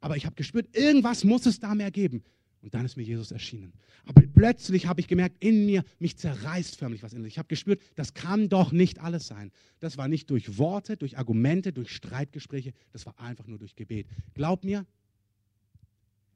Aber 0.00 0.16
ich 0.16 0.26
habe 0.26 0.34
gespürt, 0.34 0.74
irgendwas 0.76 1.24
muss 1.24 1.46
es 1.46 1.60
da 1.60 1.74
mehr 1.74 1.90
geben. 1.90 2.22
Und 2.64 2.72
dann 2.72 2.86
ist 2.86 2.96
mir 2.96 3.02
Jesus 3.02 3.30
erschienen. 3.30 3.74
Aber 4.06 4.22
plötzlich 4.22 4.86
habe 4.86 4.98
ich 5.00 5.06
gemerkt, 5.06 5.36
in 5.44 5.66
mir, 5.66 5.84
mich 5.98 6.16
zerreißt 6.16 6.76
förmlich 6.76 7.02
was 7.02 7.12
innerlich. 7.12 7.34
Ich 7.34 7.38
habe 7.38 7.48
gespürt, 7.48 7.82
das 7.94 8.14
kann 8.14 8.48
doch 8.48 8.72
nicht 8.72 9.00
alles 9.00 9.26
sein. 9.26 9.52
Das 9.80 9.98
war 9.98 10.08
nicht 10.08 10.30
durch 10.30 10.56
Worte, 10.56 10.96
durch 10.96 11.18
Argumente, 11.18 11.74
durch 11.74 11.90
Streitgespräche, 11.90 12.72
das 12.92 13.04
war 13.04 13.18
einfach 13.20 13.46
nur 13.46 13.58
durch 13.58 13.76
Gebet. 13.76 14.06
Glaub 14.32 14.64
mir, 14.64 14.86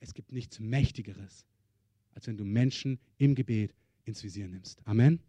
es 0.01 0.13
gibt 0.13 0.33
nichts 0.33 0.61
Mächtigeres, 0.61 1.47
als 2.13 2.27
wenn 2.27 2.37
du 2.37 2.45
Menschen 2.45 2.99
im 3.17 3.35
Gebet 3.35 3.75
ins 4.05 4.23
Visier 4.23 4.49
nimmst. 4.49 4.81
Amen. 4.85 5.21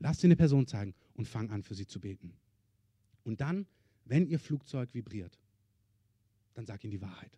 Lass 0.00 0.18
dir 0.18 0.26
eine 0.26 0.36
Person 0.36 0.66
zeigen 0.66 0.94
und 1.14 1.28
fang 1.28 1.50
an, 1.50 1.62
für 1.62 1.74
sie 1.74 1.86
zu 1.86 2.00
beten. 2.00 2.34
Und 3.24 3.40
dann, 3.40 3.66
wenn 4.04 4.26
ihr 4.26 4.38
Flugzeug 4.38 4.88
vibriert, 4.92 5.38
dann 6.54 6.66
sag 6.66 6.82
ihnen 6.84 6.90
die 6.90 7.00
Wahrheit. 7.00 7.30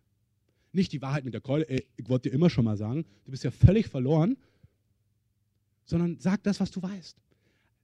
Nicht 0.71 0.91
die 0.91 1.01
Wahrheit 1.01 1.23
mit 1.23 1.33
der 1.33 1.41
Keule, 1.41 1.67
ey, 1.69 1.85
ich 1.95 2.09
wollte 2.09 2.29
dir 2.29 2.35
immer 2.35 2.49
schon 2.49 2.65
mal 2.65 2.77
sagen, 2.77 3.05
du 3.23 3.31
bist 3.31 3.43
ja 3.43 3.51
völlig 3.51 3.87
verloren, 3.87 4.37
sondern 5.85 6.17
sag 6.19 6.43
das, 6.43 6.59
was 6.59 6.71
du 6.71 6.81
weißt. 6.81 7.15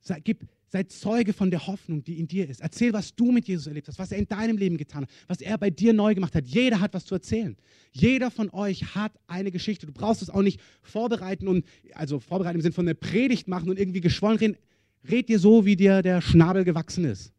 Sei, 0.01 0.19
gib, 0.19 0.47
sei 0.67 0.83
Zeuge 0.83 1.31
von 1.31 1.51
der 1.51 1.67
Hoffnung, 1.67 2.03
die 2.03 2.19
in 2.19 2.27
dir 2.27 2.49
ist. 2.49 2.61
Erzähl, 2.61 2.91
was 2.91 3.13
du 3.13 3.31
mit 3.31 3.47
Jesus 3.47 3.67
erlebt 3.67 3.87
hast, 3.87 3.99
was 3.99 4.11
er 4.11 4.17
in 4.17 4.27
deinem 4.27 4.57
Leben 4.57 4.77
getan 4.77 5.03
hat, 5.03 5.09
was 5.27 5.41
er 5.41 5.57
bei 5.57 5.69
dir 5.69 5.93
neu 5.93 6.15
gemacht 6.15 6.33
hat. 6.33 6.47
Jeder 6.47 6.79
hat 6.79 6.93
was 6.93 7.05
zu 7.05 7.13
erzählen. 7.13 7.55
Jeder 7.91 8.31
von 8.31 8.49
euch 8.49 8.95
hat 8.95 9.13
eine 9.27 9.51
Geschichte. 9.51 9.85
Du 9.85 9.93
brauchst 9.93 10.23
es 10.23 10.29
auch 10.31 10.41
nicht 10.41 10.59
vorbereiten 10.81 11.47
und, 11.47 11.65
also 11.93 12.19
vorbereiten 12.19 12.55
im 12.55 12.61
Sinne 12.61 12.73
von 12.73 12.87
einer 12.87 12.95
Predigt 12.95 13.47
machen 13.47 13.69
und 13.69 13.77
irgendwie 13.77 14.01
geschwollen 14.01 14.37
reden. 14.37 14.57
Red 15.09 15.29
dir 15.29 15.39
so, 15.39 15.65
wie 15.65 15.75
dir 15.75 16.01
der 16.01 16.21
Schnabel 16.21 16.63
gewachsen 16.63 17.05
ist. 17.05 17.31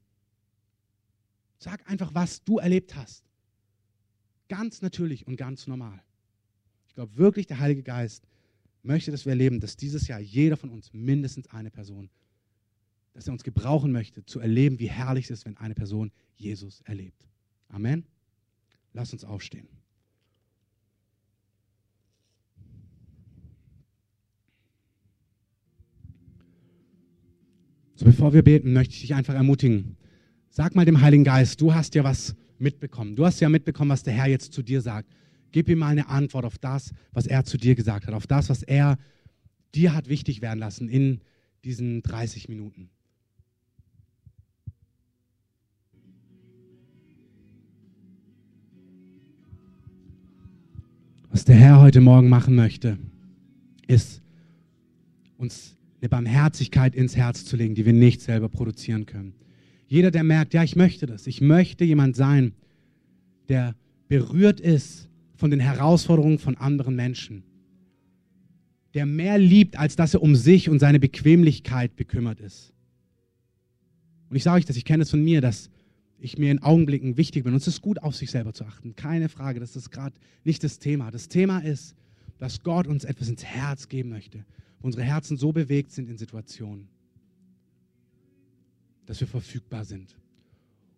Sag 1.63 1.89
einfach, 1.89 2.13
was 2.13 2.43
du 2.43 2.59
erlebt 2.59 2.97
hast. 2.97 3.25
Ganz 4.49 4.83
natürlich 4.83 5.29
und 5.29 5.37
ganz 5.37 5.69
normal. 5.69 6.03
Ich 6.89 6.95
glaube 6.95 7.17
wirklich, 7.17 7.47
der 7.47 7.61
Heilige 7.61 7.85
Geist 7.85 8.27
möchte, 8.83 9.13
dass 9.13 9.27
wir 9.27 9.31
erleben, 9.31 9.61
dass 9.61 9.77
dieses 9.77 10.09
Jahr 10.09 10.19
jeder 10.19 10.57
von 10.57 10.71
uns 10.71 10.93
mindestens 10.93 11.49
eine 11.51 11.71
Person, 11.71 12.11
dass 13.13 13.29
er 13.29 13.33
uns 13.33 13.45
gebrauchen 13.45 13.93
möchte, 13.93 14.27
zu 14.27 14.41
erleben, 14.41 14.81
wie 14.81 14.91
herrlich 14.91 15.27
es 15.27 15.31
ist, 15.31 15.45
wenn 15.45 15.57
eine 15.57 15.77
Person 15.77 16.11
Jesus 16.35 16.81
erlebt. 16.81 17.29
Amen. 17.69 18.07
Lass 18.93 19.13
uns 19.13 19.23
aufstehen. 19.23 19.69
So, 27.95 28.05
bevor 28.05 28.33
wir 28.33 28.43
beten, 28.43 28.73
möchte 28.73 28.95
ich 28.95 29.03
dich 29.03 29.15
einfach 29.15 29.35
ermutigen. 29.35 29.97
Sag 30.55 30.75
mal 30.75 30.85
dem 30.85 31.01
Heiligen 31.01 31.25
Geist, 31.25 31.63
du 31.63 31.73
hast 31.73 31.95
ja 31.95 32.05
was 32.05 32.37
mitbekommen. 32.59 33.17
Du 33.17 33.25
hast 33.25 33.41
ja 33.41 33.49
mitbekommen, 33.49 33.91
was 33.91 34.03
der 34.03 34.13
Herr 34.13 34.27
jetzt 34.27 34.53
zu 34.53 34.63
dir 34.63 34.83
sagt. 34.83 35.09
Gib 35.51 35.67
ihm 35.71 35.79
mal 35.79 35.89
eine 35.89 36.11
Antwort 36.11 36.45
auf 36.45 36.59
das, 36.59 36.93
was 37.11 37.27
er 37.27 37.47
zu 37.47 37.57
dir 37.57 37.75
gesagt 37.75 38.07
hat, 38.07 38.13
auf 38.13 38.27
das, 38.27 38.51
was 38.51 38.63
er 38.63 38.99
dir 39.75 39.95
hat 39.95 40.11
wichtig 40.11 40.43
werden 40.43 40.59
lassen 40.59 40.91
in 40.91 41.23
diesen 41.65 42.03
30 42.03 42.51
Minuten. 42.51 42.91
Was 51.31 51.47
der 51.47 51.57
Herr 51.57 51.81
heute 51.81 52.03
Morgen 52.03 52.29
machen 52.29 52.55
möchte, 52.55 52.99
ist 53.87 54.21
uns 55.39 55.79
eine 56.03 56.11
Barmherzigkeit 56.11 56.95
ins 56.95 57.17
Herz 57.17 57.47
zu 57.47 57.57
legen, 57.57 57.75
die 57.75 57.87
wir 57.87 57.95
nicht 57.95 58.21
selber 58.21 58.51
produzieren 58.51 59.07
können. 59.07 59.33
Jeder, 59.93 60.11
der 60.11 60.25
merkt, 60.25 60.55
ja, 60.55 60.65
ich 60.65 60.75
möchte 60.75 61.05
das, 61.05 61.27
ich 61.27 61.43
möchte 61.43 61.85
jemand 61.85 62.17
sein, 62.17 62.55
der 63.51 63.77
berührt 64.09 64.59
ist 64.59 65.11
von 65.35 65.51
den 65.51 65.61
Herausforderungen 65.61 66.39
von 66.39 66.57
anderen 66.57 66.97
Menschen, 66.97 67.43
der 68.95 69.05
mehr 69.05 69.37
liebt, 69.37 69.79
als 69.79 69.95
dass 69.95 70.15
er 70.15 70.23
um 70.23 70.35
sich 70.35 70.71
und 70.71 70.79
seine 70.79 70.99
Bequemlichkeit 70.99 71.95
bekümmert 71.95 72.41
ist. 72.41 72.73
Und 74.31 74.37
ich 74.37 74.45
sage 74.45 74.61
euch 74.61 74.65
das, 74.65 74.79
ich 74.79 74.87
kenne 74.87 75.03
es 75.03 75.11
von 75.11 75.23
mir, 75.23 75.43
dass 75.43 75.69
ich 76.19 76.39
mir 76.39 76.51
in 76.51 76.63
Augenblicken 76.63 77.19
wichtig 77.19 77.45
bin. 77.45 77.53
Und 77.53 77.61
es 77.61 77.69
ist 77.69 77.83
gut, 77.83 78.03
auf 78.03 78.17
sich 78.17 78.31
selber 78.31 78.55
zu 78.55 78.65
achten. 78.65 78.97
Keine 78.97 79.29
Frage, 79.29 79.61
das 79.61 79.77
ist 79.77 79.91
gerade 79.91 80.17
nicht 80.43 80.65
das 80.65 80.79
Thema. 80.79 81.11
Das 81.11 81.29
Thema 81.29 81.59
ist, 81.59 81.95
dass 82.39 82.63
Gott 82.63 82.87
uns 82.87 83.05
etwas 83.05 83.29
ins 83.29 83.45
Herz 83.45 83.91
geben 83.91 84.09
möchte, 84.09 84.47
unsere 84.81 85.03
Herzen 85.03 85.37
so 85.37 85.53
bewegt 85.53 85.93
sind 85.93 86.09
in 86.09 86.17
Situationen 86.17 86.89
dass 89.07 89.21
wir 89.21 89.27
verfügbar 89.27 89.85
sind. 89.85 90.17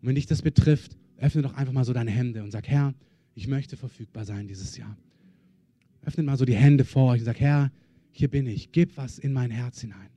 Und 0.01 0.09
wenn 0.09 0.15
dich 0.15 0.27
das 0.27 0.43
betrifft, 0.43 0.97
öffne 1.19 1.43
doch 1.43 1.55
einfach 1.55 1.73
mal 1.73 1.85
so 1.85 1.93
deine 1.93 2.11
Hände 2.11 2.43
und 2.43 2.51
sag, 2.51 2.69
Herr, 2.69 2.95
ich 3.35 3.49
möchte 3.49 3.77
verfügbar 3.77 4.25
sein 4.25 4.47
dieses 4.47 4.77
Jahr. 4.77 4.97
Öffne 6.03 6.23
mal 6.23 6.37
so 6.37 6.45
die 6.45 6.55
Hände 6.55 6.85
vor 6.85 7.13
euch 7.13 7.21
und 7.21 7.25
sag, 7.25 7.41
Herr, 7.41 7.73
hier 8.13 8.29
bin 8.29 8.47
ich, 8.47 8.73
gib 8.73 8.97
was 8.97 9.19
in 9.19 9.33
mein 9.33 9.51
Herz 9.51 9.81
hinein. 9.81 10.11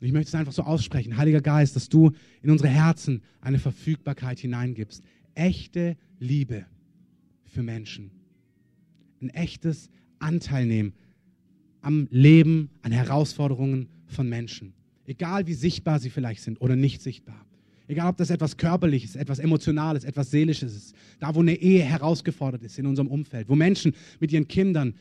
Und 0.00 0.06
ich 0.06 0.12
möchte 0.12 0.28
es 0.28 0.34
einfach 0.34 0.52
so 0.52 0.62
aussprechen, 0.62 1.16
Heiliger 1.16 1.40
Geist, 1.40 1.74
dass 1.74 1.88
du 1.88 2.12
in 2.40 2.50
unsere 2.50 2.68
Herzen 2.68 3.22
eine 3.40 3.58
Verfügbarkeit 3.58 4.38
hineingibst. 4.38 5.02
Echte 5.34 5.96
Liebe 6.20 6.66
für 7.44 7.62
Menschen. 7.62 8.12
Ein 9.20 9.30
echtes 9.30 9.90
Anteil 10.20 10.66
nehmen 10.66 10.92
am 11.80 12.08
Leben, 12.10 12.70
an 12.82 12.92
Herausforderungen 12.92 13.88
von 14.06 14.28
Menschen. 14.28 14.74
Egal 15.08 15.46
wie 15.46 15.54
sichtbar 15.54 15.98
sie 15.98 16.10
vielleicht 16.10 16.42
sind 16.42 16.60
oder 16.60 16.76
nicht 16.76 17.00
sichtbar. 17.00 17.46
Egal, 17.86 18.10
ob 18.10 18.18
das 18.18 18.28
etwas 18.28 18.58
Körperliches, 18.58 19.16
etwas 19.16 19.38
Emotionales, 19.38 20.04
etwas 20.04 20.30
Seelisches 20.30 20.76
ist. 20.76 20.94
Da, 21.18 21.34
wo 21.34 21.40
eine 21.40 21.54
Ehe 21.54 21.82
herausgefordert 21.82 22.62
ist 22.62 22.78
in 22.78 22.86
unserem 22.86 23.08
Umfeld, 23.08 23.48
wo 23.48 23.56
Menschen 23.56 23.94
mit 24.20 24.30
ihren 24.32 24.46
Kindern 24.46 24.92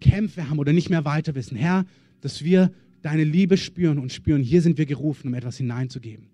Kämpfe 0.00 0.48
haben 0.48 0.58
oder 0.58 0.72
nicht 0.72 0.88
mehr 0.88 1.04
weiter 1.04 1.34
wissen. 1.34 1.54
Herr, 1.54 1.84
dass 2.22 2.42
wir 2.42 2.72
deine 3.02 3.24
Liebe 3.24 3.58
spüren 3.58 3.98
und 3.98 4.10
spüren, 4.10 4.42
hier 4.42 4.62
sind 4.62 4.78
wir 4.78 4.86
gerufen, 4.86 5.28
um 5.28 5.34
etwas 5.34 5.58
hineinzugeben. 5.58 6.28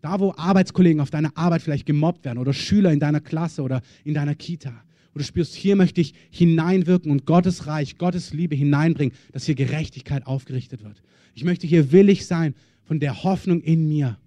Da, 0.00 0.18
wo 0.18 0.34
Arbeitskollegen 0.36 1.00
auf 1.00 1.10
deiner 1.10 1.30
Arbeit 1.36 1.62
vielleicht 1.62 1.86
gemobbt 1.86 2.24
werden 2.24 2.38
oder 2.38 2.52
Schüler 2.52 2.90
in 2.90 2.98
deiner 2.98 3.20
Klasse 3.20 3.62
oder 3.62 3.82
in 4.02 4.14
deiner 4.14 4.34
Kita. 4.34 4.74
Wo 5.12 5.18
du 5.18 5.24
spürst, 5.24 5.54
hier 5.54 5.76
möchte 5.76 6.00
ich 6.00 6.14
hineinwirken 6.30 7.10
und 7.10 7.26
Gottes 7.26 7.66
Reich, 7.66 7.98
Gottes 7.98 8.32
Liebe 8.32 8.54
hineinbringen, 8.54 9.14
dass 9.32 9.44
hier 9.44 9.54
Gerechtigkeit 9.54 10.26
aufgerichtet 10.26 10.82
wird. 10.82 11.02
Ich 11.34 11.44
möchte 11.44 11.66
hier 11.66 11.92
willig 11.92 12.26
sein, 12.26 12.54
von 12.84 13.00
der 13.00 13.22
Hoffnung 13.22 13.60
in 13.60 13.88
mir 13.88 14.18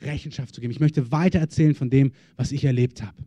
Rechenschaft 0.00 0.54
zu 0.54 0.60
geben. 0.60 0.70
Ich 0.70 0.80
möchte 0.80 1.10
weiter 1.10 1.38
erzählen 1.38 1.74
von 1.74 1.90
dem, 1.90 2.12
was 2.36 2.52
ich 2.52 2.64
erlebt 2.64 3.02
habe. 3.02 3.24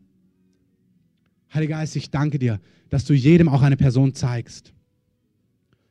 Heiliger 1.54 1.78
Geist, 1.78 1.96
ich 1.96 2.10
danke 2.10 2.40
dir, 2.40 2.62
dass 2.90 3.06
du 3.06 3.14
jedem 3.14 3.50
auch 3.50 3.62
eine 3.62 3.78
Person 3.78 4.14
zeigst. 4.14 4.74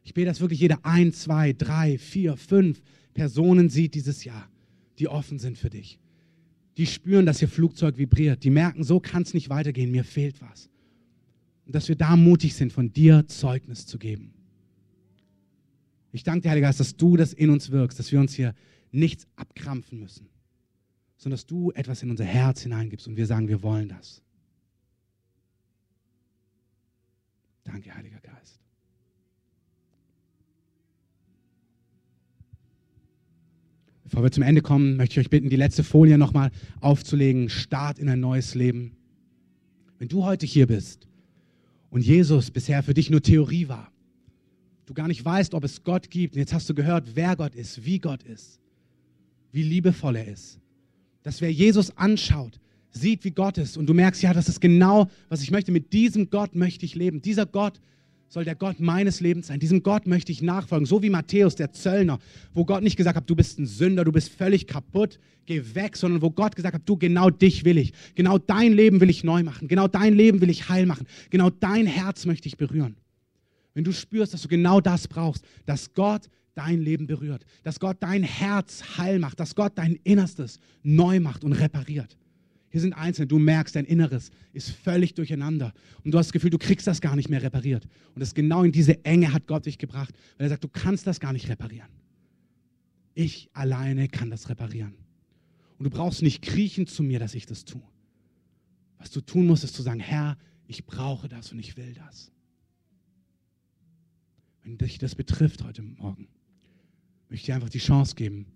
Ich 0.03 0.15
bete, 0.15 0.27
dass 0.27 0.41
wirklich 0.41 0.61
jeder 0.61 0.85
ein, 0.85 1.13
zwei, 1.13 1.53
drei, 1.53 1.99
vier, 1.99 2.37
fünf 2.37 2.81
Personen 3.13 3.69
sieht 3.69 3.95
dieses 3.95 4.25
Jahr, 4.25 4.49
die 4.99 5.09
offen 5.09 5.39
sind 5.39 5.59
für 5.59 5.71
dich. 5.71 5.99
Die 6.77 6.87
spüren, 6.87 7.27
dass 7.27 7.43
ihr 7.43 7.49
Flugzeug 7.49 7.99
vibriert. 7.99 8.43
Die 8.45 8.51
merken, 8.51 8.85
so 8.85 9.01
kann 9.01 9.23
es 9.23 9.35
nicht 9.35 9.51
weitergehen, 9.51 9.91
mir 9.91 10.05
fehlt 10.05 10.41
was. 10.41 10.71
Und 11.71 11.75
dass 11.77 11.87
wir 11.87 11.95
da 11.95 12.17
mutig 12.17 12.57
sind, 12.57 12.73
von 12.73 12.93
dir 12.93 13.29
Zeugnis 13.29 13.87
zu 13.87 13.97
geben. 13.97 14.35
Ich 16.11 16.25
danke 16.25 16.41
dir, 16.41 16.51
Heiliger 16.51 16.67
Geist, 16.67 16.81
dass 16.81 16.97
du 16.97 17.17
das 17.17 17.33
in 17.33 17.49
uns 17.49 17.71
wirkst, 17.71 17.97
dass 17.97 18.11
wir 18.11 18.19
uns 18.19 18.35
hier 18.35 18.57
nichts 18.91 19.29
abkrampfen 19.37 20.01
müssen, 20.01 20.29
sondern 21.17 21.37
dass 21.37 21.47
du 21.47 21.71
etwas 21.71 22.03
in 22.03 22.11
unser 22.11 22.25
Herz 22.25 22.63
hineingibst 22.63 23.07
und 23.07 23.17
wir 23.17 23.25
sagen, 23.25 23.47
wir 23.47 23.63
wollen 23.63 23.89
das. 23.89 24.21
Danke, 27.63 27.95
Heiliger 27.95 28.19
Geist. 28.19 28.59
Bevor 34.03 34.25
wir 34.25 34.33
zum 34.33 34.43
Ende 34.43 34.61
kommen, 34.61 34.97
möchte 34.97 35.21
ich 35.21 35.25
euch 35.25 35.31
bitten, 35.31 35.51
die 35.51 35.55
letzte 35.55 35.85
Folie 35.85 36.19
nochmal 36.19 36.51
aufzulegen. 36.81 37.49
Start 37.49 38.01
in 38.01 38.09
ein 38.09 38.19
neues 38.19 38.57
Leben. 38.57 38.97
Wenn 40.01 40.09
du 40.09 40.25
heute 40.25 40.47
hier 40.47 40.67
bist 40.67 41.07
und 41.91 42.03
Jesus 42.03 42.51
bisher 42.51 42.83
für 42.83 42.95
dich 42.95 43.11
nur 43.11 43.23
Theorie 43.23 43.69
war, 43.69 43.93
du 44.87 44.95
gar 44.95 45.09
nicht 45.09 45.25
weißt, 45.25 45.55
ob 45.55 45.65
es 45.65 45.83
Gott 45.85 46.11
gibt, 46.11 46.35
und 46.35 46.41
jetzt 46.41 46.55
hast 46.55 46.69
du 46.69 46.75
gehört, 46.75 47.15
wer 47.15 47.37
Gott 47.37 47.55
ist, 47.55 47.85
wie 47.85 47.99
Gott 47.99 48.23
ist, 48.23 48.61
wie 49.53 49.63
liebevoll 49.63 50.17
er 50.17 50.29
ist, 50.29 50.59
dass 51.23 51.41
wer 51.41 51.53
Jesus 51.53 51.97
anschaut, 51.97 52.61
sieht, 52.91 53.25
wie 53.25 53.31
Gott 53.31 53.59
ist 53.59 53.77
und 53.77 53.87
du 53.87 53.95
merkst, 53.95 54.23
ja, 54.23 54.33
das 54.33 54.49
ist 54.49 54.61
genau, 54.61 55.09
was 55.29 55.43
ich 55.43 55.51
möchte. 55.51 55.71
Mit 55.71 55.93
diesem 55.93 56.31
Gott 56.31 56.55
möchte 56.55 56.85
ich 56.85 56.95
leben. 56.95 57.23
Dieser 57.23 57.47
Gott 57.47 57.81
soll 58.31 58.45
der 58.45 58.55
Gott 58.55 58.79
meines 58.79 59.21
Lebens 59.21 59.49
sein. 59.49 59.59
Diesem 59.59 59.83
Gott 59.83 60.07
möchte 60.07 60.31
ich 60.31 60.41
nachfolgen. 60.41 60.87
So 60.87 61.03
wie 61.03 61.11
Matthäus, 61.11 61.57
der 61.57 61.73
Zöllner, 61.73 62.21
wo 62.55 62.65
Gott 62.65 62.83
nicht 62.83 62.97
gesagt 62.97 63.17
hat, 63.17 63.29
du 63.29 63.35
bist 63.35 63.59
ein 63.59 63.67
Sünder, 63.67 64.05
du 64.05 64.13
bist 64.13 64.31
völlig 64.31 64.69
kaputt, 64.69 65.19
geh 65.47 65.63
weg, 65.75 65.97
sondern 65.97 66.23
wo 66.23 66.31
Gott 66.31 66.55
gesagt 66.55 66.75
hat, 66.75 66.83
du, 66.87 66.97
genau 66.97 67.29
dich 67.29 67.65
will 67.65 67.77
ich. 67.77 67.93
Genau 68.15 68.39
dein 68.39 68.73
Leben 68.73 69.01
will 69.01 69.11
ich 69.11 69.25
neu 69.25 69.43
machen. 69.43 69.67
Genau 69.67 69.89
dein 69.89 70.15
Leben 70.15 70.41
will 70.41 70.49
ich 70.49 70.69
heil 70.69 70.87
machen. 70.87 71.07
Genau 71.29 71.51
dein 71.51 71.87
Herz 71.87 72.25
möchte 72.25 72.49
ich 72.49 72.57
berühren. 72.57 72.97
Wenn 73.75 73.85
du 73.85 73.93
spürst, 73.93 74.33
dass 74.33 74.43
du 74.43 74.49
genau 74.49 74.81
das 74.81 75.09
brauchst, 75.09 75.45
dass 75.67 75.93
Gott 75.93 76.29
dein 76.55 76.81
Leben 76.81 77.09
berührt, 77.09 77.45
dass 77.65 77.81
Gott 77.81 77.97
dein 78.01 78.23
Herz 78.23 78.97
heil 78.97 79.19
macht, 79.19 79.41
dass 79.41 79.57
Gott 79.57 79.73
dein 79.75 79.99
Innerstes 80.05 80.61
neu 80.83 81.19
macht 81.19 81.43
und 81.43 81.53
repariert 81.53 82.17
hier 82.71 82.81
sind 82.81 82.93
Einzelne, 82.93 83.27
du 83.27 83.41
merkst, 83.41 83.75
dein 83.75 83.85
Inneres 83.85 84.31
ist 84.53 84.71
völlig 84.71 85.15
durcheinander. 85.15 85.75
Und 86.05 86.13
du 86.13 86.19
hast 86.19 86.27
das 86.27 86.33
Gefühl, 86.33 86.51
du 86.51 86.59
kriegst 86.59 86.87
das 86.87 87.01
gar 87.01 87.17
nicht 87.17 87.29
mehr 87.29 87.43
repariert. 87.43 87.87
Und 88.15 88.21
das 88.21 88.33
genau 88.33 88.63
in 88.63 88.71
diese 88.71 89.05
Enge 89.05 89.33
hat 89.33 89.49
Gott 89.49 89.67
dich 89.67 89.77
gebracht, 89.77 90.15
weil 90.39 90.47
er 90.47 90.51
sagt, 90.51 90.63
du 90.63 90.69
kannst 90.69 91.07
das 91.07 91.19
gar 91.19 91.33
nicht 91.33 91.49
reparieren. 91.49 91.89
Ich 93.15 93.51
alleine 93.55 94.09
kann 94.09 94.31
das 94.31 94.49
reparieren. 94.49 94.95
Und 95.79 95.85
du 95.85 95.91
brauchst 95.91 96.23
nicht 96.23 96.43
kriechen 96.43 96.87
zu 96.87 97.03
mir, 97.03 97.19
dass 97.19 97.35
ich 97.35 97.45
das 97.45 97.65
tue. 97.65 97.83
Was 98.99 99.11
du 99.11 99.21
tun 99.21 99.47
musst, 99.47 99.65
ist 99.65 99.75
zu 99.75 99.83
sagen, 99.83 99.99
Herr, 99.99 100.39
ich 100.69 100.87
brauche 100.87 101.29
das 101.29 101.51
und 101.51 101.59
ich 101.59 101.77
will 101.77 101.95
das. 101.95 102.31
Wenn 104.63 104.79
dich 104.79 104.99
das 104.99 105.17
betrifft 105.17 105.65
heute 105.65 105.83
Morgen, 105.83 106.29
möchte 107.29 107.43
ich 107.43 107.47
dir 107.47 107.57
einfach 107.57 107.71
die 107.71 107.79
Chance 107.79 108.15
geben, 108.15 108.47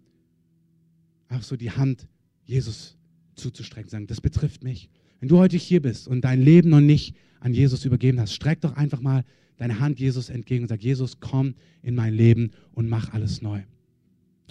einfach 1.26 1.44
so 1.44 1.56
die 1.56 1.72
Hand 1.72 2.06
Jesus 2.44 2.96
zuzustrecken, 3.36 3.90
sagen, 3.90 4.06
das 4.06 4.20
betrifft 4.20 4.64
mich. 4.64 4.88
Wenn 5.20 5.28
du 5.28 5.38
heute 5.38 5.56
hier 5.56 5.80
bist 5.80 6.08
und 6.08 6.22
dein 6.22 6.40
Leben 6.40 6.70
noch 6.70 6.80
nicht 6.80 7.14
an 7.40 7.54
Jesus 7.54 7.84
übergeben 7.84 8.20
hast, 8.20 8.34
streck 8.34 8.60
doch 8.60 8.76
einfach 8.76 9.00
mal 9.00 9.24
deine 9.56 9.80
Hand 9.80 10.00
Jesus 10.00 10.28
entgegen 10.28 10.64
und 10.64 10.68
sag, 10.68 10.82
Jesus, 10.82 11.20
komm 11.20 11.54
in 11.82 11.94
mein 11.94 12.14
Leben 12.14 12.50
und 12.72 12.88
mach 12.88 13.12
alles 13.12 13.42
neu. 13.42 13.62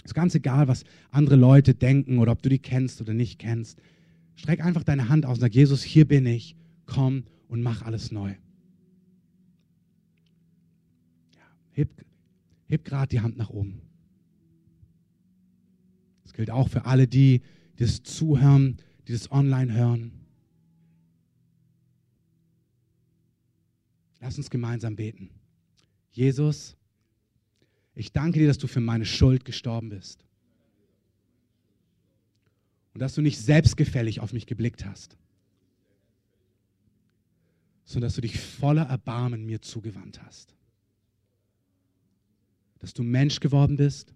Ist 0.02 0.14
ganz 0.14 0.34
egal, 0.34 0.68
was 0.68 0.84
andere 1.10 1.36
Leute 1.36 1.74
denken 1.74 2.18
oder 2.18 2.32
ob 2.32 2.42
du 2.42 2.48
die 2.48 2.58
kennst 2.58 3.00
oder 3.00 3.14
nicht 3.14 3.38
kennst. 3.38 3.80
Streck 4.36 4.64
einfach 4.64 4.82
deine 4.82 5.08
Hand 5.08 5.24
aus 5.24 5.38
und 5.38 5.40
sag, 5.40 5.54
Jesus, 5.54 5.82
hier 5.82 6.06
bin 6.06 6.26
ich, 6.26 6.56
komm 6.86 7.24
und 7.48 7.62
mach 7.62 7.82
alles 7.82 8.12
neu. 8.12 8.34
Ja, 11.34 11.46
heb 11.72 11.88
heb 12.66 12.84
gerade 12.84 13.08
die 13.08 13.20
Hand 13.20 13.36
nach 13.36 13.50
oben. 13.50 13.80
Das 16.22 16.32
gilt 16.32 16.50
auch 16.50 16.68
für 16.68 16.86
alle 16.86 17.06
die, 17.06 17.42
dieses 17.78 18.02
Zuhören, 18.02 18.78
dieses 19.08 19.30
Online-Hören. 19.30 20.12
Lass 24.20 24.38
uns 24.38 24.48
gemeinsam 24.48 24.96
beten. 24.96 25.30
Jesus, 26.12 26.76
ich 27.94 28.12
danke 28.12 28.38
dir, 28.38 28.48
dass 28.48 28.58
du 28.58 28.66
für 28.66 28.80
meine 28.80 29.04
Schuld 29.04 29.44
gestorben 29.44 29.90
bist. 29.90 30.24
Und 32.94 33.00
dass 33.00 33.14
du 33.14 33.22
nicht 33.22 33.38
selbstgefällig 33.38 34.20
auf 34.20 34.32
mich 34.32 34.46
geblickt 34.46 34.86
hast, 34.86 35.16
sondern 37.84 38.06
dass 38.06 38.14
du 38.14 38.20
dich 38.20 38.38
voller 38.38 38.84
Erbarmen 38.84 39.44
mir 39.44 39.60
zugewandt 39.60 40.22
hast. 40.22 40.54
Dass 42.78 42.94
du 42.94 43.02
Mensch 43.02 43.40
geworden 43.40 43.76
bist 43.76 44.14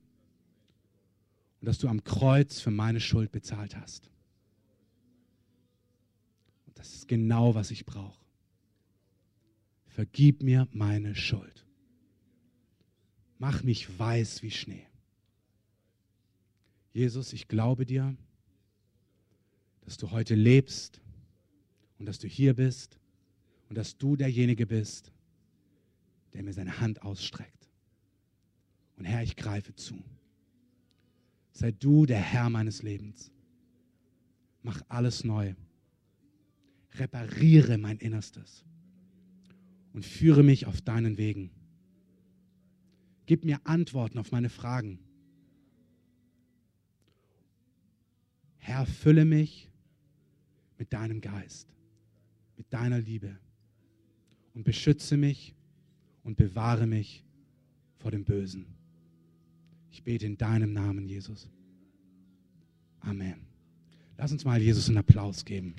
und 1.61 1.67
dass 1.67 1.79
du 1.79 1.89
am 1.89 2.05
Kreuz 2.05 2.61
für 2.61 2.71
meine 2.71 3.01
Schuld 3.01 3.33
bezahlt 3.33 3.77
hast. 3.77 4.11
Und 6.67 6.79
das 6.79 6.95
ist 6.95 7.09
genau, 7.09 7.55
was 7.55 7.71
ich 7.71 7.85
brauche. 7.85 8.25
Vergib 9.87 10.43
mir 10.43 10.69
meine 10.71 11.15
Schuld. 11.17 11.67
Mach 13.39 13.63
mich 13.63 13.99
weiß 13.99 14.43
wie 14.43 14.51
Schnee. 14.51 14.87
Jesus, 16.93 17.33
ich 17.33 17.49
glaube 17.49 17.85
dir, 17.85 18.17
dass 19.83 19.97
du 19.97 20.11
heute 20.11 20.35
lebst 20.35 21.01
und 21.99 22.07
dass 22.07 22.19
du 22.19 22.29
hier 22.29 22.55
bist 22.55 22.99
und 23.69 23.77
dass 23.77 23.97
du 23.97 24.17
derjenige 24.17 24.67
bist, 24.67 25.13
der 26.33 26.43
mir 26.43 26.53
seine 26.53 26.81
Hand 26.81 27.03
ausstreckt. 27.03 27.69
Und 28.97 29.05
Herr, 29.05 29.23
ich 29.23 29.37
greife 29.37 29.75
zu. 29.75 30.03
Sei 31.59 31.73
du 31.73 32.07
der 32.07 32.21
Herr 32.21 32.51
meines 32.51 32.85
Lebens. 32.85 33.33
Mach 34.63 34.81
alles 34.87 35.25
neu. 35.25 35.57
Repariere 36.93 37.79
mein 37.79 37.99
Innerstes 37.99 38.65
und 39.93 40.07
führe 40.07 40.45
mich 40.45 40.67
auf 40.67 40.81
deinen 40.83 41.19
Wegen. 41.19 41.51
Gib 43.27 43.45
mir 43.45 43.59
Antworten 43.65 44.21
auf 44.21 44.31
meine 44.31 44.51
Fragen. 44.51 45.01
Herr, 48.59 48.87
fülle 48.87 49.25
mich 49.25 49.69
mit 50.79 50.93
deinem 50.93 51.21
Geist, 51.21 51.75
mit 52.57 52.73
deiner 52.73 53.01
Liebe 53.01 53.37
und 54.55 54.63
beschütze 54.63 55.17
mich 55.17 55.57
und 56.23 56.37
bewahre 56.37 56.87
mich 56.87 57.25
vor 57.97 58.13
dem 58.13 58.25
Bösen. 58.25 58.78
Ich 59.99 60.05
bete 60.05 60.27
in 60.27 60.39
deinem 60.39 60.73
Namen, 60.73 61.09
Jesus. 61.09 61.49
Amen. 63.01 63.35
Lass 64.17 64.31
uns 64.31 64.45
mal 64.45 64.63
Jesus 64.63 64.87
einen 64.87 64.99
Applaus 64.99 65.45
geben. 65.45 65.75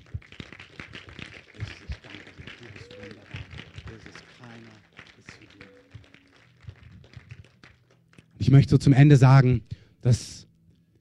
Ich 8.37 8.51
möchte 8.51 8.71
so 8.71 8.77
zum 8.77 8.91
Ende 8.91 9.15
sagen, 9.15 9.61
dass 10.01 10.45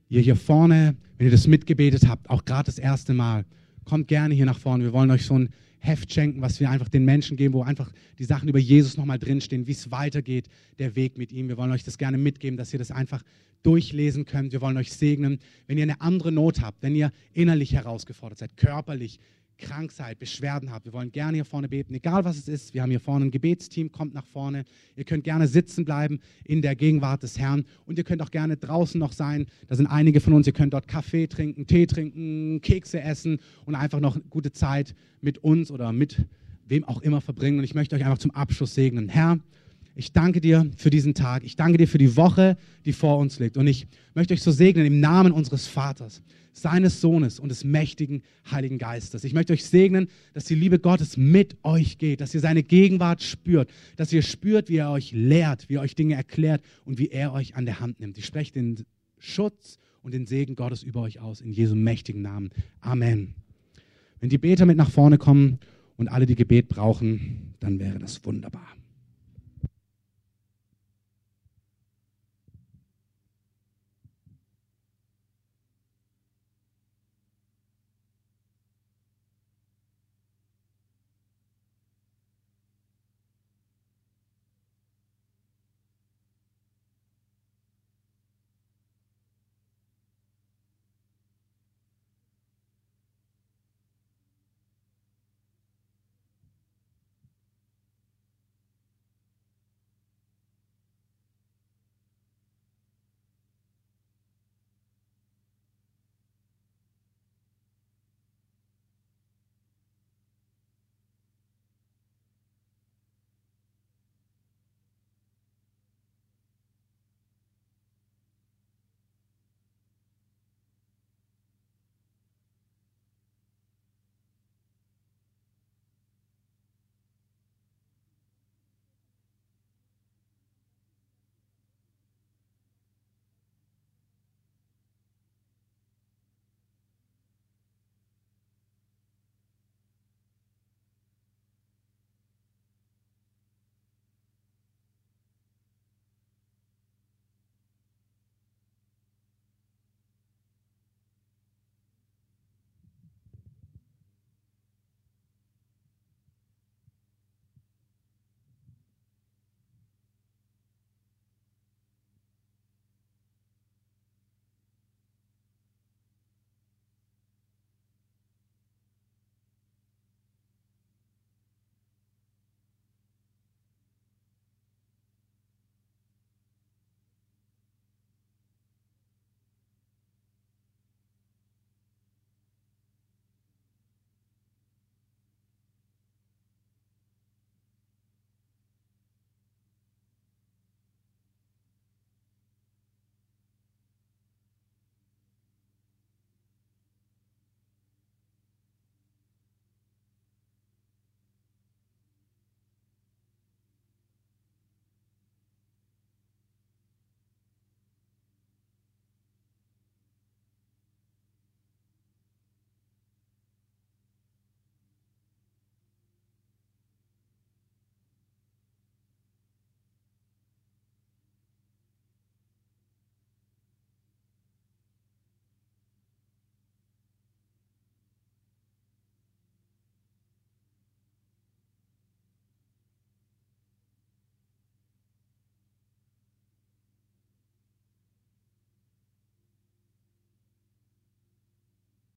ihr 0.08 0.20
hier 0.20 0.36
vorne, 0.36 0.94
wenn 1.16 1.26
ihr 1.26 1.32
das 1.32 1.48
mitgebetet 1.48 2.06
habt, 2.06 2.30
auch 2.30 2.44
gerade 2.44 2.66
das 2.66 2.78
erste 2.78 3.14
Mal, 3.14 3.44
kommt 3.84 4.06
gerne 4.06 4.32
hier 4.32 4.46
nach 4.46 4.60
vorne. 4.60 4.84
Wir 4.84 4.92
wollen 4.92 5.10
euch 5.10 5.26
so 5.26 5.36
ein 5.36 5.48
Heft 5.80 6.12
schenken, 6.12 6.40
was 6.40 6.60
wir 6.60 6.70
einfach 6.70 6.88
den 6.88 7.04
Menschen 7.04 7.36
geben, 7.36 7.54
wo 7.54 7.62
einfach 7.62 7.92
die 8.18 8.24
Sachen 8.24 8.48
über 8.48 8.58
Jesus 8.58 8.96
nochmal 8.96 9.18
drinstehen, 9.18 9.66
wie 9.66 9.72
es 9.72 9.90
weitergeht, 9.90 10.48
der 10.78 10.96
Weg 10.96 11.18
mit 11.18 11.32
ihm. 11.32 11.48
Wir 11.48 11.56
wollen 11.56 11.72
euch 11.72 11.84
das 11.84 11.98
gerne 11.98 12.18
mitgeben, 12.18 12.56
dass 12.56 12.72
ihr 12.72 12.78
das 12.78 12.90
einfach 12.90 13.22
durchlesen 13.62 14.24
könnt. 14.24 14.52
Wir 14.52 14.60
wollen 14.60 14.76
euch 14.76 14.92
segnen. 14.92 15.38
Wenn 15.66 15.78
ihr 15.78 15.84
eine 15.84 16.00
andere 16.00 16.32
Not 16.32 16.60
habt, 16.60 16.82
wenn 16.82 16.94
ihr 16.94 17.12
innerlich 17.32 17.72
herausgefordert 17.72 18.38
seid, 18.38 18.56
körperlich, 18.56 19.18
krank 19.58 19.92
seid, 19.92 20.18
Beschwerden 20.18 20.72
habt, 20.72 20.86
wir 20.86 20.92
wollen 20.92 21.12
gerne 21.12 21.34
hier 21.34 21.44
vorne 21.44 21.68
beten, 21.68 21.92
egal 21.94 22.24
was 22.24 22.38
es 22.38 22.48
ist. 22.48 22.74
Wir 22.74 22.82
haben 22.82 22.90
hier 22.90 23.00
vorne 23.00 23.26
ein 23.26 23.30
Gebetsteam, 23.30 23.92
kommt 23.92 24.14
nach 24.14 24.24
vorne. 24.24 24.64
Ihr 24.96 25.04
könnt 25.04 25.24
gerne 25.24 25.48
sitzen 25.48 25.84
bleiben 25.84 26.20
in 26.44 26.62
der 26.62 26.76
Gegenwart 26.76 27.22
des 27.22 27.38
Herrn 27.38 27.64
und 27.84 27.98
ihr 27.98 28.04
könnt 28.04 28.22
auch 28.22 28.30
gerne 28.30 28.56
draußen 28.56 28.98
noch 28.98 29.12
sein. 29.12 29.46
Da 29.66 29.74
sind 29.74 29.86
einige 29.86 30.20
von 30.20 30.32
uns, 30.32 30.46
ihr 30.46 30.52
könnt 30.52 30.72
dort 30.72 30.88
Kaffee 30.88 31.26
trinken, 31.26 31.66
Tee 31.66 31.86
trinken, 31.86 32.60
Kekse 32.62 33.00
essen 33.00 33.38
und 33.66 33.74
einfach 33.74 34.00
noch 34.00 34.18
gute 34.30 34.52
Zeit 34.52 34.94
mit 35.20 35.38
uns 35.38 35.70
oder 35.70 35.92
mit 35.92 36.24
wem 36.66 36.84
auch 36.84 37.02
immer 37.02 37.20
verbringen. 37.20 37.58
Und 37.58 37.64
ich 37.64 37.74
möchte 37.74 37.96
euch 37.96 38.04
einfach 38.04 38.18
zum 38.18 38.30
Abschluss 38.30 38.74
segnen. 38.74 39.08
Herr, 39.08 39.38
ich 39.98 40.12
danke 40.12 40.40
dir 40.40 40.70
für 40.76 40.90
diesen 40.90 41.12
Tag. 41.12 41.42
Ich 41.42 41.56
danke 41.56 41.76
dir 41.76 41.88
für 41.88 41.98
die 41.98 42.16
Woche, 42.16 42.56
die 42.84 42.92
vor 42.92 43.18
uns 43.18 43.40
liegt. 43.40 43.56
Und 43.56 43.66
ich 43.66 43.88
möchte 44.14 44.32
euch 44.32 44.42
so 44.42 44.52
segnen 44.52 44.86
im 44.86 45.00
Namen 45.00 45.32
unseres 45.32 45.66
Vaters, 45.66 46.22
seines 46.52 47.00
Sohnes 47.00 47.40
und 47.40 47.48
des 47.48 47.64
mächtigen 47.64 48.22
Heiligen 48.48 48.78
Geistes. 48.78 49.24
Ich 49.24 49.34
möchte 49.34 49.52
euch 49.52 49.64
segnen, 49.64 50.06
dass 50.34 50.44
die 50.44 50.54
Liebe 50.54 50.78
Gottes 50.78 51.16
mit 51.16 51.56
euch 51.64 51.98
geht, 51.98 52.20
dass 52.20 52.32
ihr 52.32 52.38
seine 52.38 52.62
Gegenwart 52.62 53.24
spürt, 53.24 53.70
dass 53.96 54.12
ihr 54.12 54.22
spürt, 54.22 54.68
wie 54.68 54.76
er 54.76 54.92
euch 54.92 55.10
lehrt, 55.10 55.68
wie 55.68 55.74
er 55.74 55.80
euch 55.80 55.96
Dinge 55.96 56.14
erklärt 56.14 56.62
und 56.84 57.00
wie 57.00 57.08
er 57.08 57.32
euch 57.32 57.56
an 57.56 57.66
der 57.66 57.80
Hand 57.80 57.98
nimmt. 57.98 58.18
Ich 58.18 58.26
spreche 58.26 58.52
den 58.52 58.84
Schutz 59.18 59.80
und 60.02 60.14
den 60.14 60.26
Segen 60.26 60.54
Gottes 60.54 60.84
über 60.84 61.02
euch 61.02 61.18
aus 61.18 61.40
in 61.40 61.50
Jesu 61.50 61.74
mächtigen 61.74 62.22
Namen. 62.22 62.50
Amen. 62.82 63.34
Wenn 64.20 64.30
die 64.30 64.38
Beter 64.38 64.64
mit 64.64 64.76
nach 64.76 64.90
vorne 64.90 65.18
kommen 65.18 65.58
und 65.96 66.06
alle, 66.06 66.26
die 66.26 66.36
Gebet 66.36 66.68
brauchen, 66.68 67.54
dann 67.58 67.80
wäre 67.80 67.98
das 67.98 68.24
wunderbar. 68.24 68.77